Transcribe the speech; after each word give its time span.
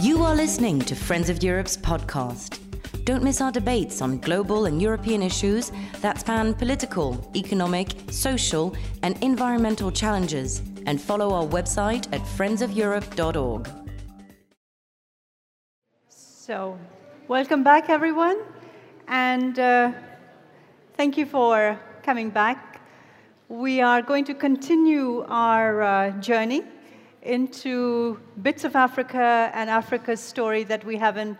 You 0.00 0.22
are 0.22 0.34
listening 0.34 0.80
to 0.80 0.94
Friends 0.94 1.28
of 1.30 1.42
Europe's 1.42 1.76
podcast. 1.76 2.58
Don't 3.04 3.22
miss 3.22 3.40
our 3.40 3.50
debates 3.50 4.02
on 4.02 4.18
global 4.18 4.66
and 4.66 4.80
European 4.80 5.22
issues 5.22 5.72
that 6.00 6.20
span 6.20 6.54
political, 6.54 7.30
economic, 7.34 7.92
social, 8.10 8.74
and 9.02 9.16
environmental 9.22 9.90
challenges. 9.90 10.62
And 10.86 11.00
follow 11.00 11.32
our 11.32 11.46
website 11.46 12.12
at 12.12 12.20
friendsofeurope.org. 12.20 13.68
So, 16.08 16.78
welcome 17.28 17.62
back, 17.62 17.88
everyone. 17.88 18.38
And 19.08 19.58
uh, 19.58 19.92
thank 20.94 21.16
you 21.16 21.26
for 21.26 21.78
coming 22.02 22.30
back. 22.30 22.80
We 23.48 23.80
are 23.80 24.02
going 24.02 24.24
to 24.26 24.34
continue 24.34 25.24
our 25.28 25.82
uh, 25.82 26.10
journey 26.20 26.64
into 27.22 28.18
bits 28.42 28.64
of 28.64 28.76
Africa 28.76 29.50
and 29.54 29.68
Africa's 29.68 30.20
story 30.20 30.64
that 30.64 30.84
we 30.84 30.96
haven't 30.96 31.38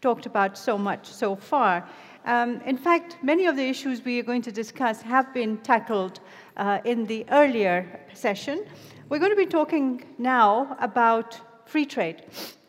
talked 0.00 0.26
about 0.26 0.58
so 0.58 0.76
much 0.76 1.06
so 1.06 1.36
far. 1.36 1.88
Um, 2.26 2.60
in 2.62 2.76
fact, 2.76 3.18
many 3.22 3.46
of 3.46 3.56
the 3.56 3.62
issues 3.62 4.04
we 4.04 4.18
are 4.18 4.22
going 4.22 4.42
to 4.42 4.52
discuss 4.52 5.02
have 5.02 5.32
been 5.34 5.58
tackled 5.58 6.20
uh, 6.56 6.80
in 6.84 7.06
the 7.06 7.26
earlier 7.30 8.00
session. 8.12 8.64
We're 9.08 9.18
going 9.18 9.32
to 9.32 9.36
be 9.36 9.46
talking 9.46 10.04
now 10.18 10.76
about 10.80 11.40
free 11.66 11.86
trade. 11.86 12.24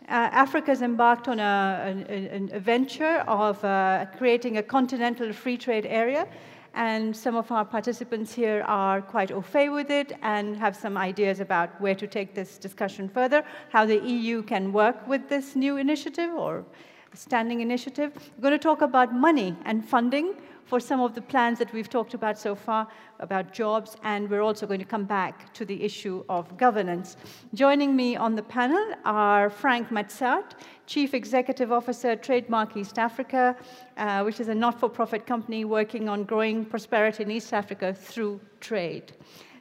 Uh, 0.08 0.30
Africa 0.32 0.72
has 0.72 0.82
embarked 0.82 1.28
on 1.28 1.40
a, 1.40 2.06
a, 2.10 2.58
a 2.58 2.60
venture 2.60 3.24
of 3.28 3.64
uh, 3.64 4.06
creating 4.18 4.58
a 4.58 4.64
continental 4.64 5.34
free 5.34 5.58
trade 5.58 5.86
area 5.86 6.28
and 6.76 7.16
some 7.16 7.36
of 7.36 7.52
our 7.52 7.66
participants 7.66 8.34
here 8.34 8.64
are 8.68 9.02
quite 9.02 9.32
au 9.32 9.42
fait 9.42 9.70
with 9.70 9.90
it 9.90 10.12
and 10.22 10.58
have 10.58 10.76
some 10.76 10.98
ideas 10.98 11.40
about 11.40 11.70
where 11.82 11.96
to 11.96 12.06
take 12.06 12.36
this 12.36 12.58
discussion 12.58 13.08
further, 13.10 13.44
how 13.70 13.86
the 13.86 14.00
EU 14.06 14.44
can 14.44 14.72
work 14.72 15.08
with 15.08 15.28
this 15.30 15.56
new 15.56 15.78
initiative 15.78 16.32
or 16.34 16.66
standing 17.14 17.62
initiative. 17.62 18.12
We're 18.38 18.50
going 18.50 18.60
to 18.60 18.64
talk 18.64 18.82
about 18.82 19.14
money 19.14 19.56
and 19.64 19.88
funding 19.88 20.36
for 20.66 20.80
some 20.80 21.00
of 21.00 21.14
the 21.14 21.22
plans 21.22 21.60
that 21.60 21.72
we've 21.74 21.90
talked 21.90 22.14
about 22.14 22.38
so 22.38 22.56
far 22.56 22.88
about 23.20 23.54
jobs, 23.54 23.96
and 24.04 24.30
we're 24.30 24.42
also 24.42 24.66
going 24.66 24.80
to 24.80 24.86
come 24.86 25.06
back 25.06 25.54
to 25.54 25.64
the 25.64 25.82
issue 25.84 26.24
of 26.28 26.58
governance. 26.58 27.18
Joining 27.54 27.96
me 27.96 28.16
on 28.16 28.36
the 28.36 28.44
panel 28.44 28.84
are 29.06 29.50
Frank 29.50 29.90
Matsaert, 29.90 30.54
Chief 30.88 31.14
Executive 31.16 31.72
Officer, 31.72 32.16
Trademark 32.16 32.78
East 32.78 33.00
Africa, 33.00 33.56
uh, 33.98 34.22
which 34.22 34.40
is 34.40 34.50
a 34.50 34.56
not 34.56 34.80
for 34.80 34.88
profit 34.88 35.26
company 35.26 35.66
working 35.66 36.08
on 36.08 36.24
growing 36.24 36.64
prosperity 36.64 37.24
in 37.24 37.32
East 37.32 37.54
Africa 37.54 37.94
through 37.94 38.40
trade. 38.60 39.14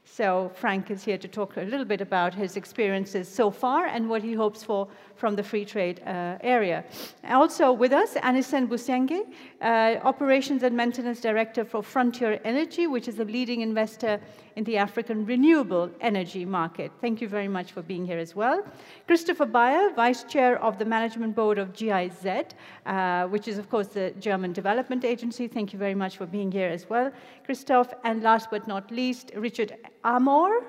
So 0.05 0.53
Frank 0.55 0.91
is 0.91 1.03
here 1.03 1.17
to 1.17 1.27
talk 1.27 1.57
a 1.57 1.63
little 1.63 1.87
bit 1.87 2.03
about 2.03 2.35
his 2.35 2.57
experiences 2.57 3.27
so 3.27 3.51
far 3.51 3.87
and 3.87 4.09
what 4.09 4.23
he 4.23 4.35
hopes 4.35 4.63
for 4.63 4.87
from 5.17 5.37
the 5.37 5.43
free 5.43 5.65
trade 5.65 6.01
uh, 6.07 6.39
area. 6.43 6.85
Also 7.29 7.73
with 7.73 7.93
us, 7.93 8.15
Anisen 8.15 8.69
Busenge, 8.69 9.21
uh, 9.61 10.01
Operations 10.03 10.63
and 10.63 10.77
Maintenance 10.77 11.21
Director 11.21 11.65
for 11.65 11.83
Frontier 11.83 12.41
Energy, 12.45 12.87
which 12.87 13.09
is 13.09 13.19
a 13.19 13.25
leading 13.25 13.61
investor 13.61 14.21
in 14.57 14.65
the 14.65 14.77
African 14.77 15.27
renewable 15.27 15.91
energy 16.01 16.45
market. 16.45 16.93
Thank 17.01 17.21
you 17.21 17.29
very 17.29 17.49
much 17.49 17.73
for 17.73 17.83
being 17.83 18.05
here 18.07 18.19
as 18.19 18.37
well. 18.37 18.65
Christopher 19.07 19.47
Beier, 19.47 19.95
Vice 19.95 20.25
Chair 20.25 20.63
of 20.63 20.79
the 20.79 20.85
Management 20.85 21.35
Board 21.35 21.59
of 21.59 21.73
GIZ, 21.73 22.55
uh, 22.87 23.27
which 23.29 23.49
is, 23.49 23.59
of 23.59 23.69
course, 23.69 23.89
the 23.89 24.13
German 24.21 24.53
Development 24.53 25.05
Agency. 25.05 25.49
Thank 25.49 25.73
you 25.73 25.79
very 25.79 25.95
much 25.95 26.17
for 26.17 26.27
being 26.27 26.53
here 26.53 26.69
as 26.69 26.89
well, 26.89 27.11
Christoph. 27.45 27.93
And 28.05 28.23
last 28.23 28.51
but 28.51 28.69
not 28.69 28.91
least, 28.91 29.33
Richard 29.37 29.77
Amor, 30.05 30.65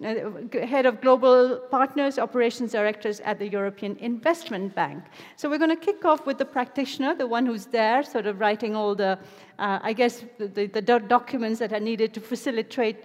head 0.00 0.86
of 0.86 1.00
global 1.00 1.58
partners, 1.70 2.18
operations 2.18 2.72
directors 2.72 3.20
at 3.20 3.38
the 3.38 3.48
European 3.48 3.96
Investment 3.96 4.74
Bank. 4.74 5.04
So 5.36 5.48
we're 5.48 5.58
going 5.58 5.76
to 5.76 5.84
kick 5.84 6.04
off 6.04 6.26
with 6.26 6.38
the 6.38 6.44
practitioner, 6.44 7.14
the 7.14 7.26
one 7.26 7.46
who's 7.46 7.66
there, 7.66 8.02
sort 8.02 8.26
of 8.26 8.40
writing 8.40 8.74
all 8.74 8.94
the, 8.94 9.18
uh, 9.58 9.78
I 9.82 9.92
guess, 9.92 10.24
the, 10.38 10.66
the, 10.66 10.82
documents 10.82 11.58
that 11.60 11.72
are 11.72 11.80
needed 11.80 12.14
to 12.14 12.20
facilitate 12.20 13.04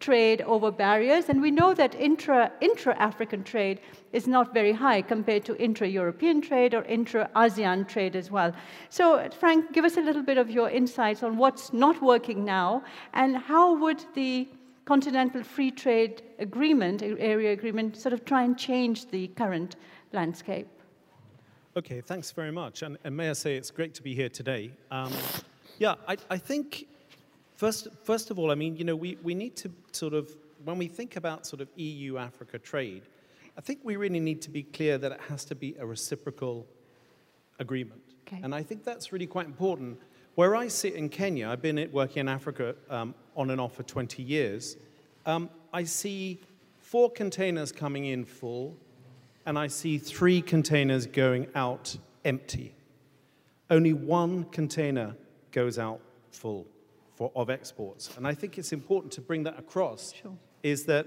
trade 0.00 0.42
over 0.42 0.70
barriers. 0.70 1.28
And 1.28 1.40
we 1.40 1.50
know 1.50 1.74
that 1.74 1.94
intra, 1.94 2.52
intra-African 2.60 3.44
trade 3.44 3.80
is 4.12 4.26
not 4.26 4.52
very 4.52 4.72
high 4.72 5.02
compared 5.02 5.44
to 5.46 5.56
intra-European 5.62 6.40
trade 6.40 6.74
or 6.74 6.82
intra-ASEAN 6.84 7.88
trade 7.88 8.16
as 8.16 8.30
well. 8.30 8.52
So 8.88 9.28
Frank, 9.30 9.72
give 9.72 9.84
us 9.84 9.96
a 9.96 10.00
little 10.00 10.22
bit 10.22 10.38
of 10.38 10.50
your 10.50 10.68
insights 10.70 11.22
on 11.22 11.36
what's 11.36 11.72
not 11.72 12.02
working 12.02 12.44
now 12.44 12.84
and 13.14 13.36
how 13.36 13.76
would 13.78 14.04
the 14.14 14.48
continental 14.84 15.42
free 15.42 15.70
trade 15.70 16.22
agreement, 16.38 17.02
area 17.02 17.52
agreement, 17.52 17.96
sort 17.96 18.12
of 18.12 18.24
try 18.24 18.42
and 18.42 18.58
change 18.58 19.10
the 19.10 19.28
current 19.28 19.76
landscape? 20.12 20.68
Okay, 21.76 22.00
thanks 22.00 22.30
very 22.30 22.52
much. 22.52 22.82
And, 22.82 22.98
and 23.04 23.16
may 23.16 23.30
I 23.30 23.32
say 23.32 23.56
it's 23.56 23.70
great 23.70 23.94
to 23.94 24.02
be 24.02 24.14
here 24.14 24.28
today. 24.28 24.70
Um, 24.90 25.12
yeah, 25.78 25.94
I, 26.06 26.16
I 26.30 26.38
think, 26.38 26.86
first, 27.56 27.88
first 28.04 28.30
of 28.30 28.38
all, 28.38 28.50
I 28.50 28.54
mean, 28.54 28.76
you 28.76 28.84
know, 28.84 28.94
we, 28.94 29.18
we 29.22 29.34
need 29.34 29.56
to 29.56 29.70
sort 29.90 30.14
of, 30.14 30.30
when 30.64 30.78
we 30.78 30.86
think 30.86 31.16
about 31.16 31.46
sort 31.46 31.60
of 31.60 31.68
EU 31.76 32.16
Africa 32.16 32.58
trade, 32.58 33.02
I 33.58 33.60
think 33.60 33.80
we 33.82 33.96
really 33.96 34.20
need 34.20 34.40
to 34.42 34.50
be 34.50 34.62
clear 34.62 34.98
that 34.98 35.12
it 35.12 35.20
has 35.28 35.44
to 35.46 35.54
be 35.54 35.74
a 35.78 35.86
reciprocal 35.86 36.66
agreement. 37.58 38.02
Okay. 38.26 38.40
And 38.42 38.54
I 38.54 38.62
think 38.62 38.84
that's 38.84 39.12
really 39.12 39.26
quite 39.26 39.46
important 39.46 39.98
where 40.34 40.56
I 40.56 40.68
sit 40.68 40.94
in 40.94 41.08
Kenya, 41.08 41.48
I've 41.48 41.62
been 41.62 41.88
working 41.92 42.20
in 42.20 42.28
Africa 42.28 42.74
um, 42.90 43.14
on 43.36 43.50
and 43.50 43.60
off 43.60 43.74
for 43.76 43.82
20 43.82 44.22
years. 44.22 44.76
Um, 45.26 45.48
I 45.72 45.84
see 45.84 46.40
four 46.78 47.10
containers 47.10 47.72
coming 47.72 48.06
in 48.06 48.24
full, 48.24 48.76
and 49.46 49.58
I 49.58 49.68
see 49.68 49.98
three 49.98 50.42
containers 50.42 51.06
going 51.06 51.46
out 51.54 51.96
empty. 52.24 52.74
Only 53.70 53.92
one 53.92 54.44
container 54.44 55.16
goes 55.52 55.78
out 55.78 56.00
full 56.30 56.66
for, 57.14 57.30
of 57.34 57.50
exports. 57.50 58.10
And 58.16 58.26
I 58.26 58.34
think 58.34 58.58
it's 58.58 58.72
important 58.72 59.12
to 59.14 59.20
bring 59.20 59.44
that 59.44 59.58
across 59.58 60.12
sure. 60.12 60.36
is 60.62 60.84
that 60.86 61.06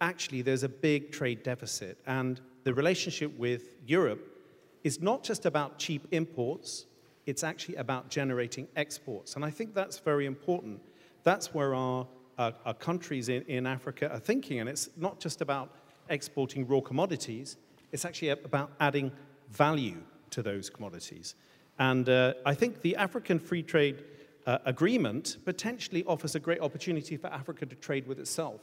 actually 0.00 0.42
there's 0.42 0.62
a 0.62 0.68
big 0.68 1.12
trade 1.12 1.42
deficit. 1.42 1.98
And 2.06 2.40
the 2.64 2.72
relationship 2.74 3.36
with 3.38 3.70
Europe 3.86 4.38
is 4.84 5.00
not 5.02 5.24
just 5.24 5.46
about 5.46 5.78
cheap 5.78 6.06
imports, 6.12 6.86
it's 7.28 7.44
actually 7.44 7.76
about 7.76 8.08
generating 8.08 8.66
exports. 8.74 9.36
And 9.36 9.44
I 9.44 9.50
think 9.50 9.74
that's 9.74 9.98
very 9.98 10.24
important. 10.24 10.80
That's 11.24 11.52
where 11.52 11.74
our, 11.74 12.06
uh, 12.38 12.52
our 12.64 12.72
countries 12.72 13.28
in, 13.28 13.42
in 13.42 13.66
Africa 13.66 14.10
are 14.10 14.18
thinking. 14.18 14.60
And 14.60 14.68
it's 14.68 14.88
not 14.96 15.20
just 15.20 15.42
about 15.42 15.74
exporting 16.08 16.66
raw 16.66 16.80
commodities, 16.80 17.58
it's 17.92 18.06
actually 18.06 18.30
about 18.30 18.70
adding 18.80 19.12
value 19.50 20.00
to 20.30 20.42
those 20.42 20.70
commodities. 20.70 21.34
And 21.78 22.08
uh, 22.08 22.32
I 22.46 22.54
think 22.54 22.80
the 22.80 22.96
African 22.96 23.38
Free 23.38 23.62
Trade 23.62 24.04
uh, 24.46 24.58
Agreement 24.64 25.36
potentially 25.44 26.04
offers 26.04 26.34
a 26.34 26.40
great 26.40 26.60
opportunity 26.60 27.18
for 27.18 27.26
Africa 27.26 27.66
to 27.66 27.76
trade 27.76 28.06
with 28.06 28.18
itself. 28.18 28.62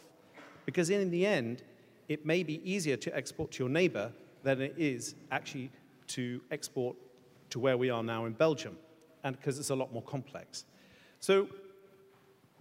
Because 0.65 0.89
in 0.89 1.11
the 1.11 1.23
end, 1.23 1.61
it 2.09 2.25
may 2.25 2.41
be 2.41 2.67
easier 2.67 2.97
to 2.97 3.15
export 3.15 3.51
to 3.51 3.63
your 3.63 3.69
neighbor 3.69 4.11
than 4.41 4.59
it 4.59 4.73
is 4.75 5.13
actually 5.29 5.69
to 6.07 6.41
export 6.49 6.95
to 7.55 7.59
where 7.59 7.77
we 7.77 7.89
are 7.89 8.03
now 8.03 8.25
in 8.25 8.33
Belgium, 8.33 8.77
and 9.23 9.37
because 9.37 9.57
it's 9.59 9.69
a 9.69 9.75
lot 9.75 9.93
more 9.93 10.01
complex. 10.01 10.65
So 11.21 11.47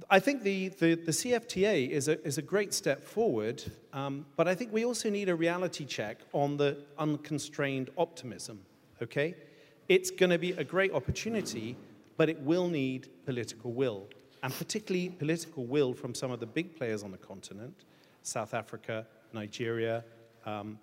I 0.09 0.21
think 0.21 0.45
the, 0.45 0.69
the, 0.69 0.95
the 0.95 1.11
CFTA 1.11 1.91
is 1.91 2.07
a, 2.07 2.25
is 2.25 2.39
a 2.39 2.43
great 2.43 2.73
step 2.73 3.03
forward, 3.03 3.61
um, 3.93 4.25
but 4.37 4.47
I 4.47 4.55
think 4.55 4.73
we 4.73 4.85
also 4.85 5.11
need 5.11 5.29
a 5.29 5.35
reality 5.35 5.85
check 5.85 6.19
on 6.33 6.57
the 6.57 6.77
unconstrained 6.97 7.91
optimism, 7.99 8.61
okay? 9.03 9.35
It's 9.89 10.13
going 10.13 10.31
to 10.31 10.39
be 10.39 10.53
a 10.53 10.63
great 10.63 10.93
opportunity, 10.93 11.77
but 12.17 12.29
it 12.29 12.39
will 12.43 12.69
need 12.69 13.09
political 13.25 13.73
will, 13.73 14.07
and 14.45 14.55
particularly 14.55 15.09
political 15.09 15.65
will 15.65 15.93
from 15.93 16.15
some 16.15 16.31
of 16.31 16.39
the 16.39 16.47
big 16.47 16.77
players 16.77 17.03
on 17.03 17.11
the 17.11 17.19
continent, 17.19 17.75
South 18.23 18.55
Africa, 18.55 19.09
Nigeria. 19.33 20.05
Um, 20.47 20.79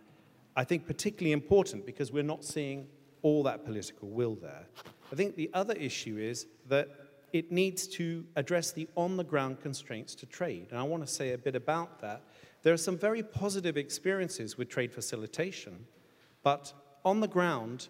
I 0.57 0.65
think 0.65 0.85
particularly 0.85 1.31
important 1.31 1.85
because 1.85 2.11
we're 2.11 2.23
not 2.23 2.43
seeing 2.43 2.87
all 3.21 3.43
that 3.43 3.65
political 3.65 4.09
will 4.09 4.35
there. 4.35 4.65
I 5.11 5.15
think 5.15 5.35
the 5.35 5.49
other 5.53 5.73
issue 5.73 6.17
is 6.17 6.47
that 6.69 6.89
it 7.33 7.51
needs 7.51 7.87
to 7.87 8.25
address 8.35 8.71
the 8.71 8.87
on 8.95 9.17
the 9.17 9.23
ground 9.23 9.61
constraints 9.61 10.15
to 10.15 10.25
trade. 10.25 10.67
And 10.69 10.79
I 10.79 10.83
want 10.83 11.05
to 11.05 11.11
say 11.11 11.33
a 11.33 11.37
bit 11.37 11.55
about 11.55 11.99
that. 12.01 12.21
There 12.63 12.73
are 12.73 12.77
some 12.77 12.97
very 12.97 13.23
positive 13.23 13.77
experiences 13.77 14.57
with 14.57 14.69
trade 14.69 14.93
facilitation, 14.93 15.85
but 16.43 16.73
on 17.03 17.19
the 17.19 17.27
ground, 17.27 17.87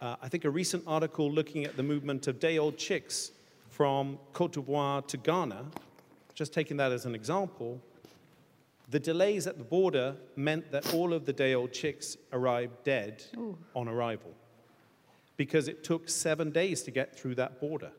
uh, 0.00 0.16
I 0.22 0.28
think 0.28 0.44
a 0.44 0.50
recent 0.50 0.84
article 0.86 1.30
looking 1.30 1.64
at 1.64 1.76
the 1.76 1.82
movement 1.82 2.26
of 2.26 2.40
day 2.40 2.58
old 2.58 2.76
chicks 2.76 3.32
from 3.68 4.18
Cote 4.32 4.52
d'Ivoire 4.52 5.06
to 5.06 5.16
Ghana, 5.16 5.64
just 6.34 6.52
taking 6.52 6.76
that 6.78 6.90
as 6.90 7.04
an 7.04 7.14
example, 7.14 7.80
the 8.90 8.98
delays 8.98 9.46
at 9.46 9.58
the 9.58 9.64
border 9.64 10.16
meant 10.34 10.72
that 10.72 10.94
all 10.94 11.12
of 11.12 11.26
the 11.26 11.32
day 11.32 11.54
old 11.54 11.72
chicks 11.72 12.16
arrived 12.32 12.82
dead 12.84 13.22
Ooh. 13.36 13.56
on 13.74 13.86
arrival 13.86 14.34
because 15.38 15.68
it 15.68 15.82
took 15.82 16.10
seven 16.10 16.50
days 16.50 16.82
to 16.82 16.90
get 16.90 17.18
through 17.18 17.36
that 17.36 17.58
border. 17.60 17.92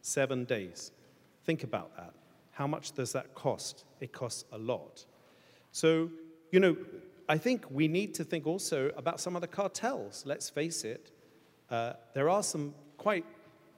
Seven 0.00 0.44
days. 0.44 0.90
Think 1.44 1.62
about 1.62 1.94
that. 1.96 2.14
How 2.50 2.66
much 2.66 2.92
does 2.92 3.12
that 3.12 3.34
cost? 3.34 3.84
It 4.00 4.12
costs 4.12 4.44
a 4.50 4.58
lot. 4.58 5.04
So, 5.70 6.10
you 6.50 6.58
know, 6.58 6.76
I 7.28 7.36
think 7.38 7.66
we 7.70 7.86
need 7.86 8.14
to 8.14 8.24
think 8.24 8.46
also 8.46 8.90
about 8.96 9.20
some 9.20 9.36
of 9.36 9.42
the 9.42 9.48
cartels. 9.48 10.24
Let's 10.26 10.48
face 10.48 10.82
it, 10.82 11.12
uh, 11.70 11.92
there 12.14 12.30
are 12.30 12.42
some 12.42 12.74
quite 12.96 13.26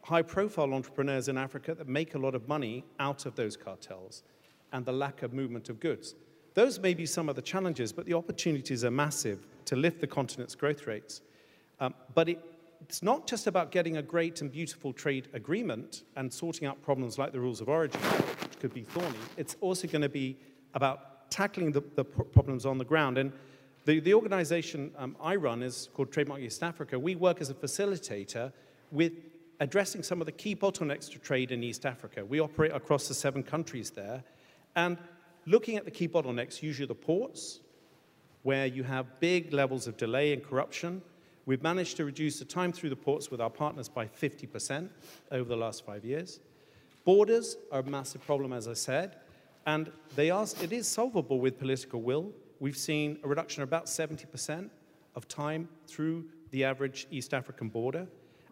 high 0.02 0.22
profile 0.22 0.72
entrepreneurs 0.72 1.28
in 1.28 1.36
Africa 1.36 1.74
that 1.74 1.88
make 1.88 2.14
a 2.14 2.18
lot 2.18 2.36
of 2.36 2.46
money 2.46 2.84
out 3.00 3.26
of 3.26 3.34
those 3.34 3.56
cartels 3.56 4.22
and 4.72 4.86
the 4.86 4.92
lack 4.92 5.22
of 5.22 5.32
movement 5.32 5.68
of 5.68 5.80
goods. 5.80 6.14
Those 6.54 6.78
may 6.78 6.94
be 6.94 7.06
some 7.06 7.28
of 7.28 7.34
the 7.34 7.42
challenges, 7.42 7.92
but 7.92 8.06
the 8.06 8.14
opportunities 8.14 8.84
are 8.84 8.90
massive 8.90 9.46
to 9.64 9.74
lift 9.74 10.00
the 10.00 10.06
continent's 10.06 10.54
growth 10.54 10.86
rates. 10.86 11.22
Um, 11.80 11.94
but 12.14 12.28
it, 12.28 12.44
it's 12.80 13.02
not 13.02 13.26
just 13.26 13.46
about 13.46 13.70
getting 13.70 13.96
a 13.96 14.02
great 14.02 14.40
and 14.40 14.50
beautiful 14.50 14.92
trade 14.92 15.28
agreement 15.32 16.04
and 16.16 16.32
sorting 16.32 16.66
out 16.66 16.80
problems 16.82 17.18
like 17.18 17.32
the 17.32 17.40
rules 17.40 17.60
of 17.60 17.68
origin, 17.68 18.00
which 18.00 18.58
could 18.60 18.72
be 18.72 18.82
thorny. 18.82 19.18
It's 19.36 19.56
also 19.60 19.88
going 19.88 20.02
to 20.02 20.08
be 20.08 20.36
about 20.74 21.30
tackling 21.30 21.72
the, 21.72 21.82
the 21.96 22.04
problems 22.04 22.64
on 22.64 22.78
the 22.78 22.84
ground. 22.84 23.18
And 23.18 23.32
the, 23.84 24.00
the 24.00 24.14
organization 24.14 24.92
um, 24.96 25.16
I 25.20 25.36
run 25.36 25.62
is 25.62 25.88
called 25.94 26.12
Trademark 26.12 26.40
East 26.40 26.62
Africa. 26.62 26.98
We 26.98 27.14
work 27.16 27.40
as 27.40 27.50
a 27.50 27.54
facilitator 27.54 28.52
with 28.90 29.12
addressing 29.60 30.02
some 30.02 30.20
of 30.20 30.26
the 30.26 30.32
key 30.32 30.54
bottlenecks 30.54 31.10
to 31.10 31.18
trade 31.18 31.52
in 31.52 31.62
East 31.62 31.84
Africa. 31.84 32.24
We 32.24 32.40
operate 32.40 32.72
across 32.72 33.08
the 33.08 33.14
seven 33.14 33.42
countries 33.42 33.90
there. 33.90 34.22
And 34.76 34.98
looking 35.46 35.76
at 35.76 35.84
the 35.84 35.90
key 35.90 36.08
bottlenecks, 36.08 36.62
usually 36.62 36.86
the 36.86 36.94
ports, 36.94 37.60
where 38.42 38.66
you 38.66 38.84
have 38.84 39.20
big 39.20 39.52
levels 39.52 39.86
of 39.86 39.96
delay 39.96 40.32
and 40.32 40.42
corruption. 40.42 41.02
We've 41.48 41.62
managed 41.62 41.96
to 41.96 42.04
reduce 42.04 42.38
the 42.38 42.44
time 42.44 42.72
through 42.72 42.90
the 42.90 42.96
ports 42.96 43.30
with 43.30 43.40
our 43.40 43.48
partners 43.48 43.88
by 43.88 44.06
50% 44.06 44.90
over 45.32 45.48
the 45.48 45.56
last 45.56 45.82
five 45.82 46.04
years. 46.04 46.40
Borders 47.06 47.56
are 47.72 47.80
a 47.80 47.84
massive 47.84 48.22
problem, 48.26 48.52
as 48.52 48.68
I 48.68 48.74
said, 48.74 49.16
and 49.64 49.90
they 50.14 50.28
are, 50.28 50.46
it 50.60 50.72
is 50.74 50.86
solvable 50.86 51.40
with 51.40 51.58
political 51.58 52.02
will. 52.02 52.32
We've 52.60 52.76
seen 52.76 53.18
a 53.24 53.28
reduction 53.28 53.62
of 53.62 53.70
about 53.70 53.86
70% 53.86 54.68
of 55.14 55.26
time 55.26 55.70
through 55.86 56.26
the 56.50 56.64
average 56.64 57.06
East 57.10 57.32
African 57.32 57.70
border. 57.70 58.06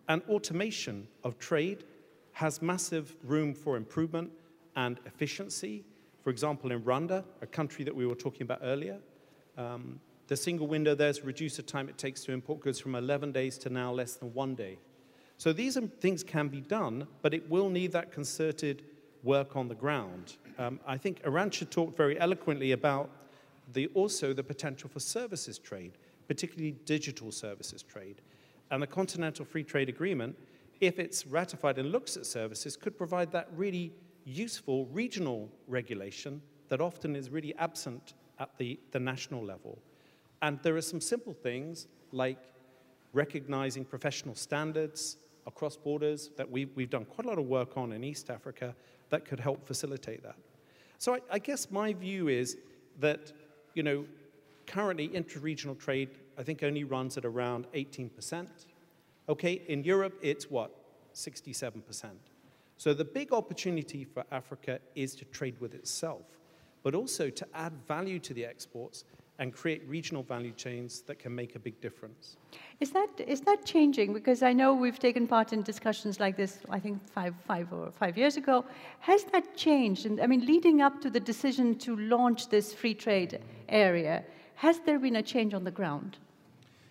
And 0.09 0.23
automation 0.31 1.07
of 1.23 1.39
trade 1.39 1.85
has 2.33 2.63
massive 2.63 3.15
room 3.23 3.53
for 3.53 3.77
improvement 3.77 4.31
and 4.75 5.01
efficiency. 5.05 5.85
For 6.23 6.31
example, 6.31 6.73
in 6.73 6.81
Rwanda, 6.81 7.25
a 7.43 7.47
country 7.47 7.85
that 7.85 7.95
we 7.95 8.07
were 8.07 8.15
talking 8.15 8.41
about 8.41 8.61
earlier, 8.63 8.97
um, 9.59 10.01
the 10.29 10.37
single 10.37 10.67
window 10.67 10.95
there's 10.95 11.23
reduced 11.23 11.57
the 11.57 11.63
time 11.63 11.89
it 11.89 11.99
takes 11.99 12.25
to 12.25 12.33
import 12.33 12.61
goods 12.61 12.81
from 12.81 12.95
11 12.95 13.33
days 13.33 13.59
to 13.59 13.71
now 13.71 13.93
less 13.93 14.15
than 14.15 14.35
one 14.35 14.55
day. 14.55 14.79
So 15.39 15.53
these 15.53 15.79
things 16.01 16.25
can 16.25 16.49
be 16.49 16.61
done, 16.61 17.07
but 17.23 17.35
it 17.35 17.49
will 17.49 17.69
need 17.69 17.93
that 17.93 18.11
concerted 18.11 18.83
work 19.23 19.57
on 19.57 19.69
the 19.69 19.75
ground. 19.75 20.37
Um, 20.59 20.81
I 20.87 20.97
think 20.97 21.23
Arantxa 21.23 21.69
talked 21.69 21.97
very 21.97 22.19
eloquently 22.19 22.73
about 22.73 23.11
the, 23.73 23.89
also 23.89 24.33
the 24.33 24.43
potential 24.43 24.89
for 24.89 25.01
services 25.01 25.59
trade, 25.59 25.93
particularly 26.29 26.73
digital 26.85 27.31
services 27.31 27.83
trade. 27.83 28.23
And 28.71 28.83
the 28.83 28.87
Continental 28.87 29.45
Free 29.45 29.65
Trade 29.65 29.89
Agreement, 29.89 30.37
if 30.81 30.99
it's 30.99 31.27
ratified 31.27 31.79
and 31.79 31.93
looks 31.93 32.17
at 32.17 32.27
services, 32.27 32.77
could 32.77 32.97
provide 32.97 33.31
that 33.33 33.49
really 33.55 33.93
useful 34.25 34.87
regional 34.87 35.49
regulation 35.69 36.41
that 36.69 36.81
often 36.81 37.15
is 37.15 37.31
really 37.31 37.55
absent 37.59 38.15
at 38.39 38.57
the, 38.59 38.79
the 38.91 38.99
national 38.99 39.45
level. 39.45 39.79
And 40.43 40.59
there 40.63 40.77
are 40.77 40.83
some 40.83 41.01
simple 41.01 41.33
things 41.33 41.87
like 42.13 42.39
recognizing 43.13 43.85
professional 43.85 44.35
standards 44.35 45.17
across 45.47 45.77
borders 45.77 46.31
that 46.37 46.51
we, 46.51 46.67
we've 46.75 46.91
done 46.91 47.05
quite 47.05 47.25
a 47.27 47.29
lot 47.29 47.39
of 47.39 47.47
work 47.47 47.77
on 47.77 47.93
in 47.93 48.05
East 48.05 48.31
Africa 48.31 48.75
that 49.11 49.25
could 49.25 49.41
help 49.41 49.67
facilitate 49.67 50.23
that. 50.23 50.37
So 50.99 51.15
I, 51.15 51.21
I 51.31 51.39
guess 51.39 51.71
my 51.71 51.93
view 51.93 52.29
is 52.29 52.57
that, 53.01 53.33
you 53.75 53.83
know, 53.83 54.05
currently 54.67 55.05
intra-regional 55.07 55.77
trade, 55.77 56.11
I 56.37 56.43
think 56.43 56.63
only 56.63 56.85
runs 56.85 57.17
at 57.17 57.25
around 57.25 57.67
18%. 57.73 58.49
Okay, 59.29 59.63
in 59.69 59.85
Europe, 59.85 60.15
it's 60.23 60.51
what? 60.51 60.71
67%. 61.15 62.11
So 62.77 62.93
the 62.93 63.05
big 63.05 63.33
opportunity 63.33 64.05
for 64.05 64.25
Africa 64.31 64.81
is 64.95 65.15
to 65.17 65.25
trade 65.27 65.57
with 65.61 65.75
itself, 65.75 66.23
but 66.83 66.95
also 66.95 67.31
to 67.31 67.47
add 67.55 67.73
value 67.89 68.19
to 68.21 68.35
the 68.35 68.45
exports 68.45 69.05
and 69.39 69.53
create 69.53 69.83
regional 69.87 70.23
value 70.23 70.53
chains 70.53 71.03
that 71.03 71.19
can 71.19 71.35
make 71.35 71.57
a 71.57 71.59
big 71.59 71.81
difference. 71.81 72.37
Is 72.81 72.91
that, 72.93 73.09
is 73.27 73.41
that 73.43 73.65
changing? 73.65 74.13
Because 74.13 74.43
I 74.43 74.53
know 74.53 74.75
we've 74.75 74.99
taken 74.99 75.27
part 75.27 75.53
in 75.53 75.63
discussions 75.63 76.19
like 76.21 76.37
this, 76.37 76.59
I 76.71 76.79
think 76.79 77.07
five, 77.09 77.35
five 77.47 77.73
or 77.73 77.91
five 77.91 78.17
years 78.17 78.37
ago. 78.37 78.65
Has 79.01 79.25
that 79.33 79.57
changed? 79.57 80.07
And 80.07 80.21
I 80.21 80.27
mean, 80.27 80.45
leading 80.47 80.81
up 80.81 81.01
to 81.03 81.11
the 81.11 81.21
decision 81.21 81.77
to 81.81 81.97
launch 81.97 82.49
this 82.49 82.73
free 82.73 82.95
trade 82.95 83.41
area, 83.69 84.25
has 84.55 84.81
there 84.81 84.99
been 84.99 85.17
a 85.17 85.23
change 85.23 85.53
on 85.53 85.65
the 85.65 85.71
ground? 85.71 86.17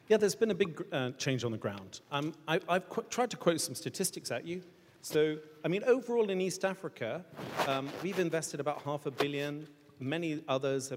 Yeah, 0.08 0.18
there's 0.18 0.36
been 0.36 0.52
a 0.52 0.56
big 0.56 0.86
uh, 0.92 1.12
change 1.12 1.44
on 1.44 1.52
the 1.52 1.58
ground. 1.58 2.02
Um, 2.12 2.34
I, 2.48 2.60
have 2.70 3.10
tried 3.10 3.32
to 3.32 3.38
quote 3.38 3.60
some 3.60 3.74
statistics 3.74 4.30
at 4.30 4.46
you. 4.46 4.62
So, 5.02 5.38
I 5.64 5.68
mean, 5.68 5.84
overall 5.84 6.30
in 6.30 6.42
East 6.42 6.64
Africa, 6.64 7.24
um, 7.68 7.90
we've 8.04 8.20
invested 8.20 8.60
about 8.60 8.82
half 8.84 9.06
a 9.08 9.12
billion. 9.12 9.68
Many 10.00 10.42
others, 10.48 10.92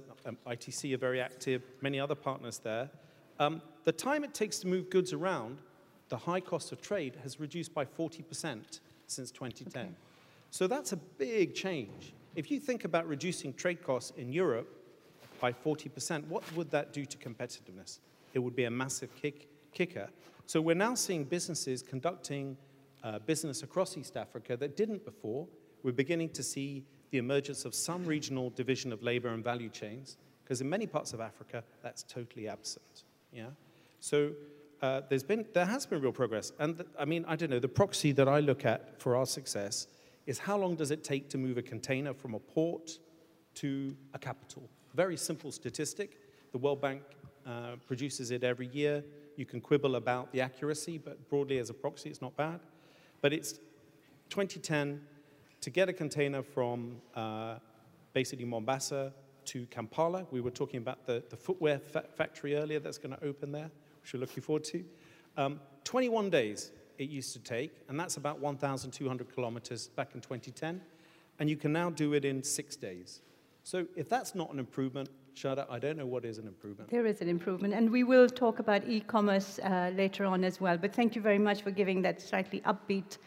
ITC 0.47 0.95
are 0.95 0.99
very 0.99 1.21
active, 1.21 1.63
many 1.81 2.01
other 2.01 2.15
partners 2.15 2.59
there. 2.59 2.91
Um, 3.39 3.63
the 3.85 3.93
time 3.93 4.25
it 4.25 4.35
takes 4.35 4.59
to 4.61 4.67
move 4.67 4.91
goods 4.91 5.13
around, 5.13 5.59
the 6.09 6.17
high 6.17 6.41
cost 6.41 6.73
of 6.73 6.81
trade, 6.81 7.17
has 7.23 7.39
reduced 7.39 7.73
by 7.73 7.85
40% 7.85 8.81
since 9.07 9.31
2010. 9.31 9.83
Okay. 9.83 9.95
So 10.51 10.67
that's 10.67 10.93
a 10.93 10.97
big 10.97 11.55
change. 11.55 12.15
If 12.35 12.51
you 12.51 12.59
think 12.59 12.85
about 12.85 13.07
reducing 13.07 13.53
trade 13.55 13.83
costs 13.83 14.13
in 14.17 14.33
Europe 14.33 14.69
by 15.41 15.53
40%, 15.53 16.27
what 16.27 16.43
would 16.57 16.71
that 16.71 16.93
do 16.93 17.05
to 17.05 17.19
competitiveness? 17.19 18.01
It 18.35 18.39
would 18.41 18.57
be 18.57 18.65
a 18.65 18.71
massive 18.71 19.15
kick, 19.15 19.49
kicker. 19.73 20.09
So 20.47 20.61
we're 20.61 20.75
now 20.75 20.95
seeing 20.95 21.25
businesses 21.25 21.83
conducting 21.83 22.57
uh, 23.05 23.19
business 23.21 23.63
across 23.63 23.97
East 23.97 24.17
Africa 24.17 24.57
that 24.57 24.77
didn't 24.77 25.05
before. 25.05 25.47
We're 25.83 25.93
beginning 25.93 26.31
to 26.31 26.43
see 26.43 26.85
the 27.11 27.19
emergence 27.19 27.65
of 27.65 27.75
some 27.75 28.05
regional 28.05 28.51
division 28.51 28.93
of 28.93 29.03
labor 29.03 29.29
and 29.29 29.43
value 29.43 29.69
chains, 29.69 30.17
because 30.45 30.61
in 30.61 30.69
many 30.69 30.87
parts 30.87 31.13
of 31.13 31.21
Africa, 31.21 31.63
that's 31.83 32.03
totally 32.03 32.49
absent. 32.49 33.05
Yeah? 33.33 33.47
So 34.01 34.33
uh, 34.83 35.03
there's 35.09 35.23
been, 35.23 35.47
there 35.55 35.67
has 35.67 35.87
been 35.87 36.01
real 36.01 36.13
progress. 36.13 36.53
And 36.59 36.85
I 36.99 37.05
mean, 37.05 37.25
I 37.27 37.37
don't 37.37 37.51
know, 37.51 37.59
the 37.59 37.69
proxy 37.69 38.13
that 38.13 38.29
I 38.29 38.41
look 38.41 38.65
at 38.65 39.01
for 39.01 39.17
our 39.17 39.27
success 39.27 39.89
is 40.27 40.39
how 40.39 40.57
long 40.59 40.77
does 40.77 40.91
it 40.91 41.03
take 41.03 41.29
to 41.31 41.39
move 41.39 41.59
a 41.59 41.63
container 41.63 42.13
from 42.13 42.35
a 42.35 42.39
port 42.39 42.99
to 43.55 43.97
a 44.15 44.19
capital? 44.19 44.69
Very 44.95 45.17
simple 45.17 45.51
statistic. 45.51 46.19
The 46.53 46.59
World 46.59 46.81
Bank 46.81 47.03
uh, 47.47 47.77
produces 47.87 48.31
it 48.31 48.45
every 48.45 48.69
year. 48.69 49.03
You 49.37 49.47
can 49.47 49.61
quibble 49.61 49.97
about 49.97 50.33
the 50.33 50.41
accuracy, 50.41 50.99
but 50.99 51.29
broadly 51.29 51.59
as 51.59 51.71
a 51.71 51.75
proxy, 51.75 52.11
it's 52.11 52.23
not 52.23 52.37
bad. 52.37 52.61
But 53.21 53.33
it's 53.33 53.55
2010 54.31 55.01
to 55.69 55.73
get 55.73 55.91
a 55.91 55.93
container 55.93 56.43
from 56.43 56.97
uh, 57.15 57.57
basically 58.15 58.47
Mombasa 58.47 59.13
to 59.45 59.67
Kampala. 59.67 60.27
We 60.31 60.41
were 60.41 60.51
talking 60.51 60.79
about 60.79 61.05
the, 61.05 61.23
the 61.29 61.37
footwear 61.37 61.79
fa- 61.79 62.07
factory 62.17 62.57
earlier 62.57 62.81
that's 62.81 62.97
going 62.97 63.15
to 63.15 63.23
open 63.23 63.53
there, 63.53 63.71
which 64.01 64.15
we're 64.15 64.21
looking 64.21 64.43
forward 64.43 64.65
to. 64.65 64.83
Um, 65.37 65.61
21 65.85 66.31
days 66.31 66.71
it 66.97 67.11
used 67.11 67.35
to 67.35 67.39
take, 67.39 67.71
and 67.91 68.01
that's 68.01 68.17
about 68.17 68.41
1,200 68.41 69.35
kilometers 69.35 69.89
back 69.89 70.15
in 70.15 70.23
2010. 70.23 70.81
And 71.39 71.51
you 71.51 71.57
can 71.59 71.71
now 71.71 71.91
do 71.91 72.15
it 72.15 72.25
in 72.25 72.43
six 72.43 72.75
days. 72.75 73.21
So 73.63 73.87
if 73.95 74.09
that's 74.09 74.35
not 74.35 74.51
an 74.51 74.59
improvement, 74.59 75.11
Shada, 75.35 75.67
I 75.69 75.79
don't 75.79 75.99
know 75.99 76.07
what 76.07 76.25
is 76.25 76.39
an 76.39 76.47
improvement. 76.47 76.89
There 76.91 77.05
is 77.05 77.21
an 77.21 77.29
improvement, 77.29 77.75
and 77.75 77.91
we 77.91 78.05
will 78.05 78.27
talk 78.27 78.59
about 78.59 78.89
e-commerce 78.89 79.59
uh, 79.59 79.93
later 79.95 80.25
on 80.25 80.45
as 80.45 80.63
well. 80.63 80.79
But 80.79 80.95
thank 80.95 81.15
you 81.15 81.21
very 81.21 81.39
much 81.39 81.61
for 81.61 81.71
giving 81.71 82.01
that 82.03 82.23
slightly 82.23 82.63
upbeat 82.63 83.19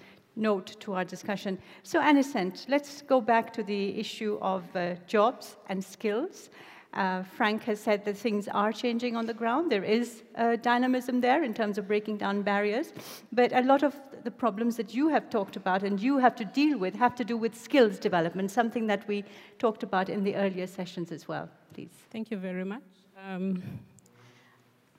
note 0.41 0.75
to 0.81 0.93
our 0.93 1.05
discussion. 1.05 1.57
So, 1.83 2.01
Anicent, 2.01 2.65
let's 2.67 3.01
go 3.01 3.21
back 3.21 3.53
to 3.53 3.63
the 3.63 3.97
issue 3.97 4.37
of 4.41 4.63
uh, 4.75 4.95
jobs 5.07 5.55
and 5.69 5.81
skills. 5.83 6.49
Uh, 6.93 7.23
Frank 7.23 7.63
has 7.63 7.79
said 7.79 8.03
that 8.03 8.17
things 8.17 8.49
are 8.49 8.73
changing 8.73 9.15
on 9.15 9.25
the 9.25 9.33
ground. 9.33 9.71
There 9.71 9.83
is 9.83 10.23
uh, 10.35 10.57
dynamism 10.57 11.21
there 11.21 11.43
in 11.43 11.53
terms 11.53 11.77
of 11.77 11.87
breaking 11.87 12.17
down 12.17 12.41
barriers. 12.41 12.91
But 13.31 13.53
a 13.53 13.61
lot 13.61 13.83
of 13.83 13.95
the 14.25 14.31
problems 14.31 14.75
that 14.75 14.93
you 14.93 15.07
have 15.07 15.29
talked 15.29 15.55
about 15.55 15.83
and 15.83 15.99
you 15.99 16.17
have 16.17 16.35
to 16.35 16.45
deal 16.45 16.77
with 16.77 16.93
have 16.95 17.15
to 17.15 17.23
do 17.23 17.37
with 17.37 17.55
skills 17.55 17.97
development, 17.97 18.51
something 18.51 18.87
that 18.87 19.07
we 19.07 19.23
talked 19.57 19.83
about 19.83 20.09
in 20.09 20.23
the 20.23 20.35
earlier 20.35 20.67
sessions 20.67 21.11
as 21.11 21.27
well. 21.27 21.49
Please. 21.73 21.91
Thank 22.11 22.29
you 22.29 22.37
very 22.37 22.65
much. 22.65 22.83
Um, 23.25 23.63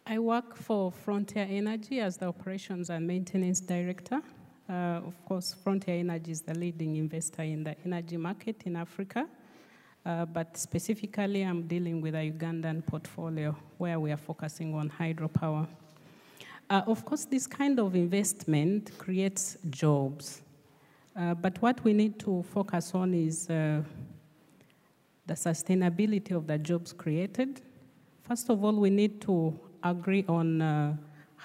I 0.06 0.18
work 0.18 0.56
for 0.56 0.90
Frontier 0.90 1.46
Energy 1.48 2.00
as 2.00 2.16
the 2.16 2.26
Operations 2.26 2.90
and 2.90 3.06
Maintenance 3.06 3.60
Director. 3.60 4.22
Uh, 4.72 5.02
of 5.06 5.22
course, 5.26 5.54
Frontier 5.62 5.96
Energy 5.96 6.32
is 6.32 6.40
the 6.40 6.54
leading 6.54 6.96
investor 6.96 7.42
in 7.42 7.62
the 7.62 7.76
energy 7.84 8.16
market 8.16 8.62
in 8.64 8.74
Africa. 8.76 9.26
Uh, 10.06 10.24
but 10.24 10.56
specifically, 10.56 11.42
I'm 11.42 11.66
dealing 11.66 12.00
with 12.00 12.14
a 12.14 12.32
Ugandan 12.32 12.86
portfolio 12.86 13.54
where 13.76 14.00
we 14.00 14.10
are 14.12 14.16
focusing 14.16 14.74
on 14.74 14.88
hydropower. 14.88 15.66
Uh, 16.70 16.80
of 16.86 17.04
course, 17.04 17.26
this 17.26 17.46
kind 17.46 17.78
of 17.78 17.94
investment 17.94 18.96
creates 18.96 19.58
jobs. 19.68 20.40
Uh, 21.14 21.34
but 21.34 21.60
what 21.60 21.84
we 21.84 21.92
need 21.92 22.18
to 22.20 22.42
focus 22.44 22.92
on 22.94 23.12
is 23.12 23.50
uh, 23.50 23.82
the 25.26 25.34
sustainability 25.34 26.30
of 26.34 26.46
the 26.46 26.56
jobs 26.56 26.94
created. 26.94 27.60
First 28.22 28.48
of 28.48 28.64
all, 28.64 28.72
we 28.72 28.88
need 28.88 29.20
to 29.20 29.52
agree 29.84 30.24
on 30.28 30.62
uh, 30.62 30.96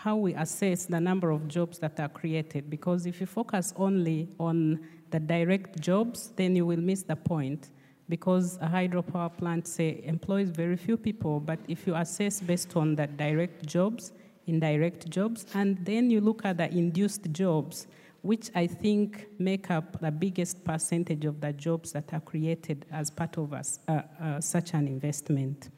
how 0.03 0.15
we 0.15 0.33
assess 0.35 0.85
the 0.85 0.99
number 0.99 1.31
of 1.31 1.47
jobs 1.47 1.79
that 1.79 1.99
are 1.99 2.09
created. 2.09 2.69
Because 2.69 3.07
if 3.07 3.19
you 3.19 3.25
focus 3.25 3.73
only 3.77 4.29
on 4.39 4.79
the 5.09 5.19
direct 5.19 5.79
jobs, 5.79 6.31
then 6.35 6.55
you 6.55 6.65
will 6.67 6.79
miss 6.79 7.01
the 7.01 7.15
point. 7.15 7.71
Because 8.07 8.57
a 8.57 8.67
hydropower 8.67 9.35
plant, 9.35 9.67
say, 9.67 10.01
employs 10.05 10.49
very 10.49 10.77
few 10.77 10.97
people, 10.97 11.39
but 11.39 11.59
if 11.67 11.87
you 11.87 11.95
assess 11.95 12.39
based 12.39 12.75
on 12.75 12.95
the 12.95 13.07
direct 13.07 13.65
jobs, 13.65 14.11
indirect 14.45 15.09
jobs, 15.09 15.47
and 15.55 15.83
then 15.83 16.11
you 16.11 16.21
look 16.21 16.45
at 16.45 16.57
the 16.57 16.71
induced 16.71 17.31
jobs, 17.31 17.87
which 18.21 18.51
I 18.53 18.67
think 18.67 19.27
make 19.39 19.71
up 19.71 19.99
the 19.99 20.11
biggest 20.11 20.63
percentage 20.63 21.25
of 21.25 21.41
the 21.41 21.53
jobs 21.53 21.91
that 21.93 22.13
are 22.13 22.21
created 22.21 22.85
as 22.91 23.09
part 23.09 23.37
of 23.37 23.51
us, 23.51 23.79
uh, 23.87 24.01
uh, 24.21 24.41
such 24.41 24.73
an 24.73 24.87
investment. 24.87 25.69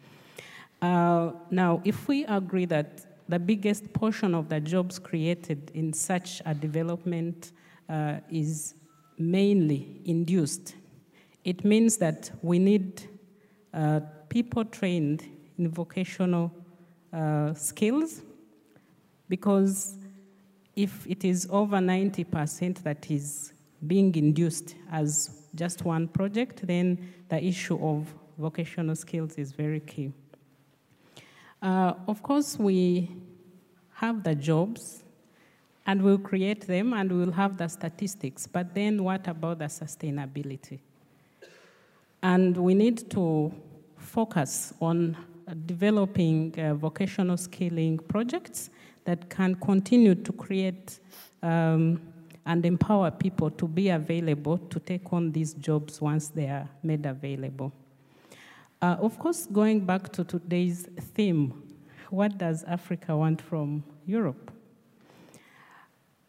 Uh, 0.81 1.31
now, 1.51 1.81
if 1.83 2.07
we 2.07 2.25
agree 2.25 2.65
that 2.65 3.08
the 3.29 3.37
biggest 3.39 3.93
portion 3.93 4.33
of 4.33 4.49
the 4.49 4.59
jobs 4.59 4.97
created 4.97 5.71
in 5.75 5.93
such 5.93 6.41
a 6.47 6.53
development 6.53 7.51
uh, 7.87 8.15
is 8.31 8.73
mainly 9.19 10.01
induced, 10.05 10.75
it 11.43 11.63
means 11.63 11.97
that 11.97 12.31
we 12.41 12.57
need 12.57 13.03
uh, 13.73 13.99
people 14.29 14.65
trained 14.65 15.23
in 15.59 15.69
vocational 15.69 16.51
uh, 17.13 17.53
skills 17.53 18.23
because 19.29 19.95
if 20.75 21.05
it 21.05 21.23
is 21.23 21.47
over 21.51 21.77
90% 21.77 22.81
that 22.81 23.11
is 23.11 23.53
being 23.85 24.15
induced 24.15 24.75
as 24.91 25.45
just 25.53 25.85
one 25.85 26.07
project, 26.07 26.65
then 26.65 26.97
the 27.29 27.43
issue 27.43 27.77
of 27.79 28.11
vocational 28.39 28.95
skills 28.95 29.35
is 29.35 29.51
very 29.51 29.81
key. 29.81 30.11
Uh, 31.61 31.93
of 32.07 32.23
course, 32.23 32.57
we 32.57 33.09
have 33.95 34.23
the 34.23 34.33
jobs 34.35 35.03
and 35.85 36.01
we'll 36.01 36.17
create 36.17 36.67
them 36.67 36.93
and 36.93 37.11
we'll 37.11 37.31
have 37.31 37.57
the 37.57 37.67
statistics, 37.67 38.47
but 38.47 38.73
then 38.73 39.03
what 39.03 39.27
about 39.27 39.59
the 39.59 39.65
sustainability? 39.65 40.79
And 42.21 42.55
we 42.55 42.73
need 42.73 43.09
to 43.11 43.53
focus 43.97 44.73
on 44.79 45.17
developing 45.65 46.53
uh, 46.59 46.75
vocational 46.75 47.37
skilling 47.37 47.97
projects 47.97 48.69
that 49.05 49.29
can 49.29 49.55
continue 49.55 50.15
to 50.15 50.31
create 50.33 50.99
um, 51.41 52.01
and 52.45 52.65
empower 52.65 53.11
people 53.11 53.49
to 53.49 53.67
be 53.67 53.89
available 53.89 54.57
to 54.57 54.79
take 54.79 55.11
on 55.11 55.31
these 55.31 55.53
jobs 55.55 56.01
once 56.01 56.29
they 56.29 56.47
are 56.47 56.69
made 56.83 57.05
available. 57.05 57.71
Uh, 58.81 58.95
of 59.01 59.19
course, 59.19 59.45
going 59.47 59.81
back 59.85 60.09
to 60.13 60.23
today's 60.23 60.87
theme, 61.13 61.63
what 62.11 62.37
does 62.37 62.63
Africa 62.63 63.15
want 63.15 63.41
from 63.41 63.83
Europe? 64.05 64.51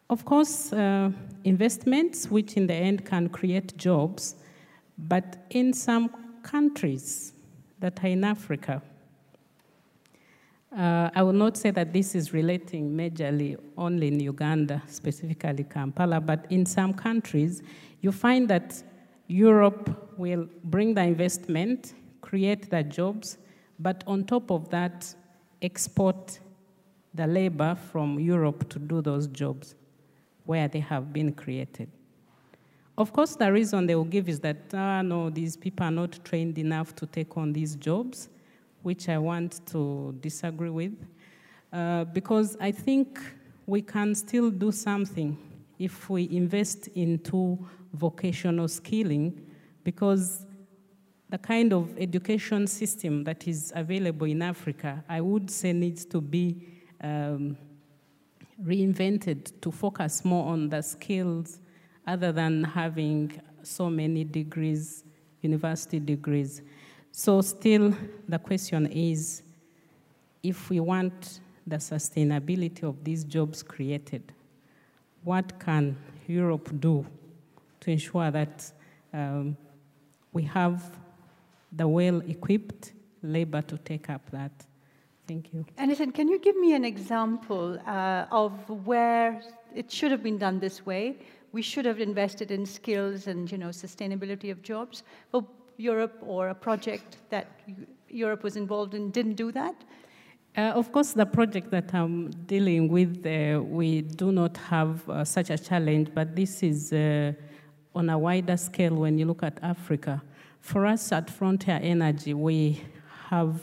Of 0.09 0.25
course, 0.25 0.73
uh, 0.73 1.11
investments, 1.45 2.29
which 2.29 2.57
in 2.57 2.67
the 2.67 2.73
end 2.73 3.05
can 3.05 3.29
create 3.29 3.77
jobs, 3.77 4.35
but 4.97 5.45
in 5.51 5.71
some 5.71 6.09
countries 6.43 7.31
that 7.79 8.03
are 8.03 8.07
in 8.07 8.25
Africa, 8.25 8.81
uh, 10.77 11.09
I 11.15 11.23
will 11.23 11.31
not 11.31 11.55
say 11.55 11.71
that 11.71 11.93
this 11.93 12.15
is 12.15 12.33
relating 12.33 12.91
majorly 12.91 13.57
only 13.77 14.09
in 14.09 14.19
Uganda, 14.19 14.83
specifically 14.87 15.63
Kampala, 15.63 16.19
but 16.19 16.45
in 16.49 16.65
some 16.65 16.93
countries, 16.93 17.61
you 18.01 18.11
find 18.11 18.49
that 18.49 18.83
Europe 19.27 20.13
will 20.17 20.49
bring 20.65 20.93
the 20.93 21.03
investment, 21.03 21.93
create 22.21 22.69
the 22.69 22.83
jobs, 22.83 23.37
but 23.79 24.03
on 24.07 24.23
top 24.23 24.51
of 24.51 24.69
that, 24.69 25.13
export 25.61 26.39
the 27.13 27.27
labor 27.27 27.75
from 27.91 28.19
Europe 28.19 28.69
to 28.69 28.79
do 28.79 29.01
those 29.01 29.27
jobs 29.27 29.75
where 30.45 30.67
they 30.67 30.79
have 30.79 31.11
been 31.11 31.33
created. 31.33 31.89
Of 32.97 33.13
course, 33.13 33.35
the 33.35 33.51
reason 33.51 33.87
they 33.87 33.95
will 33.95 34.03
give 34.03 34.29
is 34.29 34.39
that, 34.41 34.57
ah, 34.73 35.01
no, 35.01 35.29
these 35.29 35.57
people 35.57 35.85
are 35.85 35.91
not 35.91 36.23
trained 36.23 36.57
enough 36.57 36.95
to 36.95 37.05
take 37.05 37.37
on 37.37 37.53
these 37.53 37.75
jobs, 37.75 38.29
which 38.81 39.09
I 39.09 39.17
want 39.17 39.65
to 39.67 40.15
disagree 40.21 40.69
with, 40.69 40.93
uh, 41.71 42.05
because 42.05 42.57
I 42.59 42.71
think 42.71 43.19
we 43.65 43.81
can 43.81 44.13
still 44.15 44.49
do 44.49 44.71
something 44.71 45.37
if 45.79 46.09
we 46.09 46.29
invest 46.31 46.87
into 46.89 47.57
vocational 47.93 48.67
skilling, 48.67 49.45
because 49.83 50.45
the 51.31 51.37
kind 51.37 51.71
of 51.71 51.97
education 51.97 52.67
system 52.67 53.23
that 53.23 53.47
is 53.47 53.71
available 53.73 54.27
in 54.27 54.41
Africa, 54.41 55.01
I 55.07 55.21
would 55.21 55.49
say 55.49 55.71
needs 55.71 56.03
to 56.07 56.19
be 56.19 56.57
um, 57.01 57.57
reinvented 58.61 59.59
to 59.61 59.71
focus 59.71 60.25
more 60.25 60.51
on 60.51 60.67
the 60.67 60.81
skills 60.81 61.61
other 62.05 62.33
than 62.33 62.65
having 62.65 63.41
so 63.63 63.89
many 63.89 64.25
degrees, 64.25 65.05
university 65.41 66.01
degrees. 66.01 66.61
So, 67.13 67.39
still, 67.41 67.95
the 68.27 68.37
question 68.37 68.87
is 68.87 69.41
if 70.43 70.69
we 70.69 70.81
want 70.81 71.39
the 71.65 71.77
sustainability 71.77 72.83
of 72.83 73.01
these 73.05 73.23
jobs 73.23 73.63
created, 73.63 74.33
what 75.23 75.59
can 75.61 75.95
Europe 76.27 76.69
do 76.81 77.05
to 77.79 77.91
ensure 77.91 78.31
that 78.31 78.69
um, 79.13 79.55
we 80.33 80.43
have 80.43 80.99
the 81.71 81.87
well 81.87 82.21
equipped 82.21 82.93
labor 83.23 83.61
to 83.61 83.77
take 83.77 84.09
up 84.09 84.29
that. 84.31 84.51
Thank 85.27 85.53
you. 85.53 85.65
Anderson, 85.77 86.11
can 86.11 86.27
you 86.27 86.39
give 86.39 86.57
me 86.57 86.73
an 86.73 86.83
example 86.83 87.79
uh, 87.87 88.25
of 88.31 88.53
where 88.85 89.41
it 89.73 89.91
should 89.91 90.11
have 90.11 90.23
been 90.23 90.37
done 90.37 90.59
this 90.59 90.85
way? 90.85 91.17
We 91.51 91.61
should 91.61 91.85
have 91.85 91.99
invested 91.99 92.51
in 92.51 92.65
skills 92.65 93.27
and 93.27 93.51
you 93.51 93.57
know 93.57 93.69
sustainability 93.69 94.51
of 94.51 94.61
jobs. 94.61 95.03
But 95.31 95.45
Europe 95.77 96.17
or 96.21 96.49
a 96.49 96.55
project 96.55 97.17
that 97.29 97.47
Europe 98.09 98.43
was 98.43 98.55
involved 98.55 98.93
in 98.93 99.11
didn't 99.11 99.35
do 99.35 99.51
that. 99.51 99.75
Uh, 100.57 100.73
of 100.75 100.91
course, 100.91 101.13
the 101.13 101.25
project 101.25 101.71
that 101.71 101.93
I'm 101.93 102.29
dealing 102.45 102.89
with, 102.89 103.25
uh, 103.25 103.61
we 103.63 104.01
do 104.01 104.33
not 104.33 104.57
have 104.57 105.07
uh, 105.09 105.23
such 105.23 105.49
a 105.49 105.57
challenge, 105.57 106.09
but 106.13 106.35
this 106.35 106.61
is 106.61 106.91
uh, 106.91 107.31
on 107.95 108.09
a 108.09 108.19
wider 108.19 108.57
scale 108.57 108.95
when 108.95 109.17
you 109.17 109.25
look 109.25 109.43
at 109.43 109.57
Africa. 109.63 110.21
For 110.61 110.85
us 110.85 111.11
at 111.11 111.29
Frontier 111.29 111.79
Energy, 111.81 112.33
we 112.33 112.81
have 113.29 113.61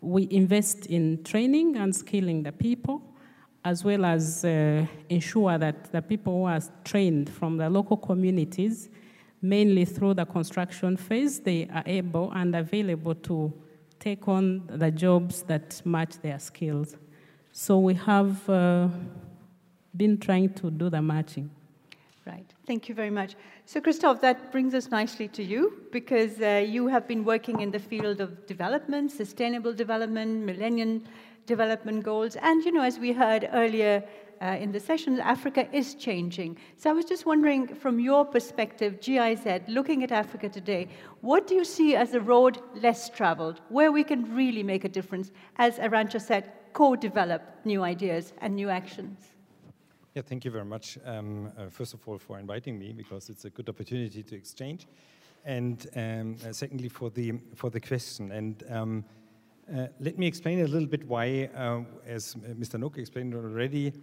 we 0.00 0.26
invest 0.32 0.86
in 0.86 1.22
training 1.22 1.76
and 1.76 1.94
skilling 1.94 2.42
the 2.42 2.50
people, 2.50 3.00
as 3.64 3.84
well 3.84 4.04
as 4.04 4.44
uh, 4.44 4.84
ensure 5.08 5.56
that 5.58 5.92
the 5.92 6.02
people 6.02 6.32
who 6.32 6.44
are 6.44 6.60
trained 6.82 7.30
from 7.30 7.56
the 7.56 7.70
local 7.70 7.96
communities, 7.96 8.88
mainly 9.40 9.84
through 9.84 10.14
the 10.14 10.24
construction 10.24 10.96
phase, 10.96 11.38
they 11.38 11.68
are 11.72 11.84
able 11.86 12.32
and 12.32 12.56
available 12.56 13.14
to 13.14 13.52
take 14.00 14.26
on 14.26 14.66
the 14.66 14.90
jobs 14.90 15.42
that 15.42 15.80
match 15.84 16.20
their 16.20 16.40
skills. 16.40 16.96
So 17.52 17.78
we 17.78 17.94
have 17.94 18.48
uh, 18.50 18.88
been 19.96 20.18
trying 20.18 20.52
to 20.54 20.70
do 20.70 20.90
the 20.90 21.00
matching. 21.00 21.50
Right. 22.26 22.51
Thank 22.64 22.88
you 22.88 22.94
very 22.94 23.10
much. 23.10 23.34
So, 23.66 23.80
Christophe, 23.80 24.20
that 24.20 24.52
brings 24.52 24.72
us 24.72 24.88
nicely 24.88 25.26
to 25.28 25.42
you 25.42 25.82
because 25.90 26.40
uh, 26.40 26.64
you 26.64 26.86
have 26.86 27.08
been 27.08 27.24
working 27.24 27.60
in 27.60 27.72
the 27.72 27.78
field 27.80 28.20
of 28.20 28.46
development, 28.46 29.10
sustainable 29.10 29.72
development, 29.72 30.44
millennium 30.44 31.02
development 31.46 32.04
goals, 32.04 32.36
and 32.36 32.64
you 32.64 32.70
know, 32.70 32.82
as 32.82 33.00
we 33.00 33.12
heard 33.12 33.48
earlier 33.52 34.04
uh, 34.40 34.56
in 34.60 34.70
the 34.70 34.78
session, 34.78 35.18
Africa 35.18 35.68
is 35.76 35.96
changing. 35.96 36.56
So, 36.76 36.88
I 36.90 36.92
was 36.92 37.04
just 37.04 37.26
wondering, 37.26 37.66
from 37.66 37.98
your 37.98 38.24
perspective, 38.24 39.00
GIZ, 39.00 39.62
looking 39.66 40.04
at 40.04 40.12
Africa 40.12 40.48
today, 40.48 40.86
what 41.20 41.48
do 41.48 41.56
you 41.56 41.64
see 41.64 41.96
as 41.96 42.12
the 42.12 42.20
road 42.20 42.60
less 42.80 43.10
traveled, 43.10 43.60
where 43.70 43.90
we 43.90 44.04
can 44.04 44.32
really 44.36 44.62
make 44.62 44.84
a 44.84 44.88
difference, 44.88 45.32
as 45.56 45.78
Arantxa 45.78 46.20
said, 46.20 46.52
co-develop 46.74 47.42
new 47.64 47.82
ideas 47.82 48.34
and 48.40 48.54
new 48.54 48.68
actions? 48.68 49.32
Yeah, 50.14 50.20
thank 50.20 50.44
you 50.44 50.50
very 50.50 50.66
much. 50.66 50.98
Um, 51.06 51.50
uh, 51.56 51.70
first 51.70 51.94
of 51.94 52.06
all, 52.06 52.18
for 52.18 52.38
inviting 52.38 52.78
me 52.78 52.92
because 52.92 53.30
it's 53.30 53.46
a 53.46 53.50
good 53.50 53.70
opportunity 53.70 54.22
to 54.22 54.36
exchange, 54.36 54.86
and 55.42 55.86
um, 55.96 56.36
uh, 56.46 56.52
secondly 56.52 56.90
for 56.90 57.08
the 57.08 57.32
for 57.54 57.70
the 57.70 57.80
question. 57.80 58.30
And 58.30 58.62
um, 58.68 59.04
uh, 59.74 59.86
let 60.00 60.18
me 60.18 60.26
explain 60.26 60.60
a 60.60 60.66
little 60.66 60.86
bit 60.86 61.08
why, 61.08 61.48
uh, 61.56 61.80
as 62.06 62.34
Mr. 62.34 62.78
Nook 62.78 62.98
explained 62.98 63.34
already, 63.34 63.94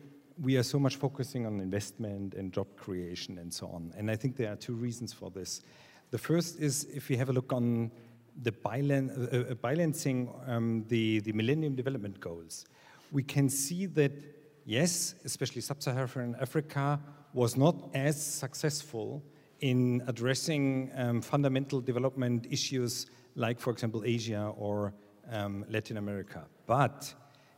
we 0.42 0.58
are 0.58 0.64
so 0.64 0.80
much 0.80 0.96
focusing 0.96 1.46
on 1.46 1.60
investment 1.60 2.34
and 2.34 2.52
job 2.52 2.66
creation 2.76 3.38
and 3.38 3.54
so 3.54 3.68
on. 3.68 3.94
And 3.96 4.10
I 4.10 4.16
think 4.16 4.36
there 4.36 4.52
are 4.52 4.56
two 4.56 4.74
reasons 4.74 5.14
for 5.14 5.30
this. 5.30 5.62
The 6.10 6.18
first 6.18 6.60
is 6.60 6.86
if 6.86 7.10
we 7.10 7.18
have 7.18 7.30
a 7.30 7.34
look 7.34 7.54
on 7.54 7.92
the 8.42 8.52
bilan 8.52 9.12
uh, 9.12 9.52
uh, 9.52 9.54
balancing 9.54 10.28
um, 10.48 10.86
the 10.88 11.20
the 11.20 11.34
Millennium 11.34 11.76
Development 11.76 12.20
Goals, 12.20 12.66
we 13.12 13.22
can 13.22 13.48
see 13.48 13.86
that 13.86 14.39
yes, 14.70 15.16
especially 15.26 15.62
sub 15.62 15.82
Saharan 15.82 16.36
Africa 16.40 17.00
was 17.34 17.58
not 17.58 17.76
as 17.96 18.16
successful 18.24 19.24
in 19.62 20.04
addressing 20.08 20.92
um, 20.96 21.22
fundamental 21.22 21.82
development 21.82 22.48
issues 22.50 23.08
like, 23.36 23.60
for 23.60 23.72
example, 23.72 24.04
Asia 24.06 24.54
or 24.58 24.94
um, 25.32 25.66
Latin 25.70 25.98
America. 25.98 26.46
But 26.68 27.14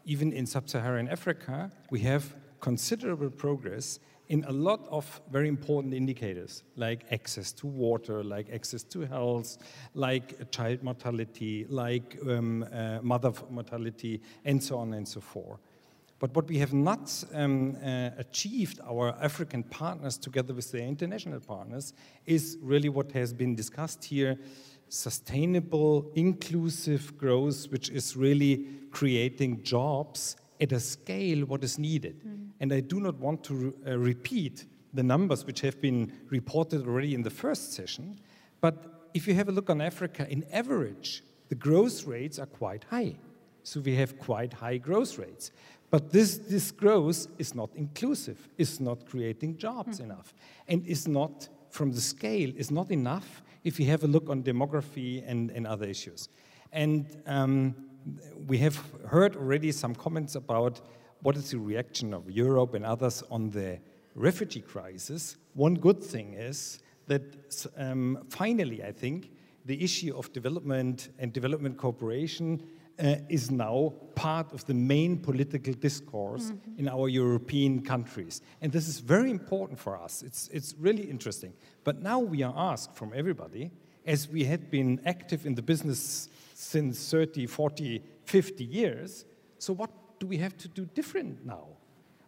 even 0.06 0.32
in 0.32 0.46
sub 0.46 0.70
Saharan 0.70 1.10
Africa, 1.10 1.70
we 1.90 2.00
have 2.00 2.34
considerable 2.62 3.30
progress 3.30 4.00
in 4.30 4.46
a 4.46 4.52
lot 4.52 4.88
of 4.90 5.22
very 5.30 5.50
important 5.50 5.94
indicators 5.94 6.64
like 6.78 7.04
access 7.12 7.52
to 7.52 7.68
water, 7.68 8.24
like 8.24 8.50
access 8.54 8.84
to 8.84 9.02
health, 9.02 9.58
like 9.94 10.50
child 10.52 10.82
mortality, 10.82 11.66
like 11.68 12.18
um, 12.30 12.64
uh, 12.72 13.00
mother 13.02 13.34
mortality, 13.50 14.22
and 14.46 14.64
so 14.64 14.78
on 14.78 14.94
and 14.94 15.06
so 15.06 15.20
forth. 15.20 15.60
But 16.22 16.36
what 16.36 16.48
we 16.48 16.60
have 16.60 16.72
not 16.72 17.24
um, 17.34 17.76
uh, 17.84 18.12
achieved, 18.20 18.80
our 18.88 19.18
African 19.20 19.64
partners 19.64 20.20
together 20.20 20.54
with 20.54 20.72
their 20.72 20.88
international 20.88 21.40
partners, 21.40 21.94
is 22.28 22.60
really 22.62 22.90
what 22.90 23.12
has 23.14 23.34
been 23.34 23.56
discussed 23.56 24.06
here 24.06 24.38
sustainable, 24.88 26.12
inclusive 26.16 27.18
growth, 27.18 27.72
which 27.72 27.90
is 27.90 28.16
really 28.16 28.68
creating 28.92 29.64
jobs 29.64 30.36
at 30.60 30.72
a 30.74 30.80
scale 30.80 31.46
what 31.46 31.64
is 31.64 31.80
needed. 31.80 32.22
Mm. 32.24 32.50
And 32.60 32.74
I 32.74 32.82
do 32.82 33.00
not 33.00 33.16
want 33.16 33.44
to 33.46 33.54
re 33.54 33.74
uh, 33.88 33.98
repeat 33.98 34.66
the 34.94 35.02
numbers 35.02 35.46
which 35.46 35.62
have 35.62 35.82
been 35.82 36.12
reported 36.30 36.86
already 36.86 37.16
in 37.16 37.24
the 37.24 37.30
first 37.30 37.74
session, 37.74 38.20
but 38.60 39.10
if 39.14 39.28
you 39.28 39.34
have 39.34 39.50
a 39.50 39.52
look 39.52 39.70
on 39.70 39.82
Africa, 39.82 40.28
in 40.30 40.44
average, 40.52 41.24
the 41.50 41.56
growth 41.56 42.06
rates 42.06 42.38
are 42.38 42.46
quite 42.46 42.84
high. 42.90 43.16
So 43.64 43.80
we 43.80 43.96
have 43.96 44.20
quite 44.20 44.54
high 44.54 44.78
growth 44.78 45.18
rates. 45.18 45.52
But 45.92 46.10
this, 46.10 46.38
this 46.38 46.72
growth 46.72 47.28
is 47.38 47.54
not 47.54 47.70
inclusive, 47.76 48.48
is 48.58 48.80
not 48.80 49.06
creating 49.06 49.58
jobs 49.58 50.00
mm. 50.00 50.06
enough, 50.06 50.34
and 50.68 50.88
is 50.88 51.08
not, 51.08 51.50
from 51.70 51.92
the 51.92 52.02
scale, 52.02 52.52
is 52.56 52.72
not 52.72 52.90
enough 52.92 53.44
if 53.64 53.80
you 53.80 53.86
have 53.88 54.04
a 54.04 54.08
look 54.08 54.30
on 54.30 54.42
demography 54.42 55.24
and, 55.28 55.52
and 55.52 55.68
other 55.68 55.86
issues. 55.86 56.30
And 56.72 57.06
um, 57.28 57.76
we 58.48 58.58
have 58.60 58.82
heard 59.08 59.36
already 59.36 59.72
some 59.74 59.94
comments 59.94 60.36
about 60.36 60.82
what 61.22 61.36
is 61.36 61.52
the 61.52 61.60
reaction 61.60 62.14
of 62.14 62.32
Europe 62.32 62.74
and 62.74 62.86
others 62.86 63.22
on 63.30 63.50
the 63.52 63.78
refugee 64.16 64.62
crisis. 64.62 65.38
One 65.54 65.76
good 65.76 66.02
thing 66.02 66.34
is 66.34 66.80
that 67.08 67.68
um, 67.78 68.26
finally, 68.30 68.82
I 68.84 68.94
think, 68.94 69.32
the 69.66 69.84
issue 69.84 70.18
of 70.18 70.32
development 70.34 71.10
and 71.20 71.32
development 71.34 71.78
cooperation 71.78 72.64
uh, 73.02 73.16
is 73.30 73.50
now 73.50 73.94
part 74.16 74.54
of 74.54 74.66
the 74.66 74.74
main 74.74 75.18
political 75.18 75.74
discourse 75.74 76.52
mm 76.52 76.60
-hmm. 76.60 76.80
in 76.80 76.90
our 76.90 77.10
European 77.10 77.82
countries. 77.82 78.42
And 78.62 78.72
this 78.72 78.88
is 78.88 79.00
very 79.00 79.30
important 79.30 79.80
for 79.80 80.00
us. 80.06 80.22
It's, 80.22 80.48
it's 80.52 80.76
really 80.80 81.10
interesting. 81.10 81.54
But 81.84 82.02
now 82.02 82.30
we 82.30 82.46
are 82.46 82.54
asked 82.56 82.96
from 82.96 83.14
everybody, 83.14 83.72
as 84.06 84.30
we 84.30 84.46
had 84.46 84.70
been 84.70 85.00
active 85.04 85.48
in 85.48 85.56
the 85.56 85.64
business 85.64 86.30
since 86.54 87.18
30, 87.18 87.48
40, 87.48 88.02
50 88.26 88.64
years, 88.64 89.26
so 89.58 89.74
what 89.74 89.90
do 90.20 90.28
we 90.28 90.38
have 90.38 90.56
to 90.58 90.68
do 90.76 90.86
different 90.94 91.46
now? 91.46 91.68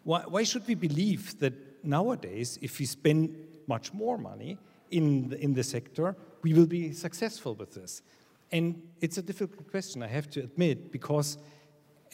Why, 0.03 0.23
why 0.27 0.45
should 0.45 0.67
we 0.67 0.75
believe 0.75 1.37
that 1.39 1.53
nowadays, 1.83 2.57
if 2.61 2.79
we 2.79 2.85
spend 2.85 3.29
much 3.67 3.93
more 3.93 4.17
money 4.17 4.57
in 4.89 5.29
the, 5.29 5.37
in 5.37 5.53
the 5.53 5.63
sector, 5.63 6.15
we 6.41 6.53
will 6.53 6.67
be 6.67 6.93
successful 6.93 7.55
with 7.55 7.73
this? 7.73 8.01
And 8.53 8.81
it's 9.01 9.17
a 9.17 9.21
difficult 9.21 9.69
question, 9.69 10.01
I 10.01 10.07
have 10.07 10.29
to 10.29 10.39
admit, 10.39 10.91
because 10.91 11.37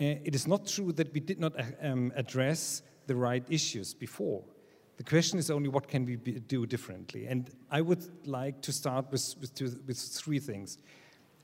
uh, 0.01 0.15
it 0.24 0.34
is 0.34 0.48
not 0.48 0.65
true 0.65 0.91
that 0.93 1.13
we 1.13 1.19
did 1.19 1.39
not 1.39 1.53
uh, 1.60 1.63
um, 1.84 2.12
address 2.15 2.81
the 3.05 3.15
right 3.15 3.43
issues 3.50 3.93
before. 3.93 4.43
The 4.98 5.03
question 5.03 5.38
is 5.38 5.51
only 5.51 5.69
what 5.69 5.88
can 5.88 6.05
we 6.05 6.15
be, 6.15 6.39
do 6.39 6.65
differently? 6.65 7.27
And 7.27 7.51
I 7.69 7.81
would 7.81 8.03
like 8.25 8.62
to 8.63 8.72
start 8.72 9.12
with, 9.12 9.36
with, 9.39 9.53
two, 9.53 9.79
with 9.86 10.00
three 10.00 10.39
things 10.39 10.79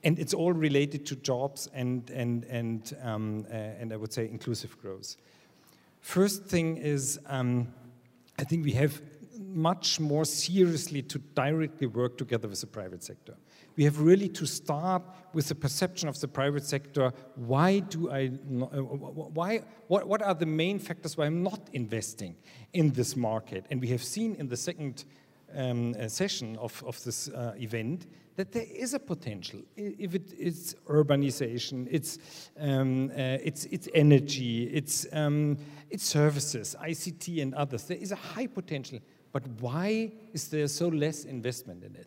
and 0.06 0.18
it's 0.20 0.34
all 0.34 0.52
related 0.52 1.04
to 1.06 1.16
jobs 1.16 1.68
and, 1.74 2.08
and, 2.10 2.44
and, 2.44 2.96
um, 3.02 3.44
uh, 3.50 3.54
and 3.54 3.92
I 3.92 3.96
would 3.96 4.12
say 4.12 4.28
inclusive 4.28 4.80
growth. 4.80 5.16
First 6.00 6.44
thing 6.44 6.76
is, 6.76 7.18
um, 7.26 7.74
I 8.38 8.44
think 8.44 8.64
we 8.64 8.72
have 8.72 9.00
much 9.38 10.00
more 10.00 10.24
seriously 10.24 11.02
to 11.02 11.18
directly 11.34 11.86
work 11.86 12.16
together 12.18 12.48
with 12.48 12.60
the 12.60 12.66
private 12.66 13.02
sector. 13.02 13.34
We 13.76 13.84
have 13.84 14.00
really 14.00 14.28
to 14.30 14.46
start 14.46 15.02
with 15.34 15.48
the 15.48 15.54
perception 15.54 16.08
of 16.08 16.18
the 16.18 16.28
private 16.28 16.64
sector. 16.64 17.12
Why 17.34 17.80
do 17.80 18.10
I? 18.10 18.28
Uh, 18.28 18.80
why? 18.80 19.62
What, 19.88 20.08
what 20.08 20.22
are 20.22 20.34
the 20.34 20.46
main 20.46 20.78
factors 20.78 21.16
why 21.16 21.26
I'm 21.26 21.42
not 21.42 21.68
investing 21.72 22.36
in 22.72 22.92
this 22.92 23.16
market? 23.16 23.66
And 23.70 23.80
we 23.80 23.88
have 23.88 24.02
seen 24.02 24.34
in 24.36 24.48
the 24.48 24.56
second 24.56 25.04
um, 25.54 25.94
uh, 25.98 26.08
session 26.08 26.56
of, 26.56 26.82
of 26.86 27.02
this 27.04 27.28
uh, 27.28 27.52
event 27.58 28.06
that 28.36 28.52
there 28.52 28.66
is 28.70 28.94
a 28.94 28.98
potential. 28.98 29.60
If 29.76 30.14
it, 30.14 30.32
it's 30.38 30.74
urbanization, 30.88 31.88
it's, 31.90 32.18
um, 32.58 33.10
uh, 33.10 33.38
it's, 33.42 33.64
it's 33.66 33.88
energy, 33.94 34.64
it's, 34.64 35.06
um, 35.12 35.56
it's 35.90 36.04
services, 36.04 36.76
ICT 36.80 37.42
and 37.42 37.54
others, 37.54 37.84
there 37.84 37.96
is 37.96 38.12
a 38.12 38.16
high 38.16 38.46
potential. 38.46 39.00
But 39.36 39.46
why 39.60 40.12
is 40.32 40.48
there 40.48 40.66
so 40.66 40.88
less 40.88 41.24
investment 41.24 41.84
in 41.84 41.94
it? 41.94 42.06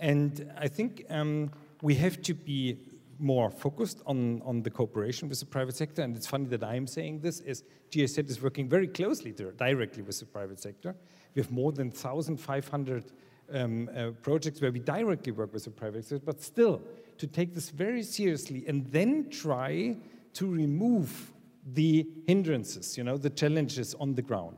And 0.00 0.52
I 0.58 0.66
think 0.66 1.06
um, 1.08 1.52
we 1.82 1.94
have 1.94 2.20
to 2.22 2.34
be 2.34 2.78
more 3.20 3.48
focused 3.48 4.02
on, 4.06 4.42
on 4.44 4.60
the 4.60 4.70
cooperation 4.70 5.28
with 5.28 5.38
the 5.38 5.46
private 5.46 5.76
sector. 5.76 6.02
And 6.02 6.16
it's 6.16 6.26
funny 6.26 6.46
that 6.46 6.64
I'm 6.64 6.88
saying 6.88 7.20
this, 7.20 7.38
is 7.38 7.62
GIZ 7.92 8.18
is 8.18 8.42
working 8.42 8.68
very 8.68 8.88
closely 8.88 9.30
directly 9.30 10.02
with 10.02 10.18
the 10.18 10.26
private 10.26 10.58
sector. 10.58 10.96
We 11.36 11.42
have 11.42 11.52
more 11.52 11.70
than 11.70 11.90
1,500 11.90 13.04
um, 13.52 13.88
uh, 13.96 14.10
projects 14.20 14.60
where 14.60 14.72
we 14.72 14.80
directly 14.80 15.30
work 15.30 15.52
with 15.52 15.62
the 15.62 15.70
private 15.70 16.04
sector, 16.04 16.26
but 16.26 16.42
still 16.42 16.82
to 17.18 17.28
take 17.28 17.54
this 17.54 17.70
very 17.70 18.02
seriously 18.02 18.64
and 18.66 18.84
then 18.90 19.30
try 19.30 19.96
to 20.32 20.50
remove 20.50 21.32
the 21.72 22.04
hindrances, 22.26 22.98
you 22.98 23.04
know, 23.04 23.16
the 23.16 23.30
challenges 23.30 23.94
on 24.00 24.16
the 24.16 24.22
ground. 24.22 24.56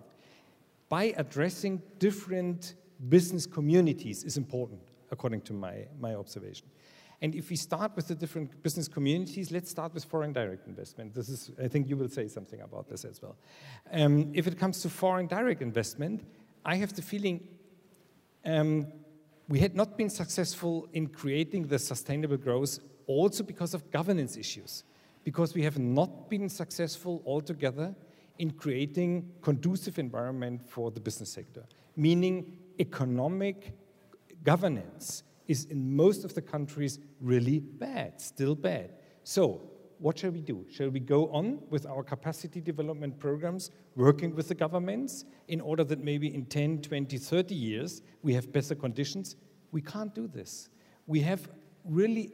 By 0.88 1.14
addressing 1.16 1.82
different 1.98 2.74
business 3.08 3.46
communities 3.46 4.24
is 4.24 4.36
important, 4.36 4.80
according 5.10 5.42
to 5.42 5.52
my, 5.52 5.86
my 6.00 6.14
observation. 6.14 6.66
And 7.22 7.34
if 7.34 7.48
we 7.48 7.56
start 7.56 7.92
with 7.96 8.08
the 8.08 8.14
different 8.14 8.62
business 8.62 8.88
communities, 8.88 9.50
let's 9.50 9.70
start 9.70 9.94
with 9.94 10.04
foreign 10.04 10.32
direct 10.32 10.66
investment. 10.66 11.14
This 11.14 11.28
is, 11.28 11.50
I 11.62 11.66
think 11.66 11.88
you 11.88 11.96
will 11.96 12.10
say 12.10 12.28
something 12.28 12.60
about 12.60 12.88
this 12.88 13.04
as 13.04 13.22
well. 13.22 13.36
Um, 13.90 14.30
if 14.34 14.46
it 14.46 14.58
comes 14.58 14.82
to 14.82 14.90
foreign 14.90 15.26
direct 15.26 15.62
investment, 15.62 16.24
I 16.64 16.76
have 16.76 16.94
the 16.94 17.02
feeling 17.02 17.48
um, 18.44 18.86
we 19.48 19.60
had 19.60 19.74
not 19.74 19.96
been 19.96 20.10
successful 20.10 20.88
in 20.92 21.06
creating 21.06 21.68
the 21.68 21.78
sustainable 21.78 22.36
growth 22.36 22.80
also 23.06 23.44
because 23.44 23.74
of 23.74 23.90
governance 23.90 24.36
issues, 24.36 24.84
because 25.24 25.54
we 25.54 25.62
have 25.62 25.78
not 25.78 26.28
been 26.28 26.48
successful 26.48 27.22
altogether 27.24 27.94
in 28.38 28.50
creating 28.50 29.30
conducive 29.42 29.98
environment 29.98 30.62
for 30.68 30.90
the 30.90 31.00
business 31.00 31.30
sector, 31.30 31.64
meaning 31.96 32.58
economic 32.78 33.72
governance 34.42 35.22
is 35.46 35.64
in 35.66 35.94
most 35.94 36.24
of 36.24 36.34
the 36.34 36.42
countries 36.42 36.98
really 37.20 37.58
bad, 37.58 38.20
still 38.20 38.54
bad. 38.54 38.92
So 39.24 39.70
what 39.98 40.18
shall 40.18 40.30
we 40.30 40.42
do? 40.42 40.66
Shall 40.70 40.90
we 40.90 41.00
go 41.00 41.28
on 41.28 41.60
with 41.70 41.86
our 41.86 42.02
capacity 42.02 42.60
development 42.60 43.18
programs, 43.18 43.70
working 43.94 44.34
with 44.34 44.48
the 44.48 44.54
governments 44.54 45.24
in 45.48 45.60
order 45.60 45.84
that 45.84 46.02
maybe 46.02 46.34
in 46.34 46.44
10, 46.46 46.82
20, 46.82 47.16
30 47.18 47.54
years 47.54 48.02
we 48.22 48.34
have 48.34 48.52
better 48.52 48.74
conditions? 48.74 49.36
We 49.72 49.80
can't 49.80 50.14
do 50.14 50.28
this. 50.28 50.68
We 51.06 51.20
have 51.20 51.48
really 51.84 52.32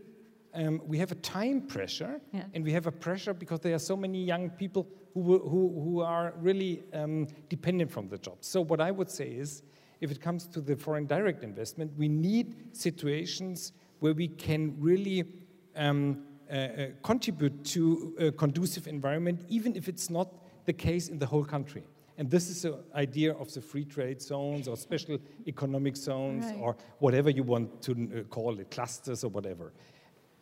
um, 0.54 0.82
we 0.86 0.98
have 0.98 1.12
a 1.12 1.16
time 1.16 1.62
pressure, 1.62 2.20
yeah. 2.32 2.44
and 2.52 2.62
we 2.62 2.72
have 2.72 2.86
a 2.86 2.92
pressure 2.92 3.32
because 3.32 3.60
there 3.60 3.74
are 3.74 3.78
so 3.78 3.96
many 3.96 4.22
young 4.22 4.50
people 4.50 4.86
who, 5.14 5.38
who, 5.38 5.82
who 5.84 6.00
are 6.00 6.34
really 6.40 6.82
um, 6.92 7.26
dependent 7.48 7.90
from 7.90 8.08
the 8.08 8.18
jobs. 8.18 8.46
So 8.46 8.60
what 8.60 8.80
I 8.80 8.90
would 8.90 9.10
say 9.10 9.28
is, 9.28 9.62
if 10.00 10.10
it 10.10 10.20
comes 10.20 10.46
to 10.48 10.60
the 10.60 10.74
foreign 10.74 11.06
direct 11.06 11.44
investment, 11.44 11.92
we 11.96 12.08
need 12.08 12.76
situations 12.76 13.72
where 14.00 14.14
we 14.14 14.28
can 14.28 14.74
really 14.80 15.24
um, 15.76 16.24
uh, 16.50 16.54
uh, 16.54 16.86
contribute 17.02 17.64
to 17.64 18.14
a 18.18 18.32
conducive 18.32 18.88
environment, 18.88 19.44
even 19.48 19.76
if 19.76 19.88
it's 19.88 20.10
not 20.10 20.28
the 20.66 20.72
case 20.72 21.08
in 21.08 21.18
the 21.18 21.26
whole 21.26 21.44
country. 21.44 21.84
And 22.18 22.30
this 22.30 22.50
is 22.50 22.62
the 22.62 22.78
idea 22.94 23.32
of 23.34 23.52
the 23.54 23.60
free 23.60 23.84
trade 23.84 24.20
zones 24.20 24.68
or 24.68 24.76
special 24.76 25.18
economic 25.46 25.96
zones 25.96 26.44
right. 26.44 26.58
or 26.60 26.76
whatever 26.98 27.30
you 27.30 27.42
want 27.42 27.80
to 27.82 27.92
uh, 27.92 28.22
call 28.24 28.58
it, 28.58 28.70
clusters 28.70 29.24
or 29.24 29.28
whatever. 29.28 29.72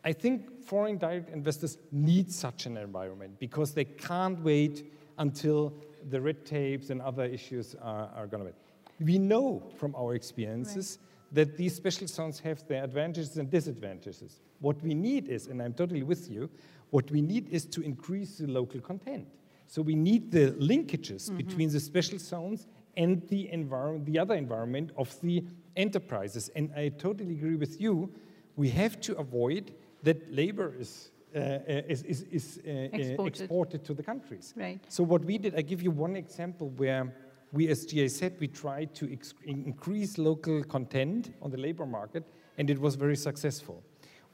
I 0.03 0.13
think 0.13 0.63
foreign 0.63 0.97
direct 0.97 1.29
investors 1.29 1.77
need 1.91 2.31
such 2.31 2.65
an 2.65 2.77
environment 2.77 3.39
because 3.39 3.73
they 3.73 3.85
can't 3.85 4.39
wait 4.43 4.91
until 5.17 5.73
the 6.09 6.19
red 6.19 6.45
tapes 6.45 6.89
and 6.89 7.01
other 7.01 7.25
issues 7.25 7.75
are, 7.81 8.09
are 8.15 8.27
going 8.27 8.45
to 8.45 8.51
be. 8.51 9.05
We 9.05 9.17
know 9.19 9.63
from 9.77 9.95
our 9.95 10.15
experiences 10.15 10.97
right 10.99 11.07
that 11.31 11.57
these 11.57 11.75
special 11.75 12.07
zones 12.07 12.39
have 12.39 12.67
their 12.67 12.83
advantages 12.83 13.37
and 13.37 13.49
disadvantages. 13.49 14.41
What 14.59 14.81
we 14.81 14.93
need 14.93 15.29
is, 15.29 15.47
and 15.47 15.61
I'm 15.61 15.73
totally 15.73 16.03
with 16.03 16.29
you, 16.29 16.49
what 16.89 17.09
we 17.09 17.21
need 17.21 17.49
is 17.49 17.65
to 17.67 17.81
increase 17.81 18.37
the 18.37 18.47
local 18.47 18.81
content. 18.81 19.27
So 19.67 19.81
we 19.81 19.95
need 19.95 20.31
the 20.31 20.51
linkages 20.59 21.29
mm 21.29 21.33
-hmm. 21.33 21.37
between 21.37 21.69
the 21.69 21.79
special 21.79 22.19
zones 22.19 22.67
and 22.97 23.27
the, 23.29 23.49
environment, 23.51 24.05
the 24.05 24.19
other 24.21 24.35
environment 24.35 24.91
of 24.95 25.19
the 25.21 25.43
enterprises. 25.75 26.51
And 26.55 26.69
I 26.75 26.89
totally 26.89 27.35
agree 27.37 27.57
with 27.57 27.79
you. 27.79 28.09
We 28.55 28.69
have 28.69 28.95
to 28.99 29.17
avoid 29.17 29.71
that 30.03 30.33
labor 30.33 30.73
is 30.77 31.11
uh, 31.33 31.39
uh 31.39 31.81
is, 31.87 32.03
is, 32.03 32.23
is 32.31 32.59
uh, 32.65 32.69
uh, 32.69 32.73
exported. 32.93 33.41
exported. 33.41 33.85
to 33.85 33.93
the 33.93 34.03
countries. 34.03 34.53
Right. 34.57 34.79
So 34.89 35.03
what 35.03 35.23
we 35.23 35.37
did, 35.37 35.55
I 35.55 35.61
give 35.61 35.81
you 35.81 35.91
one 35.91 36.15
example 36.15 36.69
where 36.75 37.13
we 37.53 37.67
as 37.67 37.85
GIZ, 37.85 38.31
we 38.39 38.47
tried 38.47 38.95
to 38.95 39.17
increase 39.45 40.17
local 40.17 40.63
content 40.63 41.33
on 41.41 41.51
the 41.51 41.57
labor 41.57 41.85
market, 41.85 42.23
and 42.57 42.69
it 42.69 42.79
was 42.79 42.95
very 42.95 43.15
successful. 43.15 43.83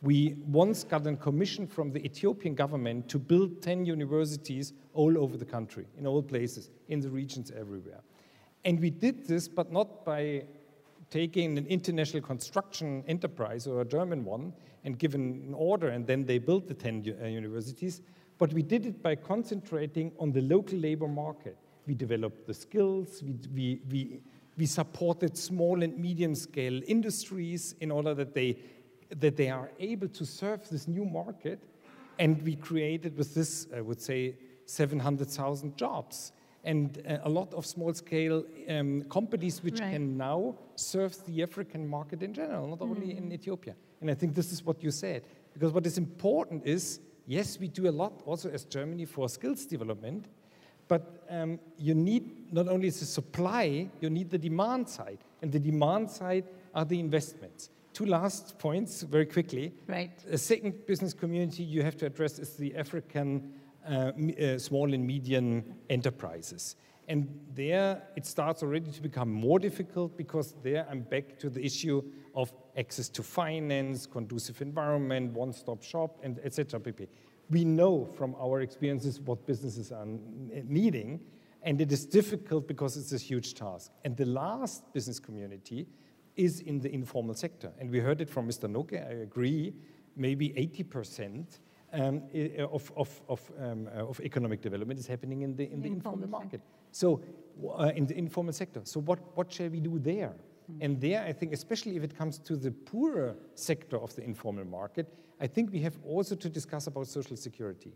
We 0.01 0.35
once 0.45 0.83
got 0.83 1.07
a 1.07 1.15
commission 1.15 1.65
from 1.65 1.91
the 1.91 2.03
Ethiopian 2.05 2.53
government 2.53 3.09
to 3.09 3.17
build 3.17 3.63
10 3.63 3.85
universities 3.85 4.73
all 4.93 5.17
over 5.17 5.37
the 5.37 5.45
country, 5.45 5.87
in 5.97 6.05
all 6.05 6.21
places, 6.21 6.69
in 6.87 6.99
the 6.99 7.09
regions 7.09 7.51
everywhere. 7.57 8.01
And 8.63 8.79
we 8.79 8.91
did 8.91 9.27
this, 9.27 9.47
but 9.47 9.71
not 9.71 10.05
by 10.05 10.43
taking 11.09 11.57
an 11.57 11.65
international 11.67 12.21
construction 12.21 13.03
enterprise 13.07 13.65
or 13.65 13.81
a 13.81 13.85
German 13.85 14.23
one 14.23 14.53
and 14.87 14.97
given 14.97 15.43
an 15.45 15.53
order, 15.53 15.89
and 15.89 16.07
then 16.07 16.25
they 16.25 16.37
built 16.37 16.65
the 16.65 16.73
10 16.73 17.13
uh, 17.21 17.25
universities, 17.25 18.01
but 18.37 18.53
we 18.53 18.61
did 18.63 18.85
it 18.85 19.03
by 19.03 19.15
concentrating 19.15 20.13
on 20.17 20.31
the 20.31 20.39
local 20.39 20.79
labor 20.79 21.09
market. 21.09 21.57
We 21.85 21.93
developed 21.93 22.47
the 22.47 22.53
skills, 22.53 23.21
we, 23.21 23.35
we, 23.53 23.81
we, 23.91 24.21
we 24.55 24.65
supported 24.65 25.37
small 25.37 25.83
and 25.83 25.97
medium 25.97 26.33
scale 26.35 26.79
industries 26.87 27.75
in 27.81 27.91
order 27.91 28.13
that 28.13 28.33
they, 28.33 28.59
that 29.09 29.35
they 29.35 29.49
are 29.49 29.71
able 29.77 30.07
to 30.07 30.25
serve 30.25 30.69
this 30.69 30.87
new 30.87 31.03
market. 31.03 31.61
And 32.17 32.41
we 32.41 32.55
created 32.55 33.17
with 33.17 33.35
this, 33.35 33.67
I 33.75 33.81
would 33.81 34.01
say, 34.01 34.37
700,000 34.67 35.75
jobs 35.75 36.31
and 36.63 37.01
uh, 37.07 37.17
a 37.23 37.29
lot 37.29 37.53
of 37.53 37.65
small 37.65 37.93
scale 37.93 38.45
um, 38.69 39.03
companies 39.03 39.63
which 39.63 39.79
right. 39.79 39.93
can 39.93 40.17
now 40.17 40.55
serve 40.75 41.15
the 41.25 41.43
African 41.43 41.87
market 41.87 42.23
in 42.23 42.33
general, 42.33 42.67
not 42.67 42.79
mm. 42.79 42.89
only 42.89 43.17
in 43.17 43.29
mm. 43.29 43.33
Ethiopia. 43.33 43.75
And 44.01 44.11
I 44.11 44.13
think 44.13 44.35
this 44.35 44.51
is 44.51 44.63
what 44.63 44.83
you 44.83 44.91
said. 44.91 45.23
Because 45.53 45.71
what 45.71 45.85
is 45.85 45.97
important 45.97 46.65
is 46.65 46.99
yes, 47.25 47.59
we 47.59 47.67
do 47.67 47.87
a 47.87 47.91
lot 47.91 48.21
also 48.25 48.49
as 48.49 48.65
Germany 48.65 49.05
for 49.05 49.29
skills 49.29 49.65
development, 49.65 50.25
but 50.87 51.25
um, 51.29 51.59
you 51.77 51.93
need 51.93 52.53
not 52.53 52.67
only 52.67 52.89
the 52.89 53.05
supply, 53.05 53.89
you 53.99 54.09
need 54.09 54.29
the 54.29 54.37
demand 54.37 54.87
side. 54.87 55.19
And 55.41 55.51
the 55.51 55.59
demand 55.59 56.09
side 56.09 56.45
are 56.73 56.85
the 56.85 56.99
investments. 56.99 57.69
Two 57.93 58.05
last 58.05 58.57
points 58.59 59.01
very 59.01 59.25
quickly. 59.25 59.73
Right. 59.87 60.11
A 60.31 60.37
second 60.37 60.85
business 60.85 61.13
community 61.13 61.63
you 61.63 61.83
have 61.83 61.97
to 61.97 62.05
address 62.05 62.39
is 62.39 62.55
the 62.55 62.75
African 62.75 63.53
Uh, 63.87 64.11
uh, 64.41 64.59
small 64.59 64.93
and 64.93 65.07
medium 65.07 65.63
enterprises. 65.89 66.75
And 67.07 67.39
there 67.53 68.03
it 68.17 68.25
starts 68.25 68.61
already 68.61 68.91
to 68.91 69.01
become 69.01 69.31
more 69.31 69.59
difficult 69.59 70.17
because 70.17 70.55
there 70.61 70.85
I'm 70.91 71.03
back 71.03 71.39
to 71.39 71.49
the 71.49 71.65
issue 71.65 72.03
of 72.35 72.51
access 72.75 73.07
to 73.07 73.23
finance, 73.23 74.05
conducive 74.05 74.61
environment, 74.61 75.31
one-stop 75.31 75.83
shop, 75.83 76.19
and 76.21 76.37
etc. 76.43 76.81
We 77.49 77.63
know 77.63 78.09
from 78.17 78.35
our 78.35 78.59
experiences 78.59 79.21
what 79.21 79.45
businesses 79.45 79.93
are 79.93 80.01
uh, 80.01 80.05
needing, 80.65 81.21
and 81.63 81.79
it 81.79 81.89
is 81.93 82.05
difficult 82.05 82.67
because 82.67 82.97
it's 82.97 83.13
a 83.13 83.17
huge 83.17 83.53
task. 83.53 83.91
And 84.03 84.17
the 84.17 84.25
last 84.25 84.91
business 84.91 85.17
community 85.17 85.87
is 86.35 86.59
in 86.59 86.81
the 86.81 86.93
informal 86.93 87.35
sector. 87.35 87.71
And 87.79 87.89
we 87.89 87.99
heard 87.99 88.19
it 88.19 88.29
from 88.29 88.49
Mr. 88.49 88.69
Noke, 88.69 88.95
I 88.95 89.21
agree, 89.21 89.73
maybe 90.17 90.49
80% 90.49 91.59
um, 91.93 92.23
of, 92.59 92.91
of, 92.95 93.21
of, 93.29 93.51
um, 93.59 93.87
uh, 93.87 94.05
of, 94.05 94.19
economic 94.19 94.61
development 94.61 94.99
is 94.99 95.07
happening 95.07 95.41
in 95.41 95.55
the, 95.55 95.71
in 95.71 95.81
the 95.81 95.87
informal, 95.87 96.23
informal 96.23 96.27
market. 96.27 96.61
So, 96.91 97.21
uh, 97.77 97.91
in 97.95 98.05
the 98.05 98.17
informal 98.17 98.53
sector. 98.53 98.81
So, 98.83 98.99
what, 98.99 99.19
what 99.35 99.51
shall 99.51 99.69
we 99.69 99.79
do 99.79 99.97
there? 99.97 100.33
Mm. 100.71 100.77
And 100.81 101.01
there, 101.01 101.23
I 101.23 101.31
think, 101.31 101.53
especially 101.53 101.95
if 101.95 102.03
it 102.03 102.17
comes 102.17 102.39
to 102.39 102.55
the 102.55 102.71
poorer 102.71 103.35
sector 103.55 103.97
of 103.97 104.13
the 104.15 104.23
informal 104.23 104.65
market, 104.65 105.13
I 105.39 105.47
think 105.47 105.71
we 105.71 105.79
have 105.79 105.97
also 106.03 106.35
to 106.35 106.49
discuss 106.49 106.87
about 106.87 107.07
social 107.07 107.37
security. 107.37 107.93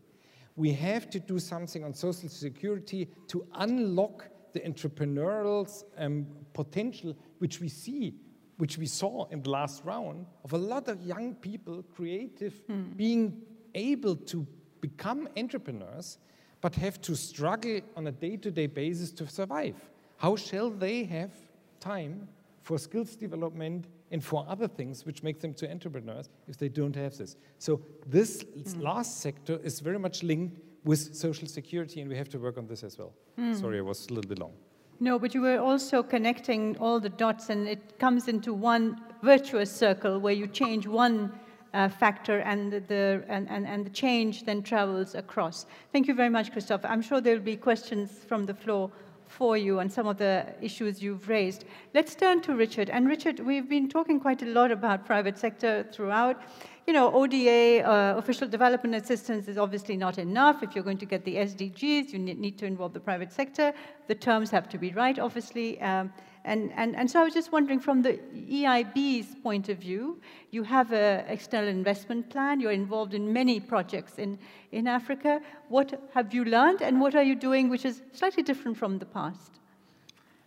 We 0.55 0.71
have 0.73 1.09
to 1.09 1.19
do 1.19 1.39
something 1.39 1.83
on 1.83 1.93
social 1.93 2.29
security 2.29 3.09
to 3.27 3.45
unlock 3.55 4.29
the 4.53 4.59
entrepreneurial 4.61 5.83
um, 5.97 6.27
potential 6.53 7.15
which 7.39 7.61
we 7.61 7.69
see 7.69 8.13
which 8.61 8.77
we 8.77 8.85
saw 8.85 9.25
in 9.31 9.41
the 9.41 9.49
last 9.49 9.83
round 9.83 10.23
of 10.43 10.53
a 10.53 10.57
lot 10.57 10.87
of 10.87 11.01
young 11.01 11.33
people, 11.33 11.83
creative, 11.95 12.53
mm. 12.69 12.95
being 12.95 13.41
able 13.75 14.15
to 14.15 14.45
become 14.81 15.29
entrepreneurs, 15.37 16.17
but 16.61 16.75
have 16.75 17.01
to 17.01 17.15
struggle 17.15 17.81
on 17.95 18.07
a 18.07 18.11
day 18.11 18.37
to 18.37 18.51
day 18.51 18.67
basis 18.67 19.11
to 19.11 19.27
survive. 19.27 19.75
How 20.17 20.35
shall 20.35 20.69
they 20.69 21.03
have 21.05 21.31
time 21.79 22.27
for 22.61 22.77
skills 22.77 23.15
development 23.15 23.85
and 24.11 24.23
for 24.23 24.45
other 24.47 24.67
things 24.67 25.05
which 25.05 25.23
make 25.23 25.39
them 25.39 25.53
to 25.55 25.71
entrepreneurs 25.71 26.29
if 26.47 26.57
they 26.57 26.69
don't 26.69 26.95
have 26.95 27.17
this? 27.17 27.35
So, 27.57 27.81
this 28.05 28.43
mm. 28.43 28.81
last 28.81 29.21
sector 29.21 29.59
is 29.63 29.79
very 29.79 29.97
much 29.97 30.21
linked 30.21 30.59
with 30.83 31.15
social 31.15 31.47
security, 31.47 32.01
and 32.01 32.09
we 32.09 32.17
have 32.17 32.29
to 32.29 32.39
work 32.39 32.57
on 32.57 32.67
this 32.67 32.83
as 32.83 32.97
well. 32.97 33.13
Mm. 33.39 33.59
Sorry, 33.59 33.79
I 33.79 33.81
was 33.81 34.07
a 34.09 34.13
little 34.13 34.29
bit 34.29 34.39
long. 34.39 34.53
No, 34.99 35.17
but 35.17 35.33
you 35.33 35.41
were 35.41 35.59
also 35.59 36.03
connecting 36.03 36.77
all 36.77 36.99
the 36.99 37.09
dots, 37.09 37.49
and 37.49 37.67
it 37.67 37.97
comes 37.97 38.27
into 38.27 38.53
one 38.53 39.01
virtuous 39.23 39.71
circle 39.75 40.19
where 40.19 40.33
you 40.33 40.45
change 40.45 40.85
one 40.85 41.31
uh, 41.73 41.89
factor 41.89 42.39
and 42.39 42.71
the, 42.87 43.23
and, 43.27 43.49
and, 43.49 43.65
and 43.65 43.85
the 43.85 43.89
change 43.89 44.45
then 44.45 44.61
travels 44.61 45.15
across. 45.15 45.65
Thank 45.91 46.07
you 46.07 46.13
very 46.13 46.29
much, 46.29 46.51
Christoph. 46.51 46.81
I'm 46.83 47.01
sure 47.01 47.21
there 47.21 47.35
will 47.35 47.43
be 47.43 47.55
questions 47.55 48.11
from 48.27 48.45
the 48.45 48.53
floor 48.53 48.91
for 49.31 49.55
you 49.55 49.79
on 49.79 49.89
some 49.89 50.07
of 50.07 50.17
the 50.17 50.45
issues 50.61 51.01
you've 51.01 51.29
raised. 51.29 51.63
Let's 51.93 52.15
turn 52.15 52.41
to 52.41 52.55
Richard. 52.55 52.89
And 52.89 53.07
Richard, 53.07 53.39
we've 53.39 53.69
been 53.69 53.87
talking 53.87 54.19
quite 54.19 54.41
a 54.41 54.45
lot 54.45 54.71
about 54.71 55.05
private 55.05 55.37
sector 55.37 55.87
throughout. 55.93 56.41
You 56.85 56.93
know, 56.93 57.13
ODA, 57.13 57.87
uh, 57.87 58.15
official 58.17 58.47
development 58.47 58.95
assistance, 58.95 59.47
is 59.47 59.57
obviously 59.57 59.95
not 59.95 60.17
enough. 60.17 60.63
If 60.63 60.75
you're 60.75 60.83
going 60.83 60.97
to 60.97 61.05
get 61.05 61.23
the 61.23 61.35
SDGs, 61.35 62.11
you 62.11 62.19
need 62.19 62.57
to 62.57 62.65
involve 62.65 62.93
the 62.93 62.99
private 62.99 63.31
sector. 63.31 63.73
The 64.07 64.15
terms 64.15 64.49
have 64.51 64.67
to 64.69 64.77
be 64.77 64.91
right, 64.91 65.17
obviously. 65.17 65.79
Um, 65.79 66.11
and, 66.43 66.71
and, 66.75 66.95
and 66.95 67.09
so 67.09 67.21
I 67.21 67.23
was 67.23 67.33
just 67.33 67.51
wondering 67.51 67.79
from 67.79 68.01
the 68.01 68.19
EIB's 68.33 69.35
point 69.43 69.69
of 69.69 69.77
view, 69.77 70.19
you 70.49 70.63
have 70.63 70.91
an 70.91 71.25
external 71.27 71.69
investment 71.69 72.29
plan, 72.29 72.59
you're 72.59 72.71
involved 72.71 73.13
in 73.13 73.31
many 73.31 73.59
projects 73.59 74.17
in, 74.17 74.39
in 74.71 74.87
Africa. 74.87 75.41
What 75.69 76.01
have 76.13 76.33
you 76.33 76.43
learned 76.45 76.81
and 76.81 76.99
what 76.99 77.15
are 77.15 77.23
you 77.23 77.35
doing 77.35 77.69
which 77.69 77.85
is 77.85 78.01
slightly 78.13 78.41
different 78.41 78.77
from 78.77 78.97
the 78.97 79.05
past? 79.05 79.51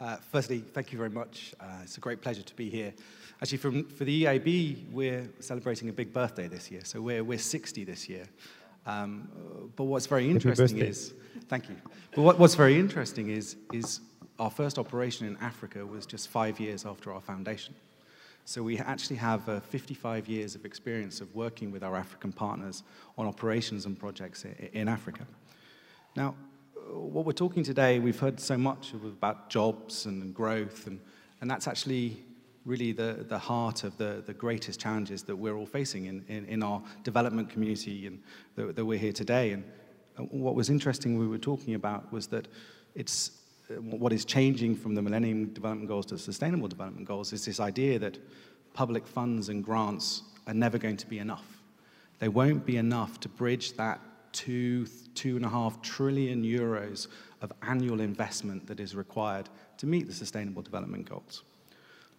Uh, 0.00 0.16
firstly, 0.16 0.59
thank 0.59 0.90
you 0.92 0.98
very 0.98 1.11
much. 1.11 1.54
Uh, 1.61 1.64
it's 1.83 1.96
a 1.96 2.00
great 2.00 2.20
pleasure 2.20 2.42
to 2.42 2.54
be 2.57 2.68
here. 2.68 2.92
Actually, 3.40 3.59
from, 3.59 3.85
for 3.85 4.04
the 4.04 4.24
EIB, 4.24 4.90
we're 4.90 5.28
celebrating 5.38 5.88
a 5.88 5.92
big 5.92 6.12
birthday 6.12 6.48
this 6.48 6.70
year, 6.70 6.80
so 6.85 7.00
we're, 7.00 7.22
we're 7.22 7.38
60 7.38 7.85
this 7.85 8.09
year. 8.09 8.24
Um, 8.87 9.28
but 9.76 9.85
what's 9.85 10.07
very 10.07 10.28
interesting 10.28 10.78
is, 10.78 11.14
thank 11.48 11.68
you. 11.68 11.76
But 12.14 12.22
what, 12.22 12.38
what's 12.38 12.54
very 12.54 12.78
interesting 12.78 13.30
is, 13.30 13.57
is 13.72 14.00
our 14.38 14.51
first 14.51 14.79
operation 14.79 15.27
in 15.27 15.37
Africa 15.38 15.85
was 15.87 16.07
just 16.07 16.29
five 16.29 16.59
years 16.59 16.85
after 16.85 17.12
our 17.12 17.20
foundation. 17.20 17.75
So 18.47 18.62
we 18.62 18.79
actually 18.79 19.16
have 19.16 19.49
uh, 19.49 19.61
55 19.61 20.29
years 20.29 20.55
of 20.55 20.66
experience 20.66 21.20
of 21.20 21.35
working 21.35 21.70
with 21.70 21.83
our 21.83 21.97
African 21.97 22.33
partners 22.33 22.83
on 23.16 23.27
operations 23.27 23.87
and 23.87 23.99
projects 23.99 24.44
in 24.73 24.87
Africa. 24.87 25.27
Now, 26.14 26.35
what 26.90 27.25
we're 27.25 27.33
talking 27.33 27.62
today, 27.62 27.99
we've 27.99 28.18
heard 28.18 28.38
so 28.38 28.59
much 28.59 28.92
about 28.92 29.49
jobs 29.49 30.05
and 30.05 30.35
growth, 30.35 30.87
and, 30.87 31.01
and 31.40 31.51
that's 31.51 31.66
actually 31.66 32.23
really 32.66 32.92
the, 32.92 33.25
the 33.29 33.38
heart 33.38 33.85
of 33.85 33.97
the, 33.97 34.23
the 34.27 34.35
greatest 34.35 34.81
challenges 34.81 35.23
that 35.23 35.37
we're 35.37 35.57
all 35.57 35.66
facing 35.66 36.07
in, 36.07 36.25
in, 36.29 36.44
in 36.47 36.62
our 36.62 36.83
development 37.03 37.49
community 37.49 38.07
and 38.07 38.23
that, 38.57 38.77
that 38.77 38.85
we're 38.85 38.99
here 38.99 39.12
today. 39.12 39.53
And 39.53 39.64
what 40.31 40.55
was 40.55 40.70
interesting 40.70 41.18
we 41.18 41.27
were 41.27 41.38
talking 41.38 41.75
about 41.75 42.12
was 42.12 42.27
that 42.29 42.49
it's 42.94 43.31
uh, 43.31 43.43
Uh, 43.70 43.74
what 43.81 44.12
is 44.12 44.24
changing 44.24 44.74
from 44.74 44.94
the 44.94 45.00
Millennium 45.00 45.46
Development 45.46 45.88
Goals 45.88 46.07
to 46.07 46.18
Sustainable 46.18 46.68
Development 46.68 47.07
Goals 47.07 47.33
is 47.33 47.44
this 47.44 47.61
idea 47.61 47.98
that 47.98 48.18
public 48.74 49.07
funds 49.07 49.48
and 49.48 49.64
grants 49.64 50.22
are 50.46 50.55
never 50.55 50.77
going 50.77 50.96
to 50.98 51.07
be 51.07 51.18
enough. 51.18 51.46
They 52.18 52.29
won't 52.29 52.66
be 52.66 52.77
enough 52.77 53.20
to 53.20 53.29
bridge 53.29 53.72
that 53.74 54.00
two, 54.33 54.87
two 55.14 55.37
and 55.37 55.46
a 55.46 55.48
half 55.48 55.81
trillion 55.81 56.42
euros 56.42 57.07
of 57.40 57.53
annual 57.62 58.00
investment 58.00 58.66
that 58.66 58.81
is 58.81 58.94
required 58.94 59.48
to 59.79 59.87
meet 59.87 60.07
the 60.07 60.12
Sustainable 60.12 60.61
Development 60.61 61.09
Goals. 61.09 61.42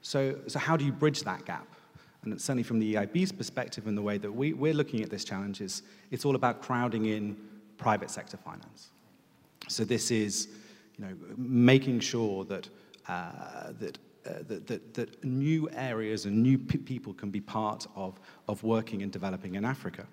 So, 0.02 0.36
so 0.48 0.60
how 0.60 0.78
do 0.78 0.86
you 0.86 0.92
bridge 0.92 1.22
that 1.24 1.46
gap? 1.46 1.68
And 2.24 2.40
certainly 2.42 2.64
from 2.64 2.80
the 2.80 2.96
EIB's 2.96 3.32
perspective 3.32 3.86
and 3.86 3.98
the 3.98 4.02
way 4.02 4.18
that 4.18 4.32
we, 4.32 4.54
we're 4.54 4.74
looking 4.74 5.02
at 5.02 5.12
this 5.12 5.24
challenge 5.24 5.62
is 5.62 5.84
it's 6.10 6.26
all 6.26 6.36
about 6.36 6.62
crowding 6.62 7.06
in 7.06 7.38
private 7.78 8.10
sector 8.10 8.38
finance. 8.38 8.90
So 9.68 9.84
this 9.84 10.10
is 10.10 10.48
you 10.98 11.06
know, 11.06 11.16
making 11.38 12.00
sure 12.00 12.44
that, 12.46 12.70
uh, 13.08 13.72
that, 13.80 13.98
uh, 14.26 14.30
that, 14.48 14.68
that, 14.68 14.94
that, 14.94 15.24
new 15.24 15.70
areas 15.74 16.26
and 16.26 16.42
new 16.42 16.58
people 16.58 17.14
can 17.14 17.30
be 17.30 17.42
part 17.42 17.88
of, 17.96 18.20
of 18.48 18.64
working 18.64 19.04
and 19.04 19.12
developing 19.12 19.56
in 19.56 19.66
Africa. 19.66 20.06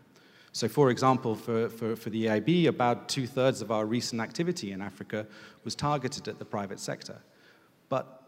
So, 0.53 0.69
for 0.69 0.91
example, 0.91 1.35
for, 1.35 1.69
for, 1.69 1.97
for 1.97 2.11
the 2.11 2.27
EIB, 2.27 2.67
about 2.67 3.09
two 3.09 3.27
thirds 3.27 3.63
of 3.63 3.71
our 3.71 3.87
recent 3.87 4.21
activity 4.21 4.73
in 4.73 4.83
Africa 4.83 5.27
was 5.65 5.75
targeted 5.75 6.29
at 6.29 6.39
the 6.39 6.45
private 6.45 6.79
sector. 6.79 7.19
But 7.89 8.23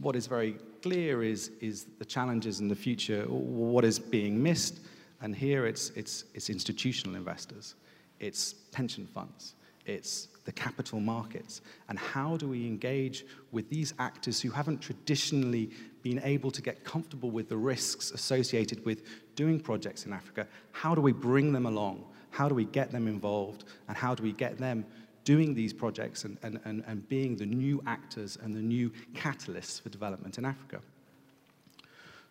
what 0.00 0.16
is 0.16 0.26
very 0.26 0.56
clear 0.82 1.22
is, 1.22 1.50
is 1.60 1.86
the 1.98 2.04
challenges 2.04 2.60
in 2.60 2.68
the 2.68 2.74
future, 2.74 3.24
what 3.24 3.84
is 3.84 3.98
being 3.98 4.42
missed, 4.42 4.80
And 5.20 5.34
here 5.34 5.66
it's, 5.66 5.90
it's, 5.90 6.24
it's 6.34 6.48
institutional 6.48 7.16
investors, 7.16 7.74
it's 8.20 8.54
pension 8.72 9.06
funds, 9.06 9.54
it's 9.84 10.28
the 10.48 10.52
capital 10.52 10.98
markets. 10.98 11.60
And 11.90 11.98
how 11.98 12.38
do 12.38 12.48
we 12.48 12.66
engage 12.66 13.26
with 13.52 13.68
these 13.68 13.92
actors 13.98 14.40
who 14.40 14.48
haven't 14.48 14.80
traditionally 14.80 15.68
been 16.02 16.22
able 16.24 16.50
to 16.50 16.62
get 16.62 16.84
comfortable 16.84 17.30
with 17.30 17.50
the 17.50 17.56
risks 17.58 18.12
associated 18.12 18.82
with 18.86 19.02
doing 19.36 19.60
projects 19.60 20.06
in 20.06 20.12
Africa? 20.14 20.46
How 20.72 20.94
do 20.94 21.02
we 21.02 21.12
bring 21.12 21.52
them 21.52 21.66
along? 21.66 22.02
How 22.30 22.48
do 22.48 22.54
we 22.54 22.64
get 22.64 22.90
them 22.90 23.08
involved? 23.08 23.64
And 23.88 23.96
how 23.98 24.14
do 24.14 24.22
we 24.22 24.32
get 24.32 24.56
them 24.56 24.86
doing 25.24 25.54
these 25.54 25.74
projects 25.74 26.24
and, 26.24 26.38
and, 26.42 26.58
and, 26.64 26.82
and 26.86 27.06
being 27.10 27.36
the 27.36 27.44
new 27.44 27.82
actors 27.86 28.38
and 28.42 28.56
the 28.56 28.62
new 28.62 28.90
catalysts 29.12 29.82
for 29.82 29.90
development 29.90 30.38
in 30.38 30.46
Africa? 30.46 30.80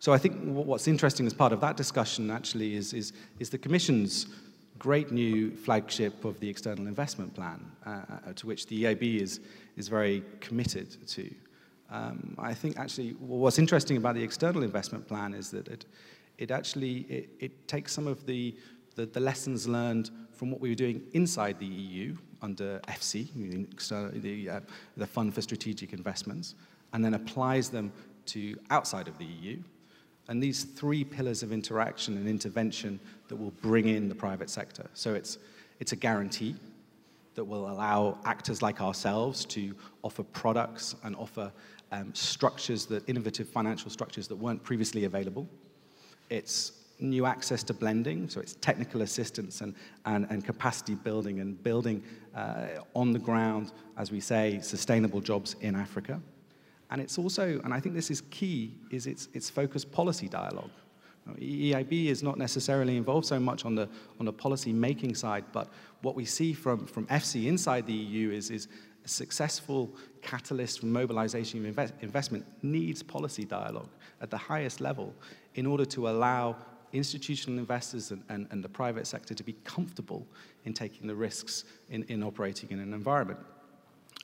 So 0.00 0.12
I 0.12 0.18
think 0.18 0.34
what's 0.42 0.88
interesting 0.88 1.24
as 1.24 1.34
part 1.34 1.52
of 1.52 1.60
that 1.60 1.76
discussion 1.76 2.32
actually 2.32 2.74
is, 2.74 2.92
is, 2.92 3.12
is 3.38 3.48
the 3.48 3.58
Commission's 3.58 4.26
great 4.78 5.10
new 5.10 5.54
flagship 5.56 6.24
of 6.24 6.38
the 6.40 6.48
External 6.48 6.86
Investment 6.86 7.34
Plan, 7.34 7.60
uh, 7.86 7.90
uh 7.90 8.32
to 8.34 8.46
which 8.46 8.66
the 8.66 8.84
EIB 8.84 9.20
is, 9.20 9.40
is 9.76 9.88
very 9.88 10.22
committed 10.40 11.06
to. 11.08 11.30
Um, 11.90 12.34
I 12.38 12.54
think 12.54 12.78
actually 12.78 13.10
what's 13.18 13.58
interesting 13.58 13.96
about 13.96 14.14
the 14.14 14.22
External 14.22 14.62
Investment 14.62 15.08
Plan 15.08 15.34
is 15.34 15.50
that 15.50 15.68
it, 15.68 15.86
it 16.36 16.50
actually 16.50 16.98
it, 17.08 17.30
it 17.40 17.68
takes 17.68 17.92
some 17.92 18.06
of 18.06 18.26
the, 18.26 18.54
the, 18.94 19.06
the, 19.06 19.20
lessons 19.20 19.66
learned 19.66 20.10
from 20.32 20.50
what 20.50 20.60
we 20.60 20.68
were 20.68 20.74
doing 20.74 21.02
inside 21.14 21.58
the 21.58 21.66
EU 21.66 22.16
under 22.42 22.78
EFSI, 22.88 24.20
the, 24.22 24.50
uh, 24.50 24.60
the 24.96 25.06
Fund 25.06 25.34
for 25.34 25.40
Strategic 25.40 25.92
Investments, 25.92 26.54
and 26.92 27.04
then 27.04 27.14
applies 27.14 27.70
them 27.70 27.90
to 28.26 28.56
outside 28.70 29.08
of 29.08 29.16
the 29.18 29.24
EU 29.24 29.58
and 30.28 30.42
these 30.42 30.64
three 30.64 31.04
pillars 31.04 31.42
of 31.42 31.52
interaction 31.52 32.16
and 32.16 32.28
intervention 32.28 33.00
that 33.28 33.36
will 33.36 33.52
bring 33.62 33.88
in 33.88 34.08
the 34.08 34.14
private 34.14 34.50
sector. 34.50 34.88
So 34.94 35.14
it's, 35.14 35.38
it's 35.80 35.92
a 35.92 35.96
guarantee 35.96 36.54
that 37.34 37.44
will 37.44 37.70
allow 37.70 38.18
actors 38.24 38.62
like 38.62 38.80
ourselves 38.80 39.44
to 39.46 39.74
offer 40.02 40.22
products 40.22 40.96
and 41.04 41.16
offer 41.16 41.52
um, 41.92 42.14
structures 42.14 42.84
that 42.86 43.08
innovative 43.08 43.48
financial 43.48 43.90
structures 43.90 44.28
that 44.28 44.36
weren't 44.36 44.62
previously 44.62 45.04
available. 45.04 45.48
It's 46.28 46.72
new 47.00 47.26
access 47.26 47.62
to 47.62 47.74
blending, 47.74 48.28
so 48.28 48.40
it's 48.40 48.54
technical 48.54 49.02
assistance 49.02 49.60
and, 49.60 49.74
and, 50.04 50.26
and 50.30 50.44
capacity 50.44 50.96
building 50.96 51.40
and 51.40 51.62
building 51.62 52.02
uh, 52.34 52.66
on 52.94 53.12
the 53.12 53.18
ground, 53.18 53.72
as 53.96 54.10
we 54.10 54.20
say, 54.20 54.58
sustainable 54.60 55.20
jobs 55.20 55.54
in 55.60 55.74
Africa. 55.76 56.20
And 56.90 57.00
it's 57.00 57.18
also, 57.18 57.60
and 57.64 57.74
I 57.74 57.80
think 57.80 57.94
this 57.94 58.10
is 58.10 58.22
key, 58.30 58.74
is 58.90 59.06
its, 59.06 59.28
its 59.34 59.50
focused 59.50 59.92
policy 59.92 60.28
dialogue. 60.28 60.70
EIB 61.36 62.06
is 62.06 62.22
not 62.22 62.38
necessarily 62.38 62.96
involved 62.96 63.26
so 63.26 63.38
much 63.38 63.64
on 63.64 63.74
the, 63.74 63.88
on 64.18 64.24
the 64.24 64.32
policy 64.32 64.72
making 64.72 65.14
side, 65.14 65.44
but 65.52 65.68
what 66.02 66.14
we 66.14 66.24
see 66.24 66.54
from, 66.54 66.86
from 66.86 67.06
EFSI 67.06 67.46
inside 67.46 67.86
the 67.86 67.92
EU 67.92 68.30
is, 68.30 68.50
is 68.50 68.68
a 69.04 69.08
successful 69.08 69.94
catalyst 70.22 70.80
for 70.80 70.86
mobilization 70.86 71.60
of 71.60 71.66
invest, 71.66 71.92
investment 72.00 72.46
needs 72.62 73.02
policy 73.02 73.44
dialogue 73.44 73.90
at 74.22 74.30
the 74.30 74.38
highest 74.38 74.80
level 74.80 75.14
in 75.54 75.66
order 75.66 75.84
to 75.84 76.08
allow 76.08 76.56
institutional 76.92 77.58
investors 77.58 78.10
and, 78.10 78.22
and, 78.30 78.46
and 78.50 78.64
the 78.64 78.68
private 78.68 79.06
sector 79.06 79.34
to 79.34 79.44
be 79.44 79.52
comfortable 79.64 80.26
in 80.64 80.72
taking 80.72 81.06
the 81.06 81.14
risks 81.14 81.64
in, 81.90 82.04
in 82.04 82.22
operating 82.22 82.70
in 82.70 82.80
an 82.80 82.94
environment. 82.94 83.38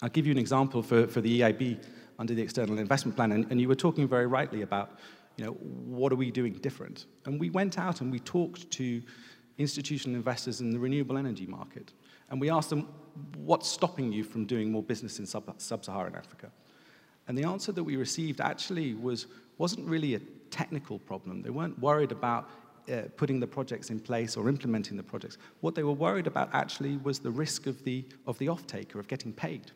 I'll 0.03 0.09
give 0.09 0.27
you 0.27 0.33
an 0.33 0.39
example 0.39 0.83
for, 0.83 1.07
for 1.07 1.21
the 1.21 1.41
EIB 1.41 1.85
under 2.19 2.35
the 2.35 2.43
external 2.43 2.79
investment 2.79 3.17
plan. 3.17 3.33
And, 3.33 3.47
and 3.51 3.61
you 3.61 3.69
were 3.69 3.75
talking 3.75 4.09
very 4.09 4.27
rightly 4.27 4.63
about, 4.63 4.99
you 5.37 5.45
know, 5.45 5.53
what 5.53 6.13
are 6.13 6.17
we 6.17 6.31
doing 6.31 6.53
different? 6.55 7.07
And 7.25 7.41
we 7.41 7.51
went 7.51 7.79
out 7.79 8.01
and 8.01 8.13
we 8.13 8.21
talked 8.21 8.71
to 8.73 9.03
institutional 9.59 10.17
investors 10.17 10.61
in 10.61 10.71
the 10.71 10.79
renewable 10.79 11.17
energy 11.17 11.47
market. 11.47 11.93
And 12.31 12.41
we 12.41 12.51
asked 12.51 12.71
them, 12.71 12.89
what's 13.37 13.69
stopping 13.69 14.13
you 14.13 14.25
from 14.25 14.47
doing 14.47 14.71
more 14.71 14.83
business 14.83 15.19
in 15.19 15.27
sub- 15.27 15.55
sub-Saharan 15.59 16.15
Africa? 16.15 16.51
And 17.29 17.39
the 17.39 17.45
answer 17.45 17.73
that 17.73 17.85
we 17.85 17.97
received 17.97 18.41
actually 18.41 18.95
was, 18.95 19.27
wasn't 19.59 19.87
really 19.89 20.15
a 20.15 20.21
technical 20.51 20.99
problem. 20.99 21.43
They 21.43 21.51
weren't 21.51 21.79
worried 21.79 22.13
about 22.13 22.51
uh, 22.93 23.03
putting 23.17 23.41
the 23.41 23.47
projects 23.47 23.91
in 23.91 23.99
place 23.99 24.37
or 24.37 24.49
implementing 24.49 24.97
the 24.97 25.03
projects. 25.03 25.39
What 25.61 25.75
they 25.75 25.83
were 25.83 25.93
worried 25.93 26.27
about 26.27 26.51
actually 26.53 26.99
was 26.99 27.19
the 27.19 27.31
risk 27.31 27.67
of 27.67 27.83
the, 27.85 28.05
of 28.27 28.39
the 28.39 28.49
off-taker, 28.49 28.99
of 28.99 29.09
getting 29.09 29.33
paid. 29.33 29.73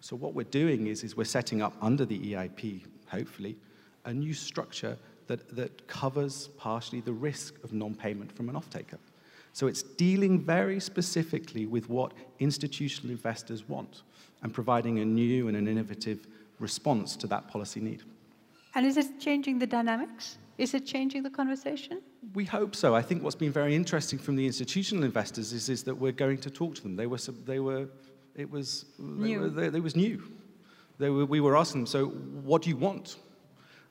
So 0.00 0.16
what 0.16 0.34
we're 0.34 0.44
doing 0.44 0.86
is, 0.86 1.02
is 1.02 1.16
we're 1.16 1.24
setting 1.24 1.62
up 1.62 1.74
under 1.80 2.04
the 2.04 2.18
EIP, 2.18 2.82
hopefully, 3.08 3.56
a 4.04 4.12
new 4.12 4.32
structure 4.32 4.96
that, 5.26 5.54
that 5.54 5.86
covers 5.86 6.48
partially 6.56 7.00
the 7.00 7.12
risk 7.12 7.62
of 7.64 7.72
non-payment 7.72 8.32
from 8.32 8.48
an 8.48 8.56
off-taker. 8.56 8.98
So 9.52 9.66
it's 9.66 9.82
dealing 9.82 10.40
very 10.40 10.80
specifically 10.80 11.66
with 11.66 11.88
what 11.88 12.12
institutional 12.38 13.10
investors 13.10 13.68
want 13.68 14.02
and 14.42 14.54
providing 14.54 15.00
a 15.00 15.04
new 15.04 15.48
and 15.48 15.56
an 15.56 15.66
innovative 15.66 16.26
response 16.58 17.16
to 17.16 17.26
that 17.26 17.48
policy 17.48 17.80
need. 17.80 18.02
And 18.74 18.86
is 18.86 18.96
it 18.96 19.18
changing 19.18 19.58
the 19.58 19.66
dynamics? 19.66 20.38
Is 20.58 20.74
it 20.74 20.86
changing 20.86 21.22
the 21.22 21.30
conversation? 21.30 22.02
We 22.34 22.44
hope 22.44 22.74
so. 22.74 22.94
I 22.94 23.02
think 23.02 23.22
what's 23.22 23.36
been 23.36 23.52
very 23.52 23.74
interesting 23.74 24.18
from 24.18 24.36
the 24.36 24.46
institutional 24.46 25.04
investors 25.04 25.52
is, 25.52 25.68
is 25.68 25.82
that 25.84 25.94
we're 25.94 26.12
going 26.12 26.38
to 26.38 26.50
talk 26.50 26.74
to 26.76 26.82
them. 26.82 26.96
They 26.96 27.06
were, 27.06 27.18
they 27.46 27.60
were 27.60 27.88
it 28.38 28.50
was 28.50 28.86
new. 28.98 29.50
They, 29.50 29.68
they, 29.68 29.80
was 29.80 29.96
new. 29.96 30.22
Were, 30.98 31.26
we 31.26 31.40
were 31.40 31.56
asking 31.56 31.82
them, 31.82 31.86
so 31.86 32.06
what 32.06 32.62
do 32.62 32.70
you 32.70 32.76
want? 32.76 33.16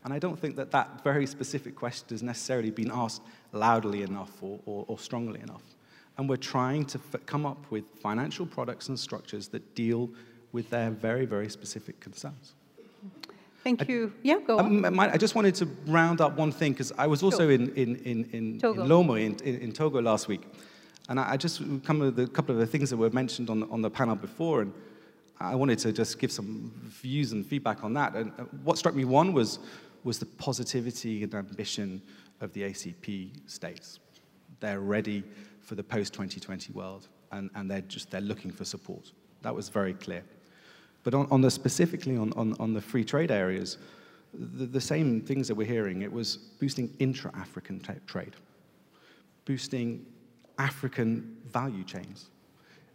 And 0.03 0.13
I 0.13 0.19
don't 0.19 0.39
think 0.39 0.55
that 0.55 0.71
that 0.71 1.03
very 1.03 1.27
specific 1.27 1.75
question 1.75 2.07
has 2.11 2.23
necessarily 2.23 2.71
been 2.71 2.89
asked 2.91 3.21
loudly 3.51 4.03
enough 4.03 4.31
or, 4.41 4.59
or, 4.65 4.85
or 4.87 4.97
strongly 4.97 5.41
enough. 5.41 5.63
And 6.17 6.29
we're 6.29 6.37
trying 6.37 6.85
to 6.85 6.99
f- 7.13 7.25
come 7.25 7.45
up 7.45 7.69
with 7.69 7.89
financial 8.01 8.45
products 8.45 8.87
and 8.87 8.97
structures 8.97 9.49
that 9.49 9.75
deal 9.75 10.09
with 10.53 10.69
their 10.69 10.91
very, 10.91 11.25
very 11.25 11.49
specific 11.49 11.99
concerns. 11.99 12.55
Thank 13.63 13.81
I, 13.81 13.85
you. 13.89 14.13
Yeah, 14.23 14.39
go 14.39 14.59
on. 14.59 14.85
Um, 14.85 14.99
I 14.99 15.17
just 15.17 15.35
wanted 15.35 15.55
to 15.55 15.65
round 15.87 16.21
up 16.21 16.37
one 16.37 16.53
thing 16.53 16.71
because 16.71 16.93
I 16.97 17.05
was 17.05 17.21
also 17.21 17.39
sure. 17.39 17.51
in, 17.51 17.69
in, 17.75 17.97
in, 17.97 18.23
in, 18.31 18.43
in 18.53 18.59
Lomé, 18.61 19.25
in, 19.25 19.35
in, 19.43 19.61
in 19.61 19.71
Togo 19.73 20.01
last 20.01 20.29
week. 20.29 20.43
And 21.09 21.19
I, 21.19 21.37
just 21.37 21.61
come 21.83 21.99
with 21.99 22.19
a 22.19 22.27
couple 22.27 22.53
of 22.53 22.59
the 22.59 22.67
things 22.67 22.89
that 22.89 22.97
were 22.97 23.09
mentioned 23.09 23.49
on 23.49 23.61
the, 23.61 23.67
on 23.67 23.81
the 23.81 23.89
panel 23.89 24.15
before, 24.15 24.61
and 24.61 24.73
I 25.39 25.55
wanted 25.55 25.79
to 25.79 25.93
just 25.93 26.19
give 26.19 26.31
some 26.31 26.71
views 26.83 27.31
and 27.31 27.45
feedback 27.45 27.83
on 27.83 27.93
that. 27.93 28.13
And 28.15 28.31
uh, 28.37 28.43
what 28.63 28.77
struck 28.77 28.93
me 28.93 29.05
one 29.05 29.31
was, 29.31 29.59
was 30.03 30.19
the 30.19 30.25
positivity 30.25 31.23
and 31.23 31.33
ambition 31.33 32.01
of 32.41 32.51
the 32.53 32.63
ACP 32.63 33.49
states. 33.49 33.99
They're 34.59 34.81
ready 34.81 35.23
for 35.61 35.75
the 35.75 35.83
post-2020 35.83 36.73
world, 36.73 37.07
and, 37.31 37.49
and 37.55 37.69
they're 37.69 37.81
just 37.81 38.11
they're 38.11 38.21
looking 38.21 38.51
for 38.51 38.65
support. 38.65 39.11
That 39.43 39.55
was 39.55 39.69
very 39.69 39.93
clear. 39.93 40.23
But 41.03 41.13
on, 41.13 41.27
on 41.31 41.41
the 41.41 41.51
specifically 41.51 42.17
on, 42.17 42.33
on, 42.33 42.55
on 42.59 42.73
the 42.73 42.81
free 42.81 43.05
trade 43.05 43.31
areas, 43.31 43.77
the, 44.33 44.65
the 44.65 44.81
same 44.81 45.21
things 45.21 45.47
that 45.47 45.55
we're 45.55 45.67
hearing, 45.67 46.01
it 46.01 46.11
was 46.11 46.37
boosting 46.59 46.93
intra-African 46.99 47.81
trade, 48.07 48.35
boosting 49.45 50.05
African 50.57 51.37
value 51.51 51.83
chains, 51.83 52.29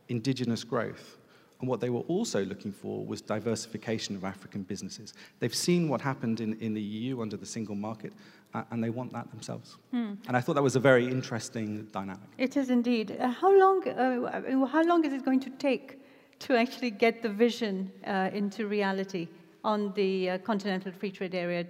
indigenous 0.08 0.64
growth. 0.64 1.18
And 1.60 1.68
what 1.68 1.80
they 1.80 1.90
were 1.90 2.00
also 2.00 2.44
looking 2.44 2.72
for 2.72 3.06
was 3.06 3.20
diversification 3.20 4.16
of 4.16 4.24
African 4.24 4.64
businesses. 4.64 5.14
They've 5.38 5.54
seen 5.54 5.88
what 5.88 6.00
happened 6.00 6.40
in, 6.40 6.58
in 6.60 6.74
the 6.74 6.82
EU 6.82 7.22
under 7.22 7.36
the 7.36 7.46
single 7.46 7.76
market, 7.76 8.12
uh, 8.52 8.64
and 8.72 8.82
they 8.82 8.90
want 8.90 9.12
that 9.12 9.30
themselves. 9.30 9.76
Hmm. 9.92 10.14
And 10.26 10.36
I 10.36 10.40
thought 10.40 10.54
that 10.54 10.62
was 10.62 10.74
a 10.74 10.80
very 10.80 11.06
interesting 11.06 11.86
dynamic. 11.92 12.28
It 12.36 12.56
is 12.56 12.68
indeed. 12.68 13.16
Uh, 13.18 13.28
how, 13.28 13.56
long, 13.56 13.88
uh, 13.88 14.66
how 14.66 14.82
long 14.82 15.04
is 15.04 15.12
it 15.12 15.24
going 15.24 15.38
to 15.38 15.50
take 15.50 16.00
to 16.40 16.56
actually 16.56 16.90
get 16.90 17.22
the 17.22 17.28
vision 17.28 17.92
uh, 18.04 18.30
into 18.32 18.66
reality 18.66 19.28
on 19.62 19.92
the 19.94 20.30
uh, 20.30 20.38
continental 20.38 20.90
free 20.90 21.12
trade 21.12 21.36
area? 21.36 21.64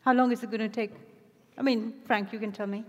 How 0.00 0.12
long 0.12 0.30
is 0.30 0.42
it 0.42 0.50
going 0.50 0.60
to 0.60 0.68
take? 0.68 0.92
I 1.56 1.62
mean, 1.62 1.94
Frank, 2.04 2.34
you 2.34 2.38
can 2.38 2.52
tell 2.52 2.66
me. 2.66 2.84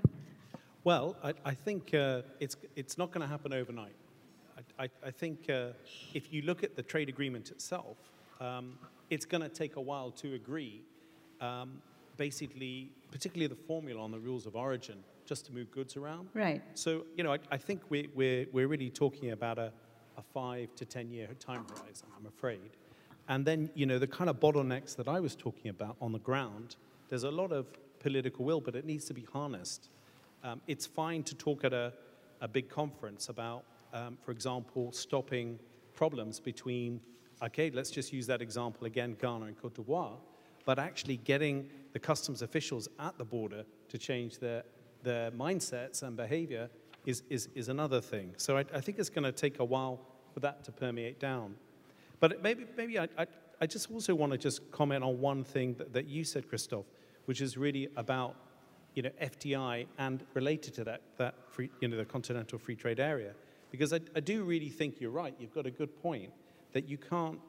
Well, 0.88 1.18
I, 1.22 1.34
I 1.44 1.54
think 1.54 1.94
uh, 1.94 2.22
it's, 2.40 2.56
it's 2.78 2.98
not 2.98 3.12
going 3.12 3.20
to 3.20 3.28
happen 3.28 3.52
overnight. 3.52 3.98
I, 4.80 4.86
I, 4.86 4.90
I 5.08 5.12
think 5.12 5.50
uh, 5.50 5.72
if 6.14 6.32
you 6.32 6.44
look 6.44 6.64
at 6.64 6.78
the 6.78 6.82
trade 6.82 7.10
agreement 7.10 7.52
itself, 7.52 7.98
um, 8.40 8.80
it's 9.10 9.26
going 9.26 9.42
to 9.42 9.50
take 9.50 9.76
a 9.76 9.82
while 9.82 10.12
to 10.12 10.36
agree, 10.36 10.84
um, 11.42 11.82
basically, 12.16 12.90
particularly 13.12 13.48
the 13.48 13.62
formula 13.68 14.02
on 14.02 14.12
the 14.12 14.20
rules 14.20 14.46
of 14.46 14.56
origin, 14.56 14.96
just 15.26 15.46
to 15.48 15.52
move 15.52 15.70
goods 15.72 15.98
around. 15.98 16.30
Right. 16.34 16.62
So, 16.76 17.04
you 17.18 17.24
know, 17.26 17.34
I, 17.34 17.40
I 17.52 17.58
think 17.58 17.82
we, 17.90 18.08
we're, 18.16 18.46
we're 18.54 18.70
really 18.70 18.90
talking 18.90 19.32
about 19.32 19.58
a, 19.58 19.74
a 20.18 20.22
five 20.34 20.74
to 20.76 20.86
10 20.86 21.12
year 21.12 21.28
time 21.38 21.66
horizon, 21.68 22.08
I'm 22.18 22.28
afraid. 22.28 22.78
And 23.28 23.46
then, 23.46 23.72
you 23.76 23.86
know, 23.86 24.00
the 24.00 24.08
kind 24.08 24.30
of 24.30 24.40
bottlenecks 24.40 24.96
that 24.96 25.10
I 25.10 25.20
was 25.20 25.36
talking 25.36 25.70
about 25.70 25.98
on 26.00 26.14
the 26.14 26.20
ground, 26.20 26.78
there's 27.10 27.26
a 27.26 27.32
lot 27.32 27.52
of 27.52 27.66
political 28.00 28.46
will, 28.46 28.62
but 28.62 28.74
it 28.74 28.86
needs 28.86 29.04
to 29.04 29.14
be 29.14 29.28
harnessed. 29.34 29.90
Um, 30.48 30.62
it's 30.66 30.86
fine 30.86 31.24
to 31.24 31.36
talk 31.36 31.66
at 31.66 31.74
a, 31.74 31.92
a 32.40 32.48
big 32.48 32.70
conference 32.70 33.28
about, 33.28 33.66
um, 33.92 34.18
for 34.24 34.32
example, 34.32 34.94
stopping 34.94 35.60
problems 35.94 36.40
between, 36.40 37.02
okay, 37.44 37.70
let's 37.70 37.92
just 37.92 38.14
use 38.14 38.28
that 38.28 38.42
example 38.42 38.88
again, 38.88 39.18
Ghana 39.20 39.48
and 39.48 39.62
Cote 39.62 39.74
d'Ivoire. 39.74 40.16
but 40.68 40.80
actually 40.80 41.16
getting 41.18 41.70
the 41.94 42.00
customs 42.00 42.42
officials 42.42 42.90
at 43.00 43.18
the 43.18 43.26
border 43.26 43.64
to 43.88 43.98
change 43.98 44.38
their, 44.38 44.64
their 45.02 45.32
mindsets 45.32 46.04
and 46.04 46.16
behavior 46.18 46.70
is, 47.06 47.24
is, 47.30 47.48
is 47.56 47.70
another 47.70 48.02
thing. 48.02 48.34
So 48.36 48.58
I, 48.58 48.66
I 48.74 48.82
think 48.82 49.00
it's 49.00 49.10
going 49.10 49.24
to 49.24 49.32
take 49.32 49.60
a 49.60 49.66
while 49.66 50.02
for 50.34 50.42
that 50.42 50.66
to 50.66 50.72
permeate 50.74 51.20
down. 51.20 51.56
But 52.20 52.42
maybe, 52.42 52.66
maybe 52.76 53.00
I, 53.00 53.08
I, 53.18 53.28
I 53.62 53.66
just 53.66 53.90
also 53.92 54.14
want 54.14 54.34
to 54.34 54.38
just 54.38 54.70
comment 54.72 55.04
on 55.04 55.20
one 55.20 55.46
thing 55.46 55.74
that, 55.76 55.94
that 55.94 56.08
you 56.08 56.26
said, 56.26 56.50
Christoph, 56.50 56.86
which 57.26 57.42
is 57.42 57.58
really 57.58 57.88
about 57.96 58.36
you 58.98 59.04
know, 59.04 59.12
FDI 59.22 59.86
and 60.00 60.26
related 60.34 60.74
to 60.74 60.84
that, 60.84 61.02
that 61.18 61.36
free, 61.52 61.70
you 61.82 61.88
know, 61.88 61.98
the 61.98 62.04
continental 62.04 62.58
free 62.58 62.76
trade 62.76 63.00
area. 63.00 63.34
Because 63.70 63.94
I, 63.94 64.00
I 64.16 64.22
do 64.22 64.44
really 64.44 64.70
think 64.70 65.00
you're 65.00 65.12
right. 65.12 65.36
You've 65.40 65.54
got 65.54 65.68
a 65.68 65.72
good 65.72 66.02
point 66.02 66.32
that 66.74 66.90
you 66.90 66.98
can't, 66.98 67.40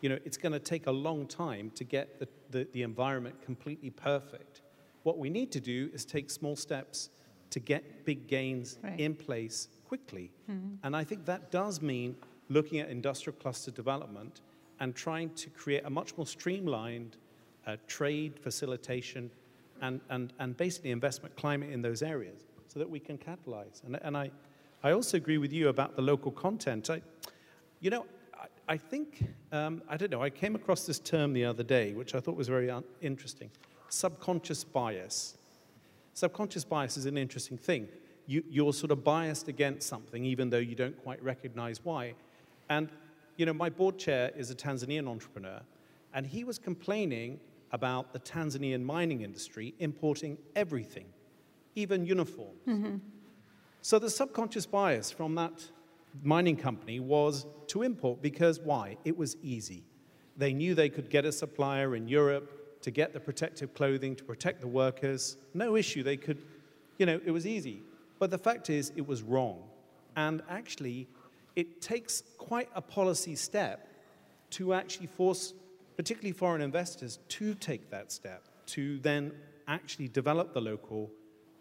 you 0.00 0.08
know, 0.08 0.18
it's 0.24 0.36
going 0.36 0.54
to 0.54 0.58
take 0.58 0.88
a 0.88 0.90
long 0.90 1.28
time 1.28 1.70
to 1.76 1.84
get 1.84 2.18
the, 2.18 2.26
the, 2.50 2.66
the 2.72 2.82
environment 2.82 3.40
completely 3.42 3.90
perfect. 3.90 4.62
What 5.04 5.18
we 5.18 5.30
need 5.30 5.52
to 5.52 5.60
do 5.60 5.88
is 5.94 6.04
take 6.04 6.30
small 6.30 6.56
steps 6.56 7.10
to 7.50 7.60
get 7.60 8.04
big 8.04 8.26
gains 8.26 8.80
right. 8.82 8.98
in 8.98 9.14
place 9.14 9.68
quickly. 9.86 10.32
Mm-hmm. 10.50 10.74
And 10.82 10.96
I 10.96 11.04
think 11.04 11.26
that 11.26 11.52
does 11.52 11.80
mean 11.80 12.16
looking 12.48 12.80
at 12.80 12.88
industrial 12.88 13.38
cluster 13.38 13.70
development 13.70 14.40
and 14.80 14.96
trying 14.96 15.30
to 15.34 15.50
create 15.50 15.84
a 15.84 15.90
much 15.90 16.16
more 16.16 16.26
streamlined 16.26 17.16
uh, 17.68 17.76
trade 17.86 18.40
facilitation 18.40 19.30
and, 19.80 20.00
and, 20.10 20.32
and 20.38 20.56
basically 20.56 20.90
investment 20.90 21.36
climate 21.36 21.70
in 21.70 21.82
those 21.82 22.02
areas 22.02 22.46
so 22.66 22.78
that 22.78 22.88
we 22.88 23.00
can 23.00 23.18
capitalize. 23.18 23.82
And, 23.84 23.98
and 24.02 24.16
I, 24.16 24.30
I 24.82 24.92
also 24.92 25.16
agree 25.16 25.38
with 25.38 25.52
you 25.52 25.68
about 25.68 25.96
the 25.96 26.02
local 26.02 26.30
content. 26.30 26.90
I, 26.90 27.02
you 27.80 27.90
know, 27.90 28.06
I, 28.34 28.74
I 28.74 28.76
think, 28.76 29.24
um, 29.52 29.82
I 29.88 29.96
don't 29.96 30.10
know, 30.10 30.22
I 30.22 30.30
came 30.30 30.54
across 30.54 30.86
this 30.86 30.98
term 30.98 31.32
the 31.32 31.44
other 31.44 31.62
day, 31.62 31.94
which 31.94 32.14
I 32.14 32.20
thought 32.20 32.36
was 32.36 32.48
very 32.48 32.70
un- 32.70 32.84
interesting 33.00 33.50
subconscious 33.88 34.64
bias. 34.64 35.36
Subconscious 36.14 36.64
bias 36.64 36.96
is 36.96 37.06
an 37.06 37.16
interesting 37.16 37.56
thing. 37.56 37.88
You, 38.26 38.44
you're 38.48 38.72
sort 38.72 38.90
of 38.90 39.02
biased 39.02 39.48
against 39.48 39.88
something, 39.88 40.24
even 40.24 40.50
though 40.50 40.58
you 40.58 40.74
don't 40.74 41.00
quite 41.02 41.22
recognize 41.22 41.84
why. 41.84 42.14
And, 42.68 42.90
you 43.36 43.46
know, 43.46 43.54
my 43.54 43.70
board 43.70 43.98
chair 43.98 44.30
is 44.36 44.50
a 44.50 44.54
Tanzanian 44.54 45.08
entrepreneur, 45.08 45.60
and 46.12 46.26
he 46.26 46.44
was 46.44 46.58
complaining 46.58 47.40
about 47.72 48.12
the 48.12 48.18
Tanzanian 48.20 48.82
mining 48.82 49.22
industry 49.22 49.74
importing 49.78 50.38
everything, 50.56 51.06
even 51.74 52.06
uniforms. 52.06 52.60
Mm-hmm. 52.66 52.96
So 53.82 53.98
the 53.98 54.10
subconscious 54.10 54.66
bias 54.66 55.10
from 55.10 55.34
that 55.36 55.64
mining 56.22 56.56
company 56.56 57.00
was 57.00 57.46
to 57.68 57.82
import 57.82 58.22
because 58.22 58.60
why? 58.60 58.96
It 59.04 59.16
was 59.16 59.36
easy. 59.42 59.84
They 60.36 60.52
knew 60.52 60.74
they 60.74 60.88
could 60.88 61.10
get 61.10 61.24
a 61.24 61.32
supplier 61.32 61.96
in 61.96 62.08
Europe 62.08 62.82
to 62.82 62.90
get 62.90 63.12
the 63.12 63.20
protective 63.20 63.74
clothing 63.74 64.14
to 64.16 64.24
protect 64.24 64.60
the 64.60 64.68
workers. 64.68 65.36
No 65.54 65.76
issue. 65.76 66.02
They 66.02 66.16
could, 66.16 66.42
you 66.98 67.06
know, 67.06 67.20
it 67.24 67.30
was 67.30 67.46
easy. 67.46 67.82
But 68.18 68.30
the 68.30 68.38
fact 68.38 68.70
is, 68.70 68.92
it 68.96 69.06
was 69.06 69.22
wrong. 69.22 69.62
And 70.16 70.42
actually, 70.48 71.08
it 71.56 71.80
takes 71.80 72.22
quite 72.36 72.68
a 72.74 72.80
policy 72.80 73.34
step 73.34 73.88
to 74.50 74.74
actually 74.74 75.08
force 75.08 75.54
particularly 75.98 76.30
foreign 76.32 76.62
investors, 76.62 77.18
to 77.28 77.54
take 77.54 77.90
that 77.90 78.12
step, 78.12 78.44
to 78.66 79.00
then 79.00 79.32
actually 79.66 80.06
develop 80.06 80.54
the 80.54 80.60
local 80.60 81.10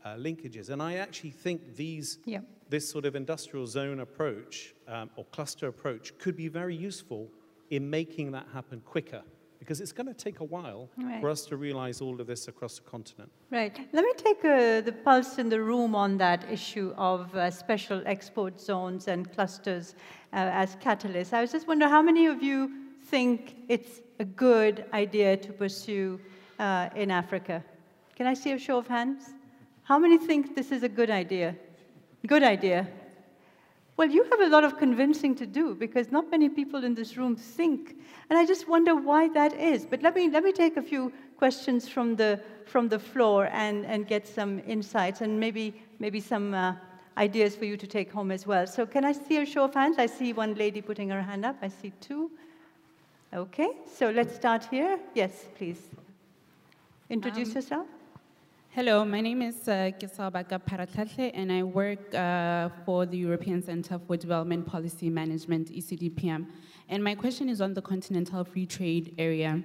uh, 0.05 0.09
linkages. 0.09 0.69
And 0.69 0.79
I 0.79 0.97
actually 0.97 1.31
think 1.31 1.75
these, 1.75 2.19
yeah. 2.23 2.41
this 2.69 2.87
sort 2.87 3.05
of 3.05 3.15
industrial 3.15 3.65
zone 3.65 3.99
approach 3.99 4.75
um, 4.87 5.09
or 5.15 5.25
cluster 5.25 5.67
approach 5.67 6.15
could 6.19 6.37
be 6.37 6.49
very 6.49 6.75
useful 6.75 7.29
in 7.71 7.89
making 7.89 8.31
that 8.33 8.45
happen 8.53 8.79
quicker 8.85 9.23
because 9.57 9.81
it's 9.81 9.91
going 9.91 10.05
to 10.05 10.13
take 10.13 10.39
a 10.39 10.43
while 10.43 10.87
right. 10.97 11.19
for 11.19 11.31
us 11.31 11.43
to 11.45 11.57
realize 11.57 11.99
all 11.99 12.21
of 12.21 12.27
this 12.27 12.47
across 12.47 12.75
the 12.75 12.83
continent. 12.83 13.31
Right. 13.49 13.75
Let 13.91 14.05
me 14.05 14.13
take 14.15 14.45
uh, 14.45 14.81
the 14.81 14.95
pulse 15.03 15.39
in 15.39 15.49
the 15.49 15.59
room 15.59 15.95
on 15.95 16.15
that 16.19 16.45
issue 16.49 16.93
of 16.95 17.35
uh, 17.35 17.49
special 17.49 18.03
export 18.05 18.61
zones 18.61 19.07
and 19.07 19.33
clusters 19.33 19.95
uh, 20.31 20.35
as 20.53 20.75
catalysts. 20.75 21.33
I 21.33 21.41
was 21.41 21.51
just 21.51 21.67
wondering 21.67 21.89
how 21.89 22.03
many 22.03 22.27
of 22.27 22.43
you 22.43 22.71
think 23.09 23.55
it's 23.67 24.01
a 24.19 24.25
good 24.25 24.85
idea 24.93 25.37
to 25.37 25.53
pursue 25.53 26.19
uh, 26.59 26.89
in 26.95 27.11
Africa? 27.11 27.63
Can 28.15 28.27
I 28.27 28.33
see 28.33 28.51
a 28.51 28.59
show 28.59 28.77
of 28.77 28.87
hands? 28.87 29.33
How 29.83 29.97
many 29.99 30.17
think 30.17 30.55
this 30.55 30.71
is 30.71 30.83
a 30.83 30.89
good 30.89 31.09
idea? 31.09 31.55
Good 32.25 32.43
idea. 32.43 32.87
Well, 33.95 34.09
you 34.09 34.23
have 34.25 34.41
a 34.41 34.47
lot 34.47 34.63
of 34.63 34.77
convincing 34.77 35.33
to 35.35 35.47
do 35.47 35.73
because 35.73 36.11
not 36.11 36.29
many 36.29 36.49
people 36.49 36.83
in 36.83 36.93
this 36.93 37.17
room 37.17 37.35
think. 37.35 37.95
And 38.29 38.37
I 38.37 38.45
just 38.45 38.67
wonder 38.67 38.95
why 38.95 39.29
that 39.29 39.53
is. 39.53 39.85
But 39.85 40.03
let 40.03 40.15
me, 40.15 40.29
let 40.29 40.43
me 40.43 40.51
take 40.51 40.77
a 40.77 40.81
few 40.83 41.11
questions 41.37 41.87
from 41.87 42.15
the, 42.15 42.39
from 42.65 42.89
the 42.89 42.99
floor 42.99 43.49
and, 43.51 43.85
and 43.85 44.07
get 44.07 44.27
some 44.27 44.61
insights 44.67 45.21
and 45.21 45.39
maybe, 45.39 45.81
maybe 45.99 46.19
some 46.19 46.53
uh, 46.53 46.73
ideas 47.17 47.55
for 47.55 47.65
you 47.65 47.75
to 47.77 47.87
take 47.87 48.11
home 48.11 48.31
as 48.31 48.45
well. 48.45 48.67
So, 48.67 48.85
can 48.85 49.03
I 49.03 49.11
see 49.11 49.37
a 49.37 49.45
show 49.45 49.63
of 49.63 49.73
hands? 49.73 49.97
I 49.97 50.05
see 50.05 50.31
one 50.33 50.53
lady 50.53 50.81
putting 50.81 51.09
her 51.09 51.21
hand 51.21 51.43
up. 51.45 51.55
I 51.61 51.67
see 51.67 51.91
two. 51.99 52.29
Okay, 53.33 53.67
so 53.93 54.09
let's 54.09 54.33
start 54.33 54.63
here. 54.71 54.97
Yes, 55.13 55.31
please. 55.57 55.89
Introduce 57.09 57.49
um, 57.49 57.55
yourself. 57.55 57.87
Hello, 58.69 59.03
my 59.03 59.19
name 59.19 59.41
is 59.41 59.67
uh, 59.67 59.91
Baka 60.31 60.57
Paratle, 60.59 61.31
and 61.33 61.51
I 61.51 61.61
work 61.61 62.15
uh, 62.15 62.69
for 62.85 63.05
the 63.05 63.17
European 63.17 63.61
Center 63.61 63.99
for 63.99 64.15
Development 64.15 64.65
Policy 64.65 65.09
Management, 65.09 65.73
ECDPM. 65.73 66.45
And 66.87 67.03
my 67.03 67.15
question 67.15 67.49
is 67.49 67.59
on 67.59 67.73
the 67.73 67.81
Continental 67.81 68.45
Free 68.45 68.65
Trade 68.65 69.13
Area, 69.17 69.61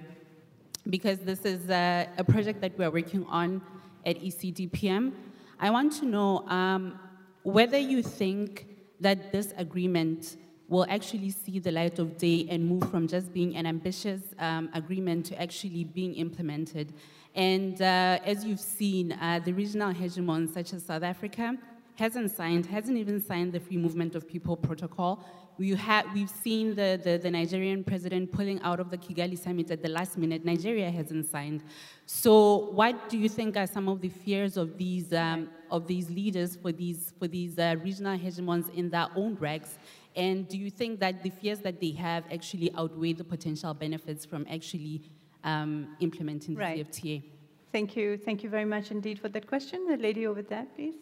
because 0.89 1.19
this 1.19 1.45
is 1.45 1.69
uh, 1.69 2.05
a 2.17 2.23
project 2.25 2.59
that 2.59 2.77
we 2.77 2.83
are 2.83 2.91
working 2.91 3.25
on 3.27 3.61
at 4.05 4.19
ECDPM. 4.19 5.13
I 5.57 5.69
want 5.69 5.93
to 5.99 6.05
know 6.05 6.45
um, 6.49 6.99
whether 7.43 7.77
you 7.77 8.03
think 8.03 8.67
that 8.99 9.31
this 9.31 9.53
agreement 9.55 10.35
will 10.67 10.85
actually 10.89 11.29
see 11.29 11.59
the 11.59 11.71
light 11.71 11.99
of 11.99 12.17
day 12.17 12.47
and 12.49 12.65
move 12.65 12.89
from 12.89 13.07
just 13.07 13.33
being 13.33 13.55
an 13.55 13.65
ambitious 13.65 14.21
um, 14.39 14.69
agreement 14.73 15.25
to 15.27 15.41
actually 15.41 15.83
being 15.83 16.15
implemented. 16.15 16.93
And 17.35 17.81
uh, 17.81 18.19
as 18.23 18.45
you've 18.45 18.59
seen, 18.59 19.11
uh, 19.13 19.39
the 19.43 19.53
regional 19.53 19.93
hegemons 19.93 20.53
such 20.53 20.73
as 20.73 20.85
South 20.85 21.03
Africa 21.03 21.57
hasn't 21.95 22.31
signed, 22.31 22.65
hasn't 22.65 22.97
even 22.97 23.21
signed 23.21 23.53
the 23.53 23.59
Free 23.59 23.77
Movement 23.77 24.15
of 24.15 24.27
People 24.27 24.55
Protocol. 24.55 25.23
We 25.57 25.73
ha- 25.73 26.05
we've 26.13 26.29
seen 26.29 26.73
the, 26.73 26.99
the, 27.03 27.17
the, 27.17 27.29
Nigerian 27.29 27.83
president 27.83 28.31
pulling 28.31 28.59
out 28.63 28.79
of 28.79 28.89
the 28.89 28.97
Kigali 28.97 29.37
summit 29.37 29.69
at 29.69 29.83
the 29.83 29.89
last 29.89 30.17
minute. 30.17 30.43
Nigeria 30.43 30.89
hasn't 30.89 31.29
signed. 31.29 31.63
So, 32.07 32.71
what 32.71 33.07
do 33.09 33.19
you 33.19 33.29
think 33.29 33.55
are 33.55 33.67
some 33.67 33.87
of 33.87 34.01
the 34.01 34.09
fears 34.09 34.57
of 34.57 34.79
these, 34.79 35.13
um, 35.13 35.49
of 35.69 35.85
these 35.85 36.09
leaders 36.09 36.55
for 36.55 36.71
these, 36.71 37.13
for 37.19 37.27
these 37.27 37.59
uh, 37.59 37.75
regional 37.83 38.17
hegemons 38.17 38.73
in 38.73 38.89
their 38.89 39.09
own 39.15 39.35
ranks? 39.35 39.77
And 40.15 40.47
do 40.47 40.57
you 40.57 40.69
think 40.69 40.99
that 40.99 41.23
the 41.23 41.29
fears 41.29 41.59
that 41.59 41.79
they 41.79 41.91
have 41.91 42.23
actually 42.31 42.71
outweigh 42.77 43.13
the 43.13 43.23
potential 43.23 43.73
benefits 43.73 44.25
from 44.25 44.45
actually 44.49 45.01
um, 45.43 45.95
implementing 45.99 46.55
the 46.55 46.59
right. 46.59 46.91
CFTA? 46.91 47.23
Thank 47.71 47.95
you. 47.95 48.17
Thank 48.17 48.43
you 48.43 48.49
very 48.49 48.65
much 48.65 48.91
indeed 48.91 49.19
for 49.19 49.29
that 49.29 49.47
question. 49.47 49.87
The 49.87 49.97
lady 49.97 50.27
over 50.27 50.43
there, 50.43 50.67
please. 50.75 50.93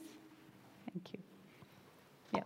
Thank 0.90 1.14
you. 1.14 1.20
Yeah. 2.34 2.44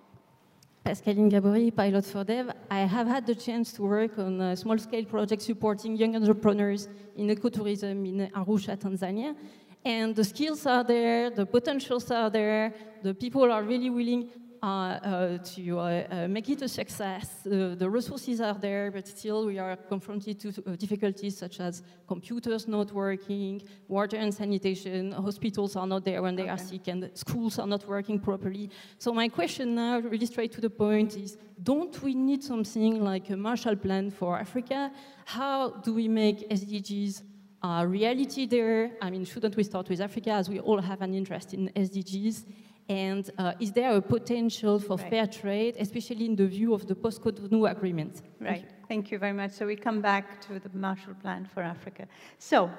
Pascaline 0.84 1.30
Gaborit, 1.32 1.75
pilot 1.75 2.06
for 2.06 2.23
Dev. 2.23 2.51
I 2.71 2.80
have 2.80 3.08
had 3.08 3.28
the 3.28 3.36
chance 3.36 3.71
to 3.73 3.84
work 3.84 4.17
on 4.17 4.41
a 4.41 4.56
small-scale 4.56 5.06
project 5.06 5.43
supporting 5.43 5.95
young 5.95 6.15
entrepreneurs 6.15 6.89
in 7.15 7.28
ecotourism 7.28 8.08
in 8.08 8.32
Arusha, 8.32 8.75
Tanzania. 8.78 9.36
And 9.84 10.15
the 10.15 10.23
skills 10.23 10.65
are 10.65 10.84
there, 10.84 11.30
the 11.30 11.45
potentials 11.45 12.10
are 12.10 12.32
there, 12.32 12.73
the 13.04 13.13
people 13.13 13.51
are 13.51 13.62
really 13.62 13.91
willing 13.91 14.23
uh, 14.23 14.34
uh, 14.34 14.44
Uh, 14.65 14.67
uh, 14.67 15.38
to 15.43 15.78
uh, 15.78 16.08
uh, 16.10 16.28
make 16.28 16.49
it 16.49 16.60
a 16.63 16.67
success. 16.67 17.43
the 17.43 17.88
resources 17.88 18.41
are 18.41 18.56
there, 18.56 18.89
but 18.89 19.08
still 19.08 19.45
we 19.45 19.60
are 19.60 19.75
confronted 19.75 20.39
to 20.39 20.51
difficulties 20.75 21.38
such 21.38 21.60
as 21.60 21.84
computers 22.08 22.67
not 22.67 22.91
working, 22.91 23.62
water 23.88 24.17
and 24.17 24.34
sanitation, 24.34 25.12
hospitals 25.12 25.75
are 25.75 25.86
not 25.86 26.04
there 26.04 26.20
when 26.24 26.36
they 26.36 26.49
okay. 26.49 26.51
are 26.51 26.57
sick, 26.57 26.88
and 26.88 27.11
schools 27.13 27.59
are 27.59 27.68
not 27.68 27.88
working 27.88 28.20
properly. 28.20 28.72
So 28.97 29.13
my 29.13 29.28
question 29.28 29.76
now, 29.76 29.99
really 29.99 30.26
straight 30.26 30.51
to 30.53 30.61
the 30.61 30.72
point, 30.72 31.16
is 31.16 31.38
don't 31.61 31.95
we 32.01 32.16
need 32.16 32.43
something 32.43 33.03
like 33.03 33.30
a 33.30 33.38
Marshall 33.38 33.76
Plan 33.76 34.09
for 34.09 34.39
Africa? 34.39 34.91
How 35.26 35.70
do 35.86 35.93
we 35.93 36.07
make 36.07 36.49
SDGs 36.49 37.22
a 37.61 37.88
reality 37.88 38.47
there? 38.47 38.97
I 38.99 39.11
mean, 39.11 39.26
shouldn't 39.26 39.55
we 39.55 39.63
start 39.63 39.89
with 39.89 40.01
Africa 40.01 40.32
as 40.32 40.49
we 40.49 40.59
all 40.59 40.82
have 40.82 41.03
an 41.03 41.13
interest 41.13 41.53
in 41.53 41.70
SDGs? 41.76 42.45
And 42.88 43.29
uh, 43.38 43.53
is 43.59 43.71
there 43.71 43.95
a 43.95 44.01
potential 44.01 44.79
for 44.79 44.97
right. 44.97 45.09
fair 45.09 45.27
trade, 45.27 45.75
especially 45.79 46.25
in 46.25 46.36
the 46.36 46.45
view 46.45 46.73
of 46.73 46.86
the 46.86 46.93
post-Cotonou 46.93 47.69
agreement? 47.69 48.21
Right. 48.39 48.49
Thank 48.49 48.63
you. 48.63 48.69
Thank 48.88 49.11
you 49.11 49.17
very 49.17 49.33
much. 49.33 49.51
So 49.51 49.65
we 49.65 49.75
come 49.75 50.01
back 50.01 50.39
to 50.41 50.59
the 50.59 50.69
Marshall 50.73 51.15
Plan 51.15 51.49
for 51.51 51.63
Africa. 51.63 52.07
So, 52.38 52.69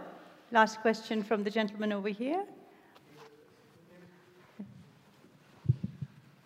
last 0.52 0.80
question 0.80 1.24
from 1.24 1.42
the 1.42 1.50
gentleman 1.50 1.92
over 1.92 2.09
here. 2.09 2.44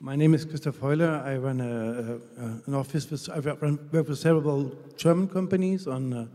My 0.02 0.16
name 0.16 0.32
is 0.32 0.46
Christoph 0.46 0.80
Heuler. 0.80 1.22
I 1.22 1.36
run 1.36 1.60
a, 1.60 2.42
a, 2.42 2.62
an 2.64 2.74
office 2.74 3.10
with, 3.10 3.28
I 3.28 3.40
run, 3.40 3.78
work 3.92 4.08
with 4.08 4.18
several 4.18 4.74
German 4.96 5.28
companies 5.28 5.86
on 5.86 6.14
uh, 6.14 6.26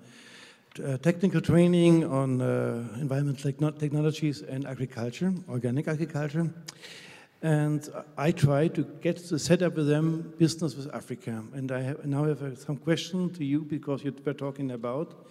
uh, 0.86 0.98
technical 0.98 1.42
training 1.42 2.04
on 2.04 2.42
uh, 2.42 2.88
environmental 3.00 3.52
technologies 3.72 4.44
and 4.44 4.68
agriculture, 4.68 5.34
organic 5.50 5.88
agriculture. 5.88 6.54
And 7.42 7.88
I 8.18 8.32
try 8.32 8.68
to 8.70 8.84
get 9.02 9.18
to 9.18 9.38
set 9.38 9.62
up 9.62 9.76
with 9.76 9.88
them 9.88 10.34
business 10.38 10.76
with 10.76 10.94
Africa. 10.94 11.44
And 11.54 11.72
I 11.72 11.82
have, 11.82 12.06
now 12.06 12.24
have 12.24 12.42
uh, 12.42 12.56
some 12.56 12.78
question 12.78 13.30
to 13.34 13.46
you 13.46 13.62
because 13.62 14.04
you 14.04 14.14
were 14.26 14.34
talking 14.34 14.72
about, 14.72 15.28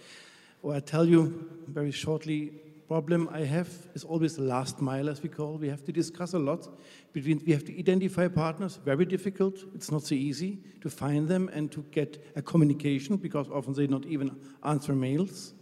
or 0.61 0.75
I 0.75 0.79
tell 0.79 1.05
you 1.05 1.49
very 1.67 1.91
shortly, 1.91 2.53
problem 2.87 3.27
I 3.31 3.41
have 3.41 3.69
is 3.95 4.03
always 4.03 4.35
the 4.35 4.43
last 4.43 4.79
mile, 4.79 5.09
as 5.09 5.21
we 5.23 5.29
call. 5.29 5.57
We 5.57 5.67
have 5.69 5.83
to 5.85 5.91
discuss 5.91 6.33
a 6.33 6.39
lot 6.39 6.67
between, 7.13 7.41
we 7.45 7.51
have 7.51 7.65
to 7.65 7.77
identify 7.77 8.27
partners, 8.27 8.77
very 8.85 9.05
difficult. 9.05 9.55
It's 9.73 9.91
not 9.91 10.03
so 10.03 10.15
easy 10.15 10.59
to 10.81 10.89
find 10.89 11.27
them 11.27 11.49
and 11.53 11.71
to 11.71 11.83
get 11.91 12.23
a 12.35 12.41
communication 12.41 13.17
because 13.17 13.47
often 13.49 13.73
they 13.73 13.87
don't 13.87 14.05
even 14.05 14.35
answer 14.63 14.93
mails. 14.93 15.53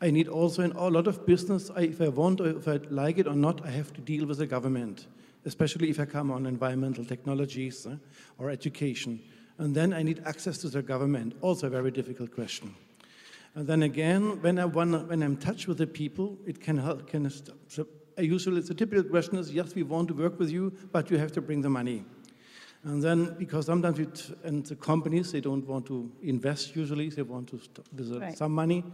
I 0.00 0.10
need 0.10 0.28
also 0.28 0.62
in 0.62 0.72
a 0.72 0.88
lot 0.88 1.06
of 1.06 1.26
business, 1.26 1.70
I, 1.74 1.82
if 1.82 2.00
I 2.00 2.08
want 2.08 2.40
or 2.40 2.48
if 2.48 2.68
I 2.68 2.80
like 2.90 3.18
it 3.18 3.26
or 3.26 3.36
not, 3.36 3.64
I 3.66 3.70
have 3.70 3.92
to 3.94 4.00
deal 4.00 4.26
with 4.26 4.38
the 4.38 4.46
government 4.46 5.06
especially 5.44 5.90
if 5.90 6.00
I 6.00 6.04
come 6.04 6.30
on 6.30 6.46
environmental 6.46 7.04
technologies 7.04 7.86
uh, 7.86 7.96
or 8.38 8.50
education. 8.50 9.20
And 9.58 9.74
then 9.74 9.92
I 9.92 10.02
need 10.02 10.22
access 10.24 10.58
to 10.58 10.68
the 10.68 10.82
government, 10.82 11.34
also 11.40 11.66
a 11.66 11.70
very 11.70 11.90
difficult 11.90 12.34
question. 12.34 12.74
And 13.54 13.66
then 13.66 13.82
again, 13.82 14.40
when, 14.40 14.58
I 14.58 14.64
want, 14.64 15.08
when 15.08 15.22
I'm 15.22 15.32
in 15.32 15.36
touch 15.36 15.66
with 15.66 15.78
the 15.78 15.86
people, 15.86 16.38
it 16.46 16.60
can 16.60 16.78
help. 16.78 17.06
Can, 17.06 17.30
so 17.68 17.86
usually, 18.16 18.62
the 18.62 18.74
typical 18.74 19.04
question 19.04 19.36
is, 19.36 19.52
yes, 19.52 19.74
we 19.74 19.82
want 19.82 20.08
to 20.08 20.14
work 20.14 20.38
with 20.38 20.50
you, 20.50 20.72
but 20.90 21.10
you 21.10 21.18
have 21.18 21.32
to 21.32 21.42
bring 21.42 21.60
the 21.60 21.68
money. 21.68 22.04
And 22.84 23.02
then, 23.02 23.36
because 23.38 23.66
sometimes 23.66 23.98
it, 23.98 24.38
and 24.42 24.64
the 24.66 24.74
companies, 24.74 25.32
they 25.32 25.40
don't 25.40 25.66
want 25.66 25.86
to 25.86 26.10
invest 26.22 26.74
usually, 26.74 27.10
they 27.10 27.22
want 27.22 27.48
to 27.50 27.58
stop 27.58 27.86
with 27.94 28.20
right. 28.20 28.36
some 28.36 28.52
money. 28.52 28.84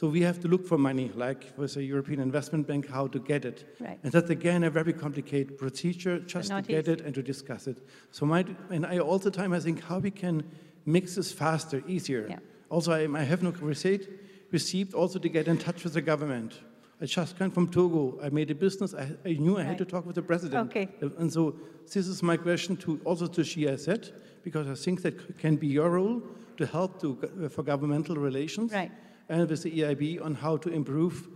So 0.00 0.08
we 0.08 0.22
have 0.22 0.40
to 0.40 0.48
look 0.48 0.66
for 0.66 0.78
money, 0.78 1.12
like 1.14 1.52
with 1.58 1.76
a 1.76 1.82
European 1.82 2.20
Investment 2.20 2.66
Bank, 2.66 2.88
how 2.88 3.06
to 3.08 3.18
get 3.18 3.44
it. 3.44 3.76
Right. 3.78 3.98
And 4.02 4.10
that's 4.10 4.30
again 4.30 4.64
a 4.64 4.70
very 4.70 4.94
complicated 4.94 5.58
procedure 5.58 6.20
just 6.20 6.48
to 6.48 6.62
get 6.62 6.84
easy. 6.84 6.92
it 6.92 7.00
and 7.02 7.14
to 7.14 7.22
discuss 7.22 7.66
it. 7.66 7.86
So 8.10 8.24
my, 8.24 8.46
and 8.70 8.86
I 8.86 8.98
all 8.98 9.18
the 9.18 9.30
time 9.30 9.52
I 9.52 9.60
think 9.60 9.82
how 9.82 9.98
we 9.98 10.10
can 10.10 10.50
mix 10.86 11.16
this 11.16 11.30
faster, 11.32 11.82
easier. 11.86 12.26
Yeah. 12.30 12.38
Also, 12.70 12.92
I, 12.92 13.02
I 13.14 13.24
have 13.24 13.42
no 13.42 13.50
receipt 13.50 14.08
received 14.50 14.94
also 14.94 15.18
to 15.18 15.28
get 15.28 15.48
in 15.48 15.58
touch 15.58 15.84
with 15.84 15.92
the 15.92 16.00
government. 16.00 16.60
I 17.02 17.04
just 17.04 17.38
came 17.38 17.50
from 17.50 17.68
Togo. 17.68 18.18
I 18.22 18.30
made 18.30 18.50
a 18.50 18.54
business. 18.54 18.94
I, 18.94 19.06
I 19.26 19.32
knew 19.34 19.58
I 19.58 19.58
right. 19.58 19.66
had 19.66 19.78
to 19.78 19.84
talk 19.84 20.06
with 20.06 20.14
the 20.14 20.22
president. 20.22 20.70
Okay. 20.70 20.88
And 21.18 21.30
so 21.30 21.56
this 21.92 22.06
is 22.08 22.22
my 22.22 22.38
question 22.38 22.74
to 22.78 22.98
also 23.04 23.26
to 23.26 23.42
GIZ, 23.42 24.12
because 24.44 24.66
I 24.66 24.82
think 24.82 25.02
that 25.02 25.36
can 25.36 25.56
be 25.56 25.66
your 25.66 25.90
role 25.90 26.22
to 26.56 26.64
help 26.64 27.02
to, 27.02 27.50
for 27.50 27.62
governmental 27.62 28.16
relations. 28.16 28.72
Right 28.72 28.92
and 29.30 29.48
with 29.48 29.62
the 29.62 29.70
EIB 29.70 30.22
on 30.22 30.34
how 30.34 30.56
to 30.58 30.68
improve 30.68 31.28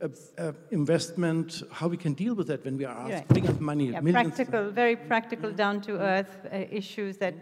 uh, 0.00 0.08
uh, 0.38 0.52
investment, 0.70 1.62
how 1.70 1.88
we 1.88 1.96
can 1.96 2.14
deal 2.14 2.34
with 2.34 2.46
that 2.46 2.64
when 2.64 2.78
we 2.78 2.84
are 2.84 2.96
asked 2.96 3.30
right. 3.30 3.48
up 3.48 3.60
money. 3.60 3.90
Yeah, 3.90 4.00
practical, 4.00 4.70
very 4.70 4.96
practical, 4.96 5.52
down 5.52 5.80
to 5.82 5.98
earth 6.00 6.46
uh, 6.52 6.64
issues 6.70 7.16
that 7.18 7.34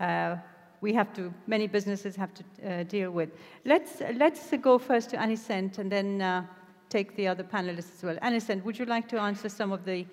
uh, 0.00 0.36
we 0.80 0.94
have 0.94 1.12
to, 1.14 1.32
many 1.46 1.66
businesses 1.66 2.16
have 2.16 2.32
to 2.34 2.42
uh, 2.42 2.82
deal 2.84 3.10
with. 3.10 3.30
Let's, 3.64 4.00
let's 4.16 4.50
go 4.62 4.78
first 4.78 5.10
to 5.10 5.16
Anisent 5.16 5.78
and 5.78 5.92
then 5.92 6.22
uh, 6.22 6.46
take 6.88 7.14
the 7.16 7.28
other 7.28 7.44
panelists 7.44 7.96
as 7.96 8.02
well. 8.02 8.16
Anisent, 8.22 8.64
would 8.64 8.78
you 8.78 8.86
like 8.86 9.08
to 9.08 9.20
answer 9.20 9.48
some 9.48 9.72
of 9.72 9.84
the 9.84 10.06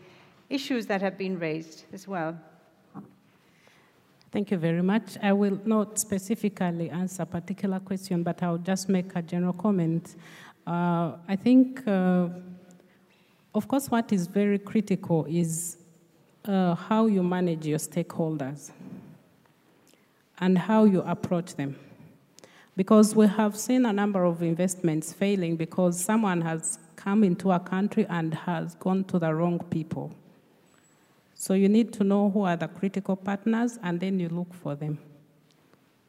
issues 0.50 0.86
that 0.88 1.02
have 1.02 1.18
been 1.18 1.40
raised 1.40 1.86
as 1.94 2.08
well? 2.08 2.38
Thank 4.36 4.52
you 4.52 4.58
very 4.58 4.82
much. 4.82 5.18
I 5.24 5.32
will 5.32 5.62
not 5.64 5.98
specifically 5.98 6.90
answer 6.90 7.24
a 7.24 7.26
particular 7.26 7.80
question, 7.80 8.22
but 8.22 8.44
I'll 8.44 8.58
just 8.58 8.90
make 8.90 9.16
a 9.16 9.22
general 9.22 9.54
comment. 9.54 10.18
Uh, 10.68 11.14
I 11.26 11.38
think, 11.42 11.88
uh, 11.88 12.28
of 13.54 13.66
course, 13.70 13.90
what 13.90 14.12
is 14.12 14.28
very 14.28 14.60
critical 14.60 15.26
is 15.30 15.78
uh, 16.44 16.76
how 16.76 17.06
you 17.06 17.24
manage 17.24 17.66
your 17.66 17.78
stakeholders 17.78 18.72
and 20.40 20.58
how 20.58 20.84
you 20.84 21.02
approach 21.04 21.56
them. 21.56 21.78
Because 22.76 23.16
we 23.16 23.28
have 23.28 23.56
seen 23.56 23.86
a 23.86 23.94
number 23.94 24.26
of 24.26 24.44
investments 24.44 25.14
failing 25.14 25.56
because 25.56 25.98
someone 25.98 26.42
has 26.42 26.78
come 26.98 27.24
into 27.24 27.54
a 27.54 27.60
country 27.62 28.06
and 28.10 28.34
has 28.34 28.76
gone 28.76 29.06
to 29.06 29.18
the 29.18 29.34
wrong 29.34 29.60
people. 29.70 30.14
So 31.46 31.54
you 31.54 31.70
need 31.70 31.94
to 31.94 32.04
know 32.04 32.32
who 32.32 32.42
are 32.42 32.58
the 32.58 32.68
critical 32.68 33.16
partners 33.16 33.78
and 33.84 34.00
then 34.00 34.20
you 34.20 34.30
look 34.30 34.52
for 34.52 34.74
them. 34.74 34.98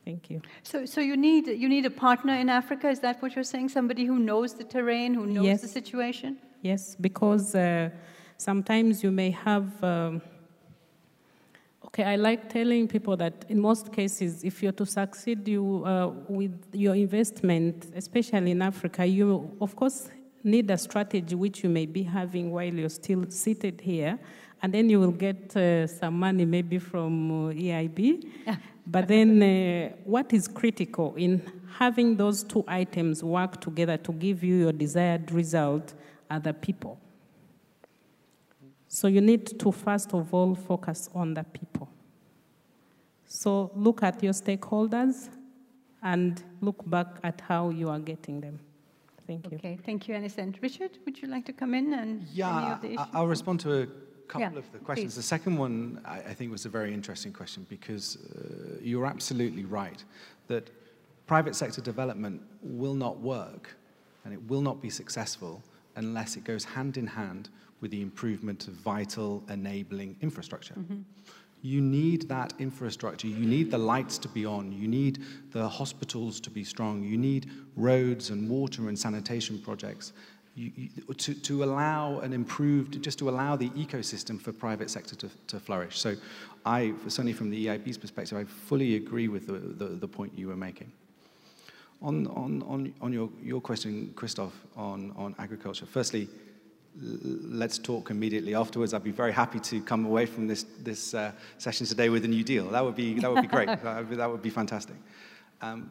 Thank 0.02 0.30
you. 0.30 0.40
So, 0.62 0.86
so 0.86 1.02
you 1.02 1.14
need 1.14 1.46
you 1.48 1.68
need 1.68 1.84
a 1.84 1.90
partner 1.90 2.34
in 2.36 2.48
Africa. 2.48 2.88
Is 2.88 3.00
that 3.00 3.20
what 3.20 3.34
you're 3.34 3.50
saying? 3.54 3.68
Somebody 3.68 4.06
who 4.06 4.18
knows 4.18 4.54
the 4.54 4.64
terrain, 4.64 5.12
who 5.12 5.26
knows 5.26 5.44
yes. 5.44 5.60
the 5.60 5.68
situation. 5.68 6.38
Yes, 6.62 6.96
because 6.98 7.54
uh, 7.54 7.90
sometimes 8.38 9.02
you 9.04 9.10
may 9.10 9.30
have. 9.30 9.68
Um, 9.84 10.22
okay, 11.84 12.04
I 12.04 12.16
like 12.16 12.48
telling 12.48 12.88
people 12.88 13.14
that 13.18 13.44
in 13.50 13.60
most 13.60 13.92
cases, 13.92 14.42
if 14.42 14.62
you're 14.62 14.78
to 14.80 14.86
succeed 14.86 15.46
you 15.46 15.84
uh, 15.84 16.12
with 16.28 16.56
your 16.72 16.94
investment, 16.94 17.92
especially 17.94 18.52
in 18.52 18.62
Africa, 18.62 19.04
you 19.04 19.54
of 19.60 19.76
course 19.76 20.08
need 20.42 20.70
a 20.70 20.78
strategy 20.78 21.34
which 21.34 21.62
you 21.62 21.68
may 21.68 21.84
be 21.84 22.04
having 22.04 22.52
while 22.52 22.72
you're 22.72 22.88
still 22.88 23.26
seated 23.28 23.82
here 23.82 24.18
and 24.62 24.72
then 24.72 24.88
you 24.88 25.00
will 25.00 25.12
get 25.12 25.56
uh, 25.56 25.86
some 25.86 26.18
money 26.18 26.44
maybe 26.44 26.78
from 26.78 27.48
uh, 27.48 27.52
EIB. 27.52 28.24
Yeah. 28.46 28.56
But 28.86 29.08
then, 29.08 29.42
uh, 29.42 29.96
what 30.04 30.32
is 30.32 30.46
critical 30.46 31.14
in 31.16 31.42
having 31.76 32.16
those 32.16 32.44
two 32.44 32.64
items 32.68 33.22
work 33.22 33.60
together 33.60 33.96
to 33.98 34.12
give 34.12 34.42
you 34.42 34.56
your 34.56 34.72
desired 34.72 35.30
result 35.32 35.94
are 36.30 36.40
the 36.40 36.54
people. 36.54 36.98
So 38.88 39.08
you 39.08 39.20
need 39.20 39.58
to 39.58 39.72
first 39.72 40.14
of 40.14 40.32
all 40.32 40.54
focus 40.54 41.10
on 41.14 41.34
the 41.34 41.44
people. 41.44 41.88
So 43.26 43.70
look 43.74 44.02
at 44.02 44.22
your 44.22 44.32
stakeholders 44.32 45.28
and 46.02 46.42
look 46.60 46.88
back 46.88 47.08
at 47.24 47.40
how 47.40 47.70
you 47.70 47.88
are 47.88 47.98
getting 47.98 48.40
them. 48.40 48.60
Thank 49.26 49.50
you. 49.50 49.56
Okay, 49.58 49.78
thank 49.84 50.06
you, 50.06 50.14
Anisent. 50.14 50.62
Richard, 50.62 50.98
would 51.04 51.20
you 51.20 51.26
like 51.28 51.44
to 51.46 51.52
come 51.52 51.74
in 51.74 51.92
and 51.94 52.22
yeah, 52.32 52.78
I'll 53.12 53.26
respond 53.26 53.60
to 53.60 53.82
a 53.82 53.86
couple 54.26 54.52
yeah, 54.52 54.58
of 54.58 54.72
the 54.72 54.78
questions. 54.78 55.14
Please. 55.14 55.16
The 55.16 55.22
second 55.22 55.56
one, 55.56 56.00
I, 56.04 56.18
I, 56.18 56.34
think, 56.34 56.50
was 56.50 56.66
a 56.66 56.68
very 56.68 56.92
interesting 56.92 57.32
question 57.32 57.66
because 57.68 58.16
uh, 58.16 58.78
you're 58.80 59.06
absolutely 59.06 59.64
right 59.64 60.02
that 60.48 60.70
private 61.26 61.56
sector 61.56 61.80
development 61.80 62.40
will 62.62 62.94
not 62.94 63.18
work 63.20 63.76
and 64.24 64.32
it 64.32 64.40
will 64.48 64.62
not 64.62 64.80
be 64.80 64.90
successful 64.90 65.62
unless 65.96 66.36
it 66.36 66.44
goes 66.44 66.64
hand 66.64 66.96
in 66.96 67.06
hand 67.06 67.48
with 67.80 67.90
the 67.90 68.02
improvement 68.02 68.68
of 68.68 68.74
vital 68.74 69.42
enabling 69.48 70.16
infrastructure. 70.20 70.74
Mm-hmm. 70.74 71.00
You 71.62 71.80
need 71.80 72.28
that 72.28 72.52
infrastructure. 72.58 73.26
You 73.26 73.46
need 73.46 73.70
the 73.70 73.78
lights 73.78 74.18
to 74.18 74.28
be 74.28 74.46
on. 74.46 74.72
You 74.72 74.86
need 74.86 75.24
the 75.50 75.68
hospitals 75.68 76.38
to 76.40 76.50
be 76.50 76.62
strong. 76.62 77.02
You 77.02 77.16
need 77.16 77.50
roads 77.74 78.30
and 78.30 78.48
water 78.48 78.88
and 78.88 78.98
sanitation 78.98 79.58
projects 79.58 80.12
you, 80.56 80.72
you, 80.74 81.14
to, 81.14 81.34
to 81.34 81.64
allow 81.64 82.18
an 82.20 82.32
improved, 82.32 83.00
just 83.02 83.18
to 83.18 83.28
allow 83.28 83.56
the 83.56 83.68
ecosystem 83.70 84.40
for 84.40 84.52
private 84.52 84.90
sector 84.90 85.14
to, 85.14 85.30
to 85.48 85.60
flourish. 85.60 85.98
So 85.98 86.16
I, 86.64 86.94
certainly 87.04 87.34
from 87.34 87.50
the 87.50 87.66
EIB's 87.66 87.98
perspective, 87.98 88.38
I 88.38 88.44
fully 88.44 88.96
agree 88.96 89.28
with 89.28 89.46
the, 89.46 89.84
the, 89.84 89.90
the 89.94 90.08
point 90.08 90.32
you 90.36 90.48
were 90.48 90.56
making. 90.56 90.90
On, 92.02 92.26
on, 92.28 92.62
on, 92.62 92.92
on 93.00 93.12
your, 93.12 93.30
your 93.42 93.60
question, 93.60 94.12
Christoph, 94.16 94.52
on, 94.76 95.12
on 95.16 95.34
agriculture, 95.38 95.86
firstly, 95.86 96.28
let's 96.98 97.78
talk 97.78 98.10
immediately 98.10 98.54
afterwards. 98.54 98.94
I'd 98.94 99.04
be 99.04 99.10
very 99.10 99.32
happy 99.32 99.60
to 99.60 99.82
come 99.82 100.06
away 100.06 100.24
from 100.24 100.46
this, 100.46 100.64
this 100.80 101.12
uh, 101.12 101.32
session 101.58 101.86
today 101.86 102.08
with 102.08 102.24
a 102.24 102.28
new 102.28 102.42
deal. 102.42 102.68
That 102.70 102.84
would 102.84 102.96
be, 102.96 103.18
that 103.20 103.30
would 103.30 103.42
be 103.42 103.48
great. 103.48 103.66
that, 103.82 103.96
would 103.98 104.10
be, 104.10 104.16
that 104.16 104.30
would 104.30 104.42
be 104.42 104.50
fantastic. 104.50 104.96
Um, 105.60 105.90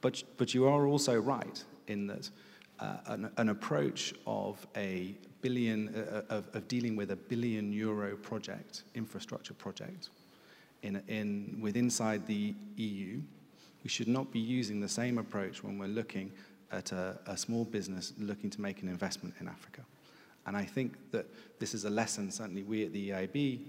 but, 0.00 0.22
but 0.36 0.54
you 0.54 0.66
are 0.66 0.86
also 0.86 1.18
right 1.18 1.62
in 1.88 2.06
that 2.06 2.30
uh, 2.78 2.96
an, 3.06 3.30
an, 3.36 3.48
approach 3.48 4.14
of 4.26 4.66
a 4.76 5.14
billion, 5.40 5.88
uh, 5.94 6.24
uh, 6.30 6.34
of, 6.34 6.48
of, 6.54 6.68
dealing 6.68 6.96
with 6.96 7.10
a 7.10 7.16
billion 7.16 7.72
euro 7.72 8.16
project, 8.16 8.82
infrastructure 8.94 9.54
project, 9.54 10.10
in, 10.82 11.02
in, 11.08 11.58
with 11.60 11.76
inside 11.76 12.26
the 12.26 12.54
EU, 12.76 13.20
we 13.82 13.88
should 13.88 14.08
not 14.08 14.30
be 14.30 14.40
using 14.40 14.80
the 14.80 14.88
same 14.88 15.18
approach 15.18 15.62
when 15.62 15.78
we're 15.78 15.86
looking 15.86 16.30
at 16.72 16.92
a, 16.92 17.18
a 17.26 17.36
small 17.36 17.64
business 17.64 18.12
looking 18.18 18.50
to 18.50 18.60
make 18.60 18.82
an 18.82 18.88
investment 18.88 19.34
in 19.40 19.48
Africa. 19.48 19.82
And 20.46 20.56
I 20.56 20.64
think 20.64 20.96
that 21.10 21.26
this 21.58 21.74
is 21.74 21.84
a 21.84 21.90
lesson, 21.90 22.30
certainly 22.30 22.62
we 22.62 22.84
at 22.84 22.92
the 22.92 23.10
EIB 23.10 23.60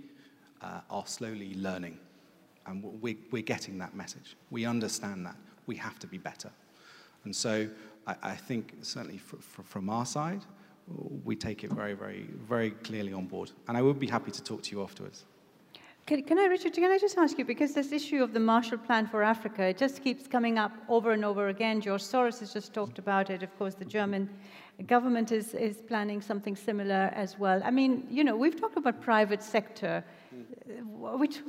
uh, 0.62 0.82
are 0.90 1.08
slowly 1.08 1.54
learning. 1.56 1.98
And 2.66 2.84
we're, 3.02 3.16
we're 3.32 3.44
getting 3.44 3.78
that 3.80 3.96
message. 3.96 4.36
We 4.52 4.66
understand 4.66 5.26
that. 5.26 5.36
We 5.66 5.76
have 5.78 5.98
to 6.00 6.08
be 6.08 6.18
better. 6.18 6.52
And 7.24 7.36
so 7.36 7.70
I, 8.08 8.16
I 8.24 8.36
think 8.36 8.74
certainly 8.82 9.20
from 9.20 9.90
our 9.90 10.06
side, 10.06 10.44
we 11.24 11.36
take 11.36 11.64
it 11.66 11.72
very, 11.72 11.94
very, 11.94 12.30
very 12.48 12.72
clearly 12.72 13.14
on 13.14 13.26
board. 13.26 13.52
And 13.68 13.78
I 13.78 13.82
would 13.82 14.00
be 14.00 14.08
happy 14.08 14.32
to 14.32 14.42
talk 14.42 14.64
to 14.64 14.72
you 14.72 14.82
afterwards. 14.82 15.26
Can, 16.06 16.24
can, 16.24 16.40
I, 16.40 16.46
Richard, 16.46 16.74
can 16.74 16.90
I 16.90 16.98
just 16.98 17.18
ask 17.18 17.38
you, 17.38 17.44
because 17.44 17.74
this 17.74 17.92
issue 17.92 18.24
of 18.24 18.32
the 18.32 18.40
Marshall 18.40 18.78
Plan 18.78 19.06
for 19.08 19.24
Africa, 19.24 19.64
it 19.64 19.78
just 19.78 20.02
keeps 20.02 20.26
coming 20.26 20.58
up 20.58 20.72
over 20.88 21.12
and 21.12 21.26
over 21.26 21.50
again. 21.50 21.82
George 21.82 22.02
Soros 22.02 22.40
has 22.40 22.54
just 22.54 22.74
talked 22.74 22.98
about 22.98 23.30
it. 23.30 23.44
Of 23.44 23.58
course, 23.60 23.76
the 23.76 23.84
German 23.84 24.30
government 24.86 25.34
is, 25.34 25.54
is 25.54 25.82
planning 25.82 26.22
something 26.22 26.56
similar 26.56 27.12
as 27.14 27.38
well. 27.38 27.62
I 27.66 27.72
mean, 27.72 28.08
you 28.10 28.24
know, 28.24 28.38
we've 28.38 28.58
talked 28.58 28.78
about 28.78 29.02
private 29.02 29.44
sector, 29.44 30.02
which, 31.18 31.40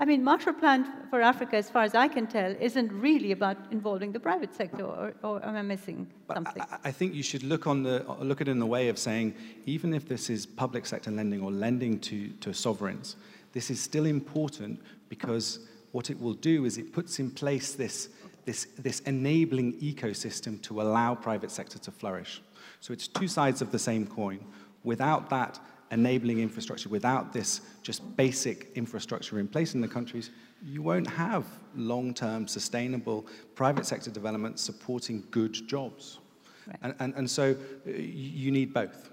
I 0.00 0.04
mean, 0.04 0.22
Marshall 0.22 0.52
Plan 0.52 0.86
for 1.10 1.20
Africa, 1.22 1.56
as 1.56 1.70
far 1.70 1.82
as 1.82 1.94
I 1.94 2.08
can 2.08 2.26
tell, 2.26 2.54
isn't 2.60 2.92
really 2.92 3.32
about 3.32 3.56
involving 3.70 4.12
the 4.12 4.20
private 4.20 4.54
sector, 4.54 4.84
or, 4.84 5.14
or 5.22 5.44
am 5.44 5.56
I 5.56 5.62
missing 5.62 6.06
something? 6.32 6.62
I, 6.62 6.78
I, 6.84 6.92
think 6.92 7.14
you 7.14 7.22
should 7.22 7.42
look, 7.42 7.66
on 7.66 7.82
the, 7.82 8.04
look 8.20 8.40
at 8.40 8.48
it 8.48 8.50
in 8.50 8.58
the 8.58 8.66
way 8.66 8.88
of 8.88 8.98
saying, 8.98 9.34
even 9.64 9.94
if 9.94 10.08
this 10.08 10.28
is 10.28 10.46
public 10.46 10.86
sector 10.86 11.10
lending 11.10 11.40
or 11.40 11.50
lending 11.50 11.98
to, 12.00 12.28
to 12.28 12.52
sovereigns, 12.52 13.16
this 13.52 13.70
is 13.70 13.80
still 13.80 14.06
important 14.06 14.80
because 15.08 15.60
what 15.92 16.10
it 16.10 16.20
will 16.20 16.34
do 16.34 16.64
is 16.64 16.76
it 16.76 16.92
puts 16.92 17.18
in 17.18 17.30
place 17.30 17.72
this, 17.72 18.10
this, 18.44 18.66
this 18.78 19.00
enabling 19.00 19.74
ecosystem 19.80 20.60
to 20.62 20.82
allow 20.82 21.14
private 21.14 21.50
sector 21.50 21.78
to 21.78 21.90
flourish. 21.90 22.42
So 22.80 22.92
it's 22.92 23.08
two 23.08 23.28
sides 23.28 23.62
of 23.62 23.72
the 23.72 23.78
same 23.78 24.06
coin. 24.06 24.40
Without 24.84 25.30
that 25.30 25.58
enabling 25.90 26.40
infrastructure, 26.40 26.88
without 26.88 27.32
this 27.32 27.60
just 27.82 28.16
basic 28.16 28.72
infrastructure 28.74 29.38
in 29.38 29.48
place 29.48 29.74
in 29.74 29.80
the 29.80 29.88
countries, 29.88 30.30
you 30.64 30.82
won't 30.82 31.06
have 31.06 31.44
long-term 31.74 32.48
sustainable 32.48 33.26
private 33.54 33.86
sector 33.86 34.10
development 34.10 34.58
supporting 34.58 35.24
good 35.30 35.54
jobs. 35.68 36.18
Right. 36.66 36.78
And, 36.82 36.94
and, 36.98 37.14
and 37.14 37.30
so 37.30 37.56
uh, 37.86 37.90
you 37.90 38.50
need 38.50 38.74
both. 38.74 39.10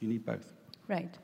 You 0.00 0.08
need 0.08 0.24
both. 0.24 0.52
Right. 0.88 1.14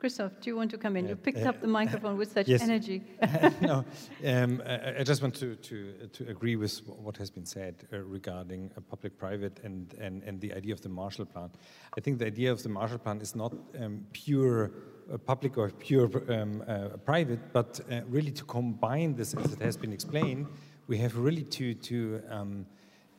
Christoph, 0.00 0.40
do 0.40 0.48
you 0.48 0.56
want 0.56 0.70
to 0.70 0.78
come 0.78 0.96
in? 0.96 1.06
You 1.06 1.14
picked 1.14 1.44
up 1.44 1.60
the 1.60 1.66
microphone 1.80 2.16
with 2.16 2.32
such 2.32 2.48
yes. 2.48 2.62
energy. 2.62 3.02
no, 3.60 3.84
um, 4.26 4.62
I, 4.66 5.00
I, 5.00 5.02
just 5.04 5.20
want 5.20 5.34
to, 5.34 5.56
to, 5.56 6.08
to 6.14 6.30
agree 6.30 6.56
with 6.56 6.78
what 6.86 7.18
has 7.18 7.30
been 7.30 7.44
said 7.44 7.74
uh, 7.92 7.98
regarding 7.98 8.70
public-private 8.88 9.60
and, 9.62 9.94
and, 10.00 10.22
and 10.22 10.40
the 10.40 10.54
idea 10.54 10.72
of 10.72 10.80
the 10.80 10.88
Marshall 10.88 11.26
Plan. 11.26 11.50
I 11.98 12.00
think 12.00 12.18
the 12.18 12.24
idea 12.24 12.50
of 12.50 12.62
the 12.62 12.70
Marshall 12.70 12.96
Plan 12.96 13.20
is 13.20 13.36
not 13.36 13.52
um, 13.78 14.06
pure 14.14 14.70
uh, 15.12 15.18
public 15.18 15.58
or 15.58 15.68
pure 15.68 16.10
um, 16.32 16.64
uh, 16.66 16.96
private, 17.04 17.52
but 17.52 17.78
uh, 17.92 18.00
really 18.08 18.30
to 18.30 18.44
combine 18.44 19.14
this, 19.14 19.34
as 19.34 19.52
it 19.52 19.60
has 19.60 19.76
been 19.76 19.92
explained, 19.92 20.46
we 20.86 20.96
have 20.96 21.14
really 21.18 21.44
to, 21.44 21.74
to 21.74 22.22
um, 22.30 22.64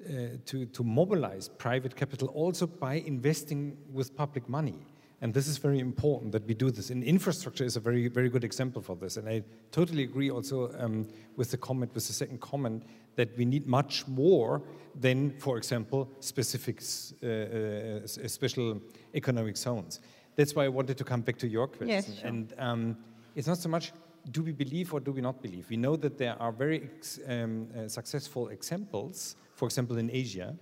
uh, 0.03 0.29
to, 0.47 0.65
to 0.65 0.83
mobilize 0.83 1.47
private 1.47 1.95
capital 1.95 2.29
also 2.29 2.65
by 2.65 2.95
investing 2.95 3.77
with 3.93 4.15
public 4.15 4.49
money. 4.49 4.79
And 5.21 5.33
this 5.33 5.47
is 5.47 5.57
very 5.59 5.79
important 5.79 6.31
that 6.31 6.47
we 6.47 6.55
do 6.55 6.71
this. 6.71 6.89
And 6.89 7.03
infrastructure 7.03 7.63
is 7.63 7.75
a 7.75 7.79
very, 7.79 8.07
very 8.07 8.27
good 8.27 8.43
example 8.43 8.81
for 8.81 8.95
this. 8.95 9.17
And 9.17 9.29
I 9.29 9.43
totally 9.71 10.03
agree 10.03 10.31
also 10.31 10.73
um, 10.79 11.07
with 11.37 11.51
the 11.51 11.57
comment, 11.57 11.93
with 11.93 12.07
the 12.07 12.13
second 12.13 12.41
comment, 12.41 12.83
that 13.15 13.37
we 13.37 13.45
need 13.45 13.67
much 13.67 14.07
more 14.07 14.63
than, 14.99 15.31
for 15.37 15.57
example, 15.57 16.09
specific 16.19 16.81
uh, 17.23 17.27
uh, 17.27 18.07
special 18.07 18.81
economic 19.13 19.57
zones. 19.57 19.99
That's 20.35 20.55
why 20.55 20.65
I 20.65 20.69
wanted 20.69 20.97
to 20.97 21.03
come 21.03 21.21
back 21.21 21.37
to 21.37 21.47
your 21.47 21.67
question. 21.67 21.89
Yes, 21.89 22.17
sure. 22.19 22.27
And 22.27 22.53
um, 22.57 22.97
it's 23.35 23.47
not 23.47 23.57
so 23.57 23.69
much 23.69 23.93
do 24.31 24.43
we 24.43 24.51
believe 24.51 24.93
or 24.93 24.99
do 24.99 25.11
we 25.11 25.21
not 25.21 25.41
believe. 25.41 25.69
We 25.69 25.77
know 25.77 25.95
that 25.95 26.17
there 26.17 26.39
are 26.39 26.51
very 26.51 26.89
um, 27.27 27.67
uh, 27.75 27.87
successful 27.87 28.49
examples, 28.49 29.35
for 29.55 29.65
example, 29.65 29.97
in 29.97 30.11
Asia, 30.11 30.55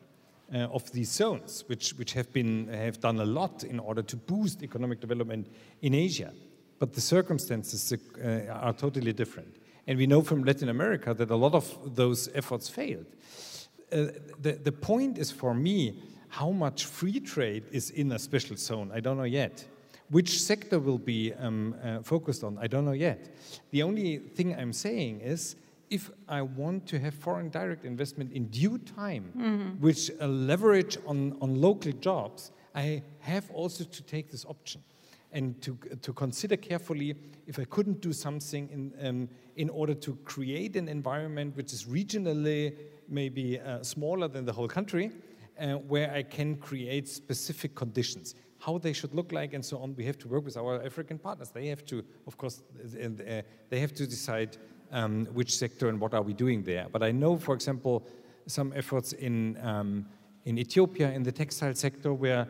uh, 0.54 0.68
of 0.72 0.92
these 0.92 1.12
zones, 1.12 1.64
which, 1.68 1.92
which 1.92 2.14
have, 2.14 2.32
been, 2.34 2.68
have 2.68 3.00
done 3.00 3.20
a 3.20 3.26
lot 3.26 3.64
in 3.64 3.80
order 3.80 4.02
to 4.02 4.16
boost 4.16 4.64
economic 4.64 5.00
development 5.00 5.48
in 5.82 5.94
Asia. 5.94 6.34
But 6.80 6.94
the 6.94 7.02
circumstances 7.02 7.94
uh, 7.94 8.52
are 8.52 8.74
totally 8.74 9.14
different. 9.14 9.56
And 9.88 9.98
we 9.98 10.08
know 10.08 10.22
from 10.22 10.44
Latin 10.44 10.70
America 10.70 11.14
that 11.14 11.30
a 11.30 11.36
lot 11.36 11.54
of 11.54 11.96
those 11.96 12.30
efforts 12.34 12.70
failed. 12.70 13.08
Uh, 13.92 14.08
the, 14.42 14.60
the 14.64 14.72
point 14.72 15.18
is 15.18 15.32
for 15.32 15.54
me 15.54 16.02
how 16.30 16.52
much 16.52 16.86
free 16.86 17.20
trade 17.20 17.64
is 17.72 17.90
in 17.90 18.12
a 18.12 18.20
special 18.20 18.56
zone. 18.56 18.92
I 18.94 19.00
don't 19.00 19.18
know 19.18 19.24
yet. 19.24 19.66
Which 20.10 20.42
sector 20.42 20.80
will 20.80 20.98
be 20.98 21.34
um, 21.34 21.76
uh, 21.84 22.00
focused 22.02 22.44
on? 22.44 22.58
I 22.60 22.68
don't 22.68 22.86
know 22.86 22.94
yet. 22.94 23.36
The 23.72 23.84
only 23.84 24.18
thing 24.18 24.56
I'm 24.56 24.74
saying 24.74 25.22
is 25.22 25.56
if 25.90 26.12
I 26.28 26.42
want 26.42 26.86
to 26.88 27.00
have 27.00 27.14
foreign 27.14 27.50
direct 27.50 27.86
investment 27.86 28.32
in 28.32 28.48
due 28.48 28.78
time, 28.78 29.34
mm-hmm. 29.36 29.82
which 29.82 30.12
uh, 30.22 30.28
leverage 30.28 30.98
on, 31.06 31.38
on 31.42 31.60
local 31.60 31.92
jobs, 31.94 32.52
I 32.76 33.04
have 33.20 33.50
also 33.52 33.84
to 33.84 34.04
take 34.04 34.30
this 34.30 34.46
option 34.46 34.84
and 35.32 35.62
to, 35.62 35.78
to 36.02 36.14
consider 36.14 36.58
carefully 36.58 37.16
if 37.48 37.60
I 37.60 37.66
couldn't 37.66 38.02
do 38.02 38.14
something 38.14 38.70
in, 38.72 39.08
um, 39.08 39.30
in 39.56 39.70
order 39.70 39.94
to 39.94 40.16
create 40.26 40.76
an 40.76 40.88
environment 40.88 41.56
which 41.56 41.74
is 41.74 41.86
regionally 41.86 42.76
maybe 43.08 43.60
uh, 43.60 43.84
smaller 43.84 44.28
than 44.28 44.46
the 44.46 44.54
whole 44.54 44.68
country, 44.68 45.12
uh, 45.60 45.74
where 45.74 46.12
I 46.12 46.24
can 46.24 46.56
create 46.56 47.08
specific 47.08 47.76
conditions. 47.76 48.36
How 48.60 48.78
they 48.78 48.94
should 48.94 49.14
look 49.14 49.32
like 49.32 49.54
and 49.54 49.64
so 49.64 49.80
on, 49.80 49.96
we 49.96 50.06
have 50.06 50.18
to 50.20 50.28
work 50.28 50.46
with 50.46 50.58
our 50.58 50.84
African 50.84 51.18
partners. 51.18 51.50
They 51.50 51.68
have 51.68 51.86
to, 51.86 52.04
of 52.28 52.38
course, 52.38 52.62
uh, 52.80 53.42
they 53.70 53.80
have 53.80 53.94
to 53.94 54.06
decide 54.06 54.58
um, 54.92 55.26
which 55.34 55.58
sector 55.58 55.90
and 55.90 56.00
what 56.00 56.14
are 56.14 56.22
we 56.22 56.34
doing 56.34 56.64
there. 56.64 56.88
But 56.92 57.04
I 57.04 57.12
know, 57.12 57.38
for 57.38 57.54
example, 57.54 58.06
some 58.48 58.74
efforts 58.76 59.14
in, 59.14 59.58
um, 59.62 60.06
in 60.46 60.58
Ethiopia 60.58 61.12
in 61.12 61.24
the 61.24 61.32
textile 61.32 61.76
sector 61.76 62.14
where 62.14 62.48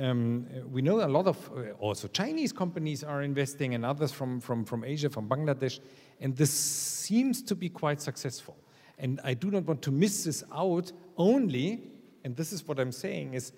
um, 0.00 0.46
we 0.70 0.80
know 0.80 1.04
a 1.04 1.08
lot 1.08 1.26
of 1.26 1.50
uh, 1.54 1.72
also 1.78 2.08
Chinese 2.08 2.52
companies 2.52 3.04
are 3.04 3.22
investing 3.22 3.74
and 3.74 3.84
others 3.84 4.10
from, 4.10 4.40
from, 4.40 4.64
from 4.64 4.84
Asia, 4.84 5.10
from 5.10 5.28
Bangladesh, 5.28 5.80
and 6.20 6.34
this 6.36 6.50
seems 6.50 7.42
to 7.42 7.54
be 7.54 7.68
quite 7.68 8.00
successful. 8.00 8.56
And 8.98 9.20
I 9.24 9.34
do 9.34 9.50
not 9.50 9.64
want 9.64 9.82
to 9.82 9.90
miss 9.90 10.24
this 10.24 10.44
out 10.52 10.92
only, 11.16 11.82
and 12.24 12.36
this 12.36 12.52
is 12.52 12.66
what 12.66 12.78
I'm 12.78 12.92
saying, 12.92 13.34
is 13.34 13.52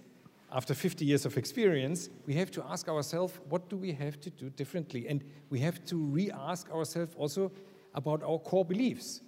after 0.50 0.72
50 0.72 1.04
years 1.04 1.26
of 1.26 1.36
experience, 1.36 2.08
we 2.26 2.34
have 2.34 2.50
to 2.52 2.64
ask 2.64 2.88
ourselves, 2.88 3.38
what 3.48 3.68
do 3.68 3.76
we 3.76 3.92
have 3.92 4.20
to 4.20 4.30
do 4.30 4.50
differently? 4.50 5.08
And 5.08 5.24
we 5.50 5.58
have 5.60 5.84
to 5.86 5.96
re-ask 5.96 6.70
ourselves 6.70 7.14
also, 7.16 7.50
about 7.94 8.22
our 8.22 8.38
core 8.38 8.64
beliefs. 8.64 9.20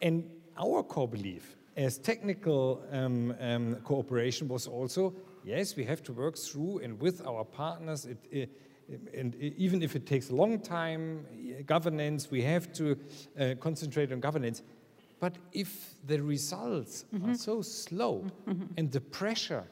And 0.00 0.24
our 0.56 0.82
core 0.82 1.08
belief 1.08 1.56
as 1.76 1.98
technical 1.98 2.84
um, 2.92 3.34
um, 3.40 3.76
cooperation 3.84 4.48
was 4.48 4.66
also 4.66 5.14
yes, 5.44 5.76
we 5.76 5.84
have 5.84 6.02
to 6.02 6.12
work 6.12 6.36
through 6.36 6.78
and 6.78 7.00
with 7.00 7.24
our 7.26 7.44
partners. 7.44 8.06
It, 8.06 8.18
it, 8.30 8.50
and 9.14 9.34
even 9.36 9.82
if 9.82 9.96
it 9.96 10.06
takes 10.06 10.30
a 10.30 10.34
long 10.34 10.58
time, 10.58 11.26
governance, 11.66 12.30
we 12.30 12.42
have 12.42 12.72
to 12.74 12.98
uh, 13.38 13.54
concentrate 13.60 14.12
on 14.12 14.20
governance. 14.20 14.62
But 15.20 15.36
if 15.52 15.94
the 16.06 16.20
results 16.22 17.06
mm 17.12 17.20
-hmm. 17.20 17.28
are 17.28 17.38
so 17.38 17.62
slow 17.62 18.22
mm 18.22 18.30
-hmm. 18.46 18.78
and 18.78 18.92
the 18.92 19.00
pressure, 19.00 19.64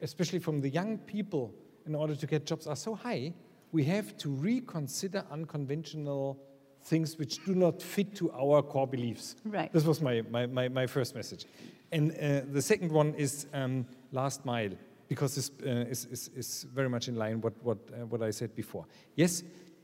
especially 0.00 0.40
from 0.40 0.60
the 0.60 0.70
young 0.70 0.98
people, 0.98 1.50
in 1.86 1.94
order 1.94 2.16
to 2.16 2.26
get 2.26 2.48
jobs 2.48 2.66
are 2.66 2.76
so 2.76 2.94
high, 2.94 3.32
we 3.72 3.84
have 3.84 4.14
to 4.16 4.28
reconsider 4.42 5.24
unconventional 5.30 6.36
things 6.84 7.18
which 7.18 7.44
do 7.44 7.54
not 7.54 7.82
fit 7.82 8.14
to 8.16 8.30
our 8.32 8.62
core 8.62 8.86
beliefs. 8.86 9.36
Right. 9.44 9.72
This 9.72 9.84
was 9.84 10.00
my, 10.00 10.22
my, 10.30 10.46
my, 10.46 10.68
my 10.68 10.86
first 10.86 11.14
message. 11.14 11.46
And 11.90 12.10
uh, 12.12 12.42
the 12.52 12.62
second 12.62 12.92
one 12.92 13.14
is 13.14 13.46
um, 13.54 13.86
last 14.12 14.44
mile, 14.44 14.70
because 15.08 15.34
this 15.34 15.50
uh, 15.64 15.90
is, 15.90 16.04
is, 16.06 16.30
is, 16.36 16.66
very 16.74 16.88
much 16.88 17.08
in 17.08 17.16
line 17.16 17.40
with 17.40 17.54
what, 17.62 17.78
uh, 17.92 18.04
what 18.06 18.22
I 18.22 18.30
said 18.30 18.54
before. 18.54 18.84
Yes, 19.16 19.42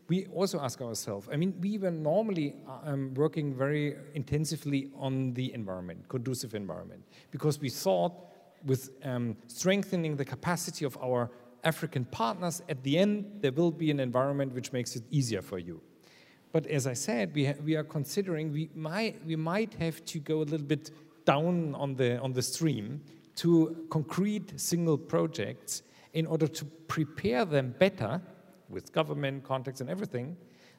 we 0.08 0.26
also 0.26 0.60
ask 0.60 0.80
ourselves, 0.82 1.28
I 1.32 1.36
mean, 1.36 1.54
we 1.60 1.78
were 1.78 1.90
normally 1.90 2.56
um, 2.84 3.14
working 3.14 3.54
very 3.54 3.96
intensively 4.14 4.90
on 4.96 5.32
the 5.34 5.54
environment, 5.54 6.08
conducive 6.08 6.54
environment, 6.54 7.04
because 7.30 7.60
we 7.60 7.70
thought 7.70 8.12
with 8.64 8.90
um, 9.04 9.36
strengthening 9.46 10.16
the 10.16 10.24
capacity 10.24 10.84
of 10.84 10.98
our 10.98 11.30
African 11.64 12.04
partners, 12.06 12.62
at 12.68 12.82
the 12.82 12.98
end, 12.98 13.38
there 13.40 13.52
will 13.52 13.70
be 13.70 13.90
an 13.90 14.00
environment 14.00 14.52
which 14.52 14.72
makes 14.72 14.96
it 14.96 15.04
easier 15.10 15.42
for 15.42 15.58
you. 15.58 15.80
But 16.52 16.66
as 16.66 16.86
I 16.86 16.94
said, 16.94 17.34
we, 17.34 17.52
we 17.64 17.76
are 17.76 17.84
considering 17.84 18.52
we 18.52 18.70
might, 18.74 19.24
we 19.24 19.36
might 19.36 19.74
have 19.74 20.04
to 20.06 20.18
go 20.18 20.38
a 20.38 20.46
little 20.52 20.66
bit 20.66 20.90
down 21.24 21.74
on 21.76 21.94
the, 21.94 22.18
on 22.18 22.32
the 22.32 22.42
stream 22.42 23.02
to 23.36 23.86
concrete 23.88 24.58
single 24.60 24.98
projects 24.98 25.82
in 26.12 26.26
order 26.26 26.48
to 26.48 26.64
prepare 26.64 27.44
them 27.44 27.74
better 27.78 28.20
with 28.68 28.92
government 28.92 29.44
contacts 29.44 29.80
and 29.80 29.88
everything, 29.88 30.36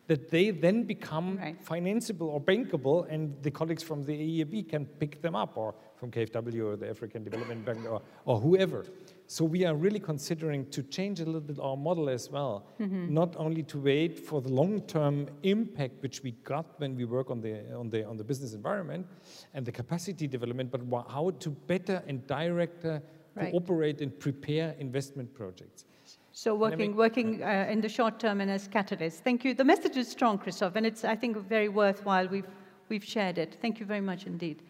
that 0.07 0.29
they 0.29 0.49
then 0.49 0.83
become 0.83 1.37
right. 1.37 1.63
financeable 1.63 2.27
or 2.27 2.41
bankable, 2.41 3.07
and 3.09 3.41
the 3.43 3.51
colleagues 3.51 3.83
from 3.83 4.03
the 4.03 4.13
EIB 4.13 4.67
can 4.67 4.85
pick 4.85 5.21
them 5.21 5.35
up, 5.35 5.55
or 5.55 5.73
from 5.95 6.11
KfW 6.11 6.73
or 6.73 6.75
the 6.75 6.89
African 6.89 7.23
Development 7.23 7.63
Bank, 7.63 7.79
or, 7.89 8.01
or 8.25 8.39
whoever. 8.39 8.85
So 9.31 9.45
we 9.45 9.63
are 9.63 9.75
really 9.75 10.01
considering 10.01 10.69
to 10.71 10.83
change 10.83 11.21
a 11.21 11.25
little 11.25 11.39
bit 11.39 11.57
our 11.57 11.77
model 11.77 12.09
as 12.09 12.29
well, 12.29 12.65
mm-hmm. 12.81 13.13
not 13.13 13.33
only 13.37 13.63
to 13.63 13.79
wait 13.79 14.19
for 14.19 14.41
the 14.41 14.49
long-term 14.49 15.29
impact 15.43 16.03
which 16.03 16.21
we 16.21 16.31
got 16.43 16.65
when 16.81 16.97
we 16.97 17.05
work 17.05 17.31
on 17.31 17.39
the 17.39 17.53
on 17.73 17.89
the 17.89 18.05
on 18.05 18.17
the 18.17 18.25
business 18.25 18.53
environment 18.53 19.07
and 19.53 19.65
the 19.65 19.71
capacity 19.71 20.27
development, 20.27 20.69
but 20.69 20.81
how 21.07 21.31
to 21.39 21.49
better 21.49 22.03
and 22.07 22.27
direct 22.27 22.83
right. 22.83 23.51
cooperate 23.51 24.01
and 24.01 24.19
prepare 24.19 24.75
investment 24.79 25.33
projects. 25.33 25.85
So 26.33 26.53
working, 26.53 26.93
working 26.97 27.41
uh, 27.41 27.73
in 27.73 27.79
the 27.79 27.87
short 27.87 28.19
term 28.19 28.41
and 28.41 28.51
as 28.51 28.67
catalyst. 28.67 29.23
Thank 29.23 29.45
you. 29.45 29.53
The 29.53 29.63
message 29.63 29.95
is 29.95 30.09
strong, 30.09 30.39
Christoph, 30.39 30.75
and 30.75 30.85
it's, 30.85 31.05
I 31.05 31.15
think, 31.15 31.37
very 31.37 31.69
worthwhile. 31.69 32.27
We've, 32.27 32.51
we've 32.89 33.05
shared 33.05 33.37
it. 33.37 33.57
Thank 33.61 33.79
you 33.79 33.85
very 33.85 34.01
much 34.01 34.25
indeed. 34.25 34.61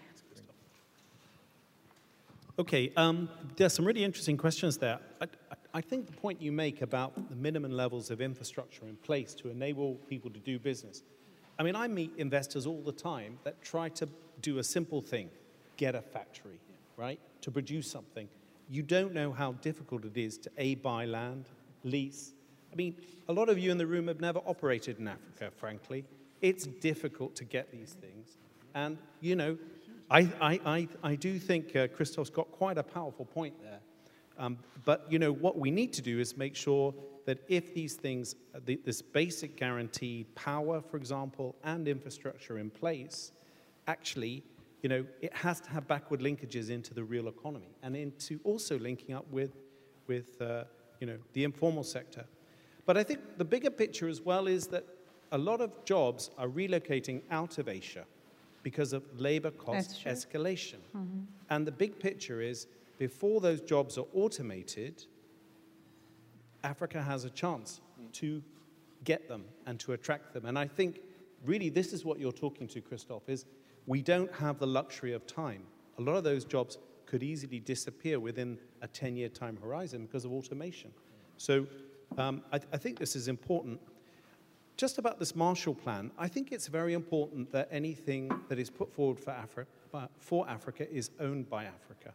Okay, 2.62 2.93
um, 2.95 3.28
there's 3.55 3.74
some 3.74 3.86
really 3.86 4.03
interesting 4.03 4.38
questions 4.38 4.78
there. 4.78 4.99
I, 5.20 5.26
I, 5.74 5.82
think 5.82 6.05
the 6.05 6.12
point 6.12 6.39
you 6.39 6.51
make 6.51 6.84
about 6.84 7.28
the 7.28 7.36
minimum 7.36 7.72
levels 7.72 8.12
of 8.12 8.22
infrastructure 8.22 8.86
in 8.86 8.97
place 8.97 9.34
to 9.34 9.49
enable 9.49 9.95
people 10.07 10.30
to 10.30 10.39
do 10.39 10.59
business. 10.59 11.01
I 11.57 11.64
mean, 11.64 11.76
I 11.76 11.88
meet 11.88 12.12
investors 12.18 12.68
all 12.68 12.84
the 12.84 12.91
time 12.91 13.39
that 13.45 13.59
try 13.64 13.89
to 13.89 14.07
do 14.43 14.59
a 14.59 14.64
simple 14.64 15.01
thing 15.01 15.32
get 15.76 15.95
a 15.95 16.03
factory, 16.03 16.59
right? 16.97 17.20
To 17.41 17.49
produce 17.49 17.89
something. 17.89 18.30
You 18.70 18.84
don't 18.84 19.16
know 19.16 19.32
how 19.32 19.53
difficult 19.53 20.05
it 20.05 20.16
is 20.16 20.38
to 20.38 20.51
A, 20.59 20.76
buy 20.76 21.05
land, 21.05 21.45
lease. 21.84 22.34
I 22.72 22.76
mean, 22.76 22.95
a 23.28 23.34
lot 23.34 23.49
of 23.49 23.57
you 23.57 23.72
in 23.72 23.80
the 23.80 23.88
room 23.88 24.07
have 24.07 24.22
never 24.22 24.39
operated 24.45 24.99
in 24.99 25.07
Africa, 25.07 25.49
frankly. 25.57 26.05
It's 26.43 26.68
difficult 26.68 27.36
to 27.38 27.43
get 27.43 27.72
these 27.72 27.95
things. 27.99 28.38
And, 28.76 28.99
you 29.20 29.36
know, 29.36 29.57
I, 30.12 30.30
I, 30.41 30.59
I, 30.66 30.88
I 31.03 31.16
do 31.16 31.39
think 31.39 31.74
uh, 31.74 31.88
Christoph's 31.88 32.30
got 32.30 32.51
quite 32.51 32.78
a 32.78 32.84
powerful 32.84 33.24
point 33.24 33.55
there. 33.64 33.80
Um, 34.38 34.57
but 34.84 35.05
you 35.09 35.20
know 35.20 35.32
what 35.32 35.57
we 35.57 35.72
need 35.72 35.93
to 35.93 36.01
do 36.01 36.20
is 36.20 36.36
make 36.36 36.53
sure 36.53 36.93
that 37.26 37.39
if 37.47 37.74
these 37.74 37.93
things, 37.93 38.36
uh, 38.53 38.59
the, 38.66 38.78
this 38.84 39.01
basic 39.01 39.55
guarantee, 39.55 40.26
power, 40.36 40.82
for 40.82 40.97
example, 40.97 41.55
and 41.64 41.88
infrastructure 41.88 42.57
in 42.57 42.70
place, 42.70 43.32
actually, 43.88 44.43
you 44.82 44.89
know, 44.89 45.05
it 45.22 45.34
has 45.34 45.62
to 45.62 45.70
have 45.70 45.88
backward 45.88 46.20
linkages 46.20 46.70
into 46.70 46.93
the 46.93 47.03
real 47.03 47.30
economy 47.30 47.74
and 47.82 47.95
into 47.95 48.41
also 48.43 48.78
linking 48.80 49.16
up 49.16 49.26
with, 49.32 49.51
with 50.07 50.41
uh, 50.41 50.66
you 50.99 51.07
know, 51.07 51.18
the 51.32 51.45
informal 51.45 51.84
sector. 51.84 52.26
But 52.86 52.97
I 52.97 53.03
think 53.03 53.38
the 53.38 53.45
bigger 53.45 53.70
picture 53.70 54.09
as 54.09 54.20
well 54.20 54.47
is 54.47 54.68
that 54.68 54.84
a 55.32 55.38
lot 55.38 55.62
of 55.62 55.86
jobs 55.86 56.32
are 56.38 56.49
relocating 56.49 57.22
out 57.32 57.59
of 57.59 57.70
Asia 57.70 58.05
because 58.64 58.93
of 58.93 59.03
labor 59.20 59.51
cost 59.51 60.05
escalation. 60.05 60.80
Mm-hmm. 60.95 61.22
And 61.49 61.66
the 61.66 61.72
big 61.72 61.99
picture 61.99 62.41
is 62.41 62.68
before 62.97 63.41
those 63.41 63.62
jobs 63.62 63.97
are 63.97 64.05
automated, 64.14 65.05
Africa 66.64 67.01
has 67.01 67.26
a 67.26 67.30
chance 67.30 67.82
to 68.14 68.43
get 69.03 69.28
them 69.28 69.45
and 69.66 69.80
to 69.80 69.93
attract 69.93 70.34
them. 70.34 70.45
And 70.45 70.57
I 70.57 70.68
think 70.68 71.01
really 71.45 71.70
this 71.70 71.93
is 71.93 72.05
what 72.05 72.20
you're 72.20 72.32
talking 72.32 72.68
to, 72.70 72.82
Christoph, 72.82 73.28
is 73.28 73.45
we 73.88 74.01
don't 74.01 74.32
have 74.34 74.59
the 74.59 74.68
luxury 74.68 75.14
of 75.14 75.26
time. 75.26 75.64
A 75.97 76.01
lot 76.01 76.16
of 76.16 76.24
those 76.24 76.45
jobs 76.45 76.78
could 77.05 77.24
easily 77.24 77.59
disappear 77.59 78.20
within 78.20 78.57
a 78.82 78.88
10-year 78.88 79.30
time 79.30 79.57
horizon 79.62 80.05
because 80.05 80.24
of 80.24 80.32
automation. 80.32 80.91
So 81.38 81.66
um, 82.18 82.43
I, 82.51 82.57
th- 82.59 82.70
I 82.72 82.78
think 82.78 82.99
this 82.99 83.16
is 83.16 83.28
important 83.28 83.80
just 84.82 84.98
about 84.98 85.20
this 85.20 85.36
Marshall 85.36 85.76
Plan, 85.76 86.10
I 86.18 86.28
think 86.28 86.52
it's 86.52 86.66
very 86.66 86.96
important 86.96 87.52
that 87.52 87.68
anything 87.72 88.32
that 88.50 88.58
is 88.58 88.72
put 88.72 88.92
forward 88.92 89.20
for, 89.20 89.30
Afri- 89.30 90.08
for 90.18 90.50
Africa 90.50 90.92
is 90.92 91.12
owned 91.20 91.48
by 91.48 91.66
Africa. 91.66 92.14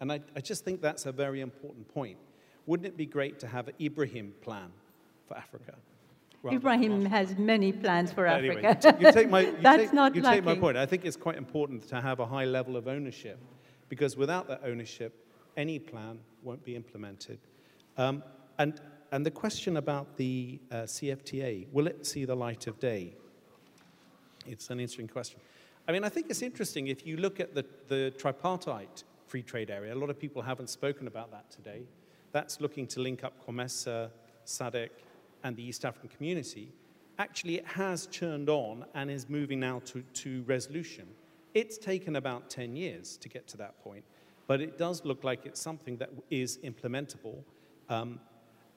And 0.00 0.10
I, 0.10 0.20
I, 0.34 0.40
just 0.40 0.64
think 0.64 0.80
that's 0.80 1.04
a 1.04 1.12
very 1.12 1.42
important 1.42 1.86
point. 1.92 2.16
Wouldn't 2.64 2.86
it 2.86 2.96
be 2.96 3.04
great 3.04 3.38
to 3.40 3.46
have 3.46 3.68
an 3.68 3.74
Ibrahim 3.78 4.32
plan 4.40 4.70
for 5.28 5.36
Africa? 5.36 5.74
Ibrahim 6.50 7.04
has 7.04 7.36
many 7.36 7.70
plans 7.70 8.10
for 8.10 8.26
anyway, 8.26 8.64
Africa. 8.64 8.96
You, 8.98 9.12
take 9.12 9.28
my, 9.28 9.40
you 9.40 9.56
that's 9.60 9.82
take, 9.82 9.92
not 9.92 10.14
you 10.14 10.22
lacking. 10.22 10.38
take 10.38 10.44
my 10.46 10.58
point. 10.58 10.78
I 10.78 10.86
think 10.86 11.04
it's 11.04 11.18
quite 11.18 11.36
important 11.36 11.86
to 11.88 12.00
have 12.00 12.18
a 12.18 12.24
high 12.24 12.46
level 12.46 12.78
of 12.78 12.88
ownership 12.88 13.38
because 13.90 14.16
without 14.16 14.48
that 14.48 14.62
ownership, 14.64 15.12
any 15.58 15.78
plan 15.78 16.18
won't 16.42 16.64
be 16.64 16.76
implemented. 16.76 17.40
Um, 17.98 18.22
and 18.58 18.80
and 19.12 19.26
the 19.26 19.30
question 19.30 19.76
about 19.76 20.16
the 20.16 20.60
uh, 20.70 20.76
CFTA, 20.82 21.66
will 21.72 21.86
it 21.86 22.06
see 22.06 22.24
the 22.24 22.36
light 22.36 22.66
of 22.66 22.78
day? 22.78 23.14
It's 24.46 24.70
an 24.70 24.80
interesting 24.80 25.08
question. 25.08 25.40
I 25.88 25.92
mean, 25.92 26.04
I 26.04 26.08
think 26.08 26.26
it's 26.30 26.42
interesting 26.42 26.86
if 26.86 27.06
you 27.06 27.16
look 27.16 27.40
at 27.40 27.54
the, 27.54 27.64
the 27.88 28.12
tripartite 28.16 29.02
free 29.26 29.42
trade 29.42 29.70
area, 29.70 29.92
a 29.92 29.96
lot 29.96 30.10
of 30.10 30.18
people 30.18 30.42
haven't 30.42 30.70
spoken 30.70 31.06
about 31.06 31.30
that 31.32 31.50
today. 31.50 31.82
That's 32.32 32.60
looking 32.60 32.86
to 32.88 33.00
link 33.00 33.24
up 33.24 33.32
COMESA, 33.46 34.10
SADC, 34.46 34.90
and 35.42 35.56
the 35.56 35.62
East 35.62 35.84
African 35.84 36.08
community. 36.10 36.72
Actually, 37.18 37.56
it 37.56 37.66
has 37.66 38.06
churned 38.06 38.48
on 38.48 38.84
and 38.94 39.10
is 39.10 39.28
moving 39.28 39.60
now 39.60 39.80
to, 39.86 40.02
to 40.14 40.42
resolution. 40.42 41.06
It's 41.54 41.76
taken 41.78 42.16
about 42.16 42.48
10 42.50 42.76
years 42.76 43.16
to 43.18 43.28
get 43.28 43.46
to 43.48 43.56
that 43.56 43.82
point, 43.82 44.04
but 44.46 44.60
it 44.60 44.78
does 44.78 45.04
look 45.04 45.24
like 45.24 45.46
it's 45.46 45.60
something 45.60 45.96
that 45.96 46.10
is 46.30 46.58
implementable. 46.58 47.42
Um, 47.88 48.20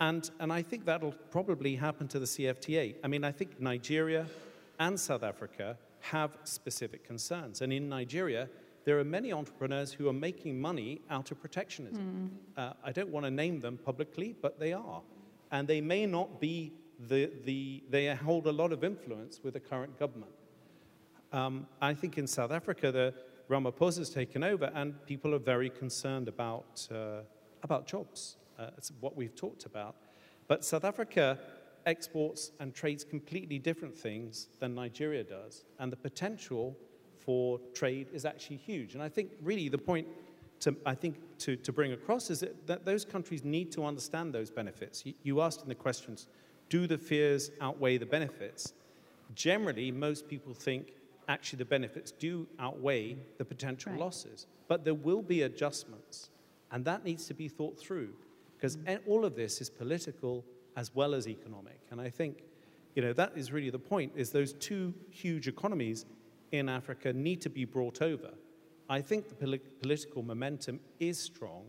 and, 0.04 0.30
and 0.40 0.52
I 0.52 0.62
think 0.62 0.84
that'll 0.84 1.16
probably 1.32 1.76
happen 1.78 2.10
to 2.10 2.20
the 2.20 2.26
CFTA. 2.26 2.96
I 3.04 3.08
mean, 3.08 3.24
I 3.24 3.32
think 3.32 3.62
Nigeria 3.62 4.26
and 4.78 5.00
South 5.00 5.24
Africa 5.24 5.78
have 6.02 6.38
specific 6.44 7.06
concerns. 7.06 7.62
And 7.62 7.72
in 7.72 7.88
Nigeria, 7.88 8.50
there 8.84 9.00
are 9.00 9.06
many 9.06 9.32
entrepreneurs 9.32 9.94
who 9.94 10.10
are 10.10 10.20
making 10.30 10.60
money 10.60 11.00
out 11.10 11.32
of 11.32 11.40
protectionism. 11.40 12.32
Mm. 12.58 12.62
Uh, 12.62 12.74
I 12.84 12.92
don't 12.92 13.12
want 13.12 13.26
to 13.26 13.32
name 13.32 13.62
them 13.62 13.78
publicly, 13.78 14.36
but 14.42 14.60
they 14.60 14.74
are. 14.74 15.02
And 15.52 15.70
they 15.70 15.80
may 15.80 16.06
not 16.06 16.42
be 16.42 16.74
the, 17.08 17.32
the 17.46 17.82
they 17.90 18.14
hold 18.14 18.48
a 18.48 18.52
lot 18.52 18.74
of 18.74 18.84
influence 18.84 19.40
with 19.42 19.54
the 19.54 19.62
current 19.62 19.98
government. 19.98 20.34
Um, 21.32 21.66
I 21.82 21.94
think 21.94 22.18
in 22.18 22.28
South 22.28 22.52
Africa, 22.52 22.92
the 22.92 23.14
Ramaphosa 23.50 24.00
has 24.00 24.10
taken 24.10 24.44
over, 24.44 24.70
and 24.76 24.94
people 25.06 25.34
are 25.34 25.40
very 25.40 25.70
concerned 25.70 26.28
about, 26.28 26.88
uh, 26.92 27.22
about 27.64 27.88
jobs. 27.88 28.36
Uh, 28.58 28.70
it's 28.78 28.92
what 29.00 29.16
we've 29.16 29.36
talked 29.36 29.66
about. 29.66 29.96
But 30.48 30.64
South 30.64 30.84
Africa 30.84 31.40
exports 31.86 32.52
and 32.60 32.74
trades 32.74 33.04
completely 33.04 33.60
different 33.60 33.96
things 33.96 34.48
than 34.60 34.76
Nigeria 34.76 35.24
does. 35.24 35.66
And 35.80 35.92
the 35.92 35.98
potential 35.98 36.78
for 37.18 37.60
trade 37.74 38.08
is 38.14 38.26
actually 38.26 38.58
huge. 38.58 38.94
And 38.94 39.04
I 39.04 39.10
think 39.10 39.32
really 39.42 39.70
the 39.70 39.78
point 39.78 40.08
to, 40.62 40.76
I 40.86 40.96
think 40.96 41.18
to, 41.40 41.56
to 41.58 41.72
bring 41.72 41.92
across 41.92 42.30
is 42.30 42.40
that, 42.42 42.68
that 42.68 42.86
those 42.86 43.04
countries 43.06 43.44
need 43.44 43.72
to 43.74 43.86
understand 43.86 44.34
those 44.34 44.50
benefits. 44.50 45.06
You, 45.06 45.14
you 45.24 45.42
asked 45.42 45.62
in 45.62 45.70
the 45.70 45.76
questions, 45.76 46.28
do 46.70 46.88
the 46.88 46.98
fears 46.98 47.52
outweigh 47.60 47.98
the 47.98 48.06
benefits? 48.06 48.74
Generally, 49.36 49.92
most 49.92 50.28
people 50.28 50.54
think 50.54 50.94
actually 51.28 51.58
the 51.58 51.66
benefits 51.66 52.12
do 52.12 52.48
outweigh 52.60 53.18
the 53.38 53.46
potential 53.46 53.92
right. 53.92 54.02
losses. 54.02 54.48
But 54.68 54.84
there 54.84 54.94
will 54.94 55.22
be 55.22 55.44
adjustments, 55.44 56.30
and 56.72 56.86
that 56.86 57.04
needs 57.04 57.26
to 57.28 57.34
be 57.34 57.48
thought 57.48 57.78
through 57.78 58.14
because 58.64 58.78
all 59.06 59.26
of 59.26 59.36
this 59.36 59.60
is 59.60 59.70
political 59.70 60.46
as 60.78 60.96
well 60.96 61.14
as 61.14 61.28
economic. 61.28 61.82
And 61.92 62.00
I 62.00 62.10
think, 62.10 62.44
you 62.96 63.02
know, 63.02 63.12
that 63.12 63.34
is 63.36 63.52
really 63.52 63.70
the 63.70 63.78
point, 63.78 64.14
is 64.16 64.30
those 64.30 64.54
two 64.54 64.94
huge 65.10 65.50
economies 65.50 66.06
in 66.54 66.70
Africa 66.70 67.12
need 67.12 67.42
to 67.42 67.50
be 67.50 67.66
brought 67.66 68.02
over. 68.02 68.30
I 68.88 69.02
think 69.02 69.28
the 69.28 69.36
poli- 69.36 69.60
political 69.82 70.24
momentum 70.24 70.80
is 71.02 71.20
strong, 71.20 71.66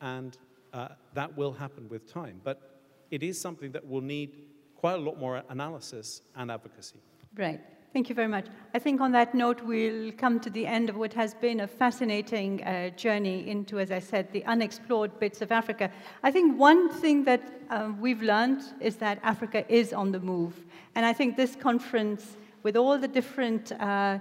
and 0.00 0.36
uh, 0.72 0.88
that 1.14 1.36
will 1.36 1.52
happen 1.52 1.88
with 1.88 2.12
time. 2.12 2.40
But 2.42 2.80
it 3.12 3.22
is 3.22 3.40
something 3.40 3.70
that 3.70 3.86
will 3.86 4.00
need 4.00 4.42
quite 4.74 4.94
a 4.94 5.00
lot 5.00 5.20
more 5.20 5.44
analysis 5.48 6.22
and 6.34 6.50
advocacy. 6.50 6.98
Right. 7.36 7.60
Thank 7.92 8.08
you 8.08 8.14
very 8.14 8.28
much. 8.28 8.46
I 8.72 8.78
think 8.78 9.02
on 9.02 9.12
that 9.12 9.34
note, 9.34 9.60
we'll 9.60 10.12
come 10.12 10.40
to 10.40 10.48
the 10.48 10.66
end 10.66 10.88
of 10.88 10.96
what 10.96 11.12
has 11.12 11.34
been 11.34 11.60
a 11.60 11.66
fascinating 11.66 12.64
uh, 12.64 12.88
journey 12.96 13.46
into, 13.46 13.78
as 13.78 13.92
I 13.92 13.98
said, 13.98 14.32
the 14.32 14.42
unexplored 14.46 15.20
bits 15.20 15.42
of 15.42 15.52
Africa. 15.52 15.90
I 16.22 16.30
think 16.30 16.58
one 16.58 16.88
thing 16.88 17.22
that 17.24 17.42
um, 17.68 18.00
we've 18.00 18.22
learned 18.22 18.62
is 18.80 18.96
that 18.96 19.20
Africa 19.22 19.70
is 19.70 19.92
on 19.92 20.10
the 20.10 20.20
move. 20.20 20.64
And 20.94 21.04
I 21.04 21.12
think 21.12 21.36
this 21.36 21.54
conference, 21.54 22.38
with 22.62 22.78
all 22.78 22.96
the 22.96 23.08
different 23.08 23.72
uh, 23.72 24.20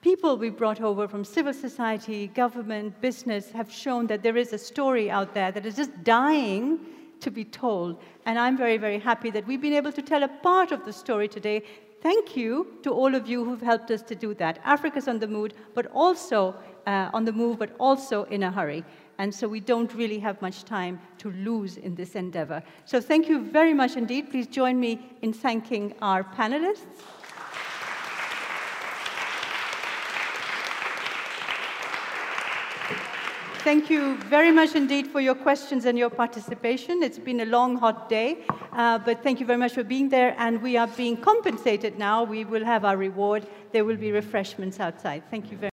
people 0.00 0.38
we 0.38 0.48
brought 0.48 0.80
over 0.80 1.06
from 1.06 1.22
civil 1.22 1.52
society, 1.52 2.28
government, 2.28 2.98
business, 3.02 3.50
have 3.50 3.70
shown 3.70 4.06
that 4.06 4.22
there 4.22 4.38
is 4.38 4.54
a 4.54 4.58
story 4.58 5.10
out 5.10 5.34
there 5.34 5.52
that 5.52 5.66
is 5.66 5.76
just 5.76 5.92
dying 6.04 6.80
to 7.20 7.30
be 7.30 7.44
told. 7.44 8.00
And 8.24 8.38
I'm 8.38 8.56
very, 8.56 8.78
very 8.78 8.98
happy 8.98 9.30
that 9.32 9.46
we've 9.46 9.60
been 9.60 9.74
able 9.74 9.92
to 9.92 10.00
tell 10.00 10.22
a 10.22 10.28
part 10.28 10.72
of 10.72 10.86
the 10.86 10.92
story 10.94 11.28
today 11.28 11.62
thank 12.02 12.36
you 12.36 12.78
to 12.82 12.90
all 12.90 13.14
of 13.14 13.28
you 13.28 13.44
who've 13.44 13.60
helped 13.60 13.90
us 13.90 14.02
to 14.02 14.14
do 14.14 14.34
that. 14.34 14.58
Africa's 14.64 15.08
on 15.08 15.18
the 15.18 15.26
move, 15.26 15.52
but 15.74 15.86
also 15.92 16.54
uh, 16.86 17.10
on 17.12 17.24
the 17.24 17.32
move, 17.32 17.58
but 17.58 17.74
also 17.78 18.24
in 18.24 18.42
a 18.42 18.50
hurry. 18.50 18.84
And 19.18 19.34
so 19.34 19.46
we 19.46 19.60
don't 19.60 19.92
really 19.94 20.18
have 20.18 20.40
much 20.40 20.64
time 20.64 20.98
to 21.18 21.30
lose 21.32 21.76
in 21.76 21.94
this 21.94 22.14
endeavor. 22.14 22.62
So 22.86 23.00
thank 23.00 23.28
you 23.28 23.50
very 23.50 23.74
much 23.74 23.96
indeed. 23.96 24.30
Please 24.30 24.46
join 24.46 24.80
me 24.80 24.98
in 25.20 25.32
thanking 25.32 25.94
our 26.00 26.24
panelists. 26.24 26.86
Thank 33.62 33.90
you 33.90 34.16
very 34.16 34.50
much 34.50 34.74
indeed 34.74 35.06
for 35.08 35.20
your 35.20 35.34
questions 35.34 35.84
and 35.84 35.98
your 35.98 36.08
participation. 36.08 37.02
It's 37.02 37.18
been 37.18 37.40
a 37.40 37.44
long, 37.44 37.76
hot 37.76 38.08
day, 38.08 38.38
uh, 38.72 38.98
but 38.98 39.22
thank 39.22 39.38
you 39.38 39.44
very 39.44 39.58
much 39.58 39.74
for 39.74 39.84
being 39.84 40.08
there. 40.08 40.34
And 40.38 40.62
we 40.62 40.78
are 40.78 40.86
being 40.86 41.18
compensated 41.18 41.98
now. 41.98 42.24
We 42.24 42.46
will 42.46 42.64
have 42.64 42.86
our 42.86 42.96
reward. 42.96 43.46
There 43.72 43.84
will 43.84 43.98
be 43.98 44.12
refreshments 44.12 44.80
outside. 44.80 45.24
Thank 45.30 45.50
you 45.50 45.58
very 45.58 45.68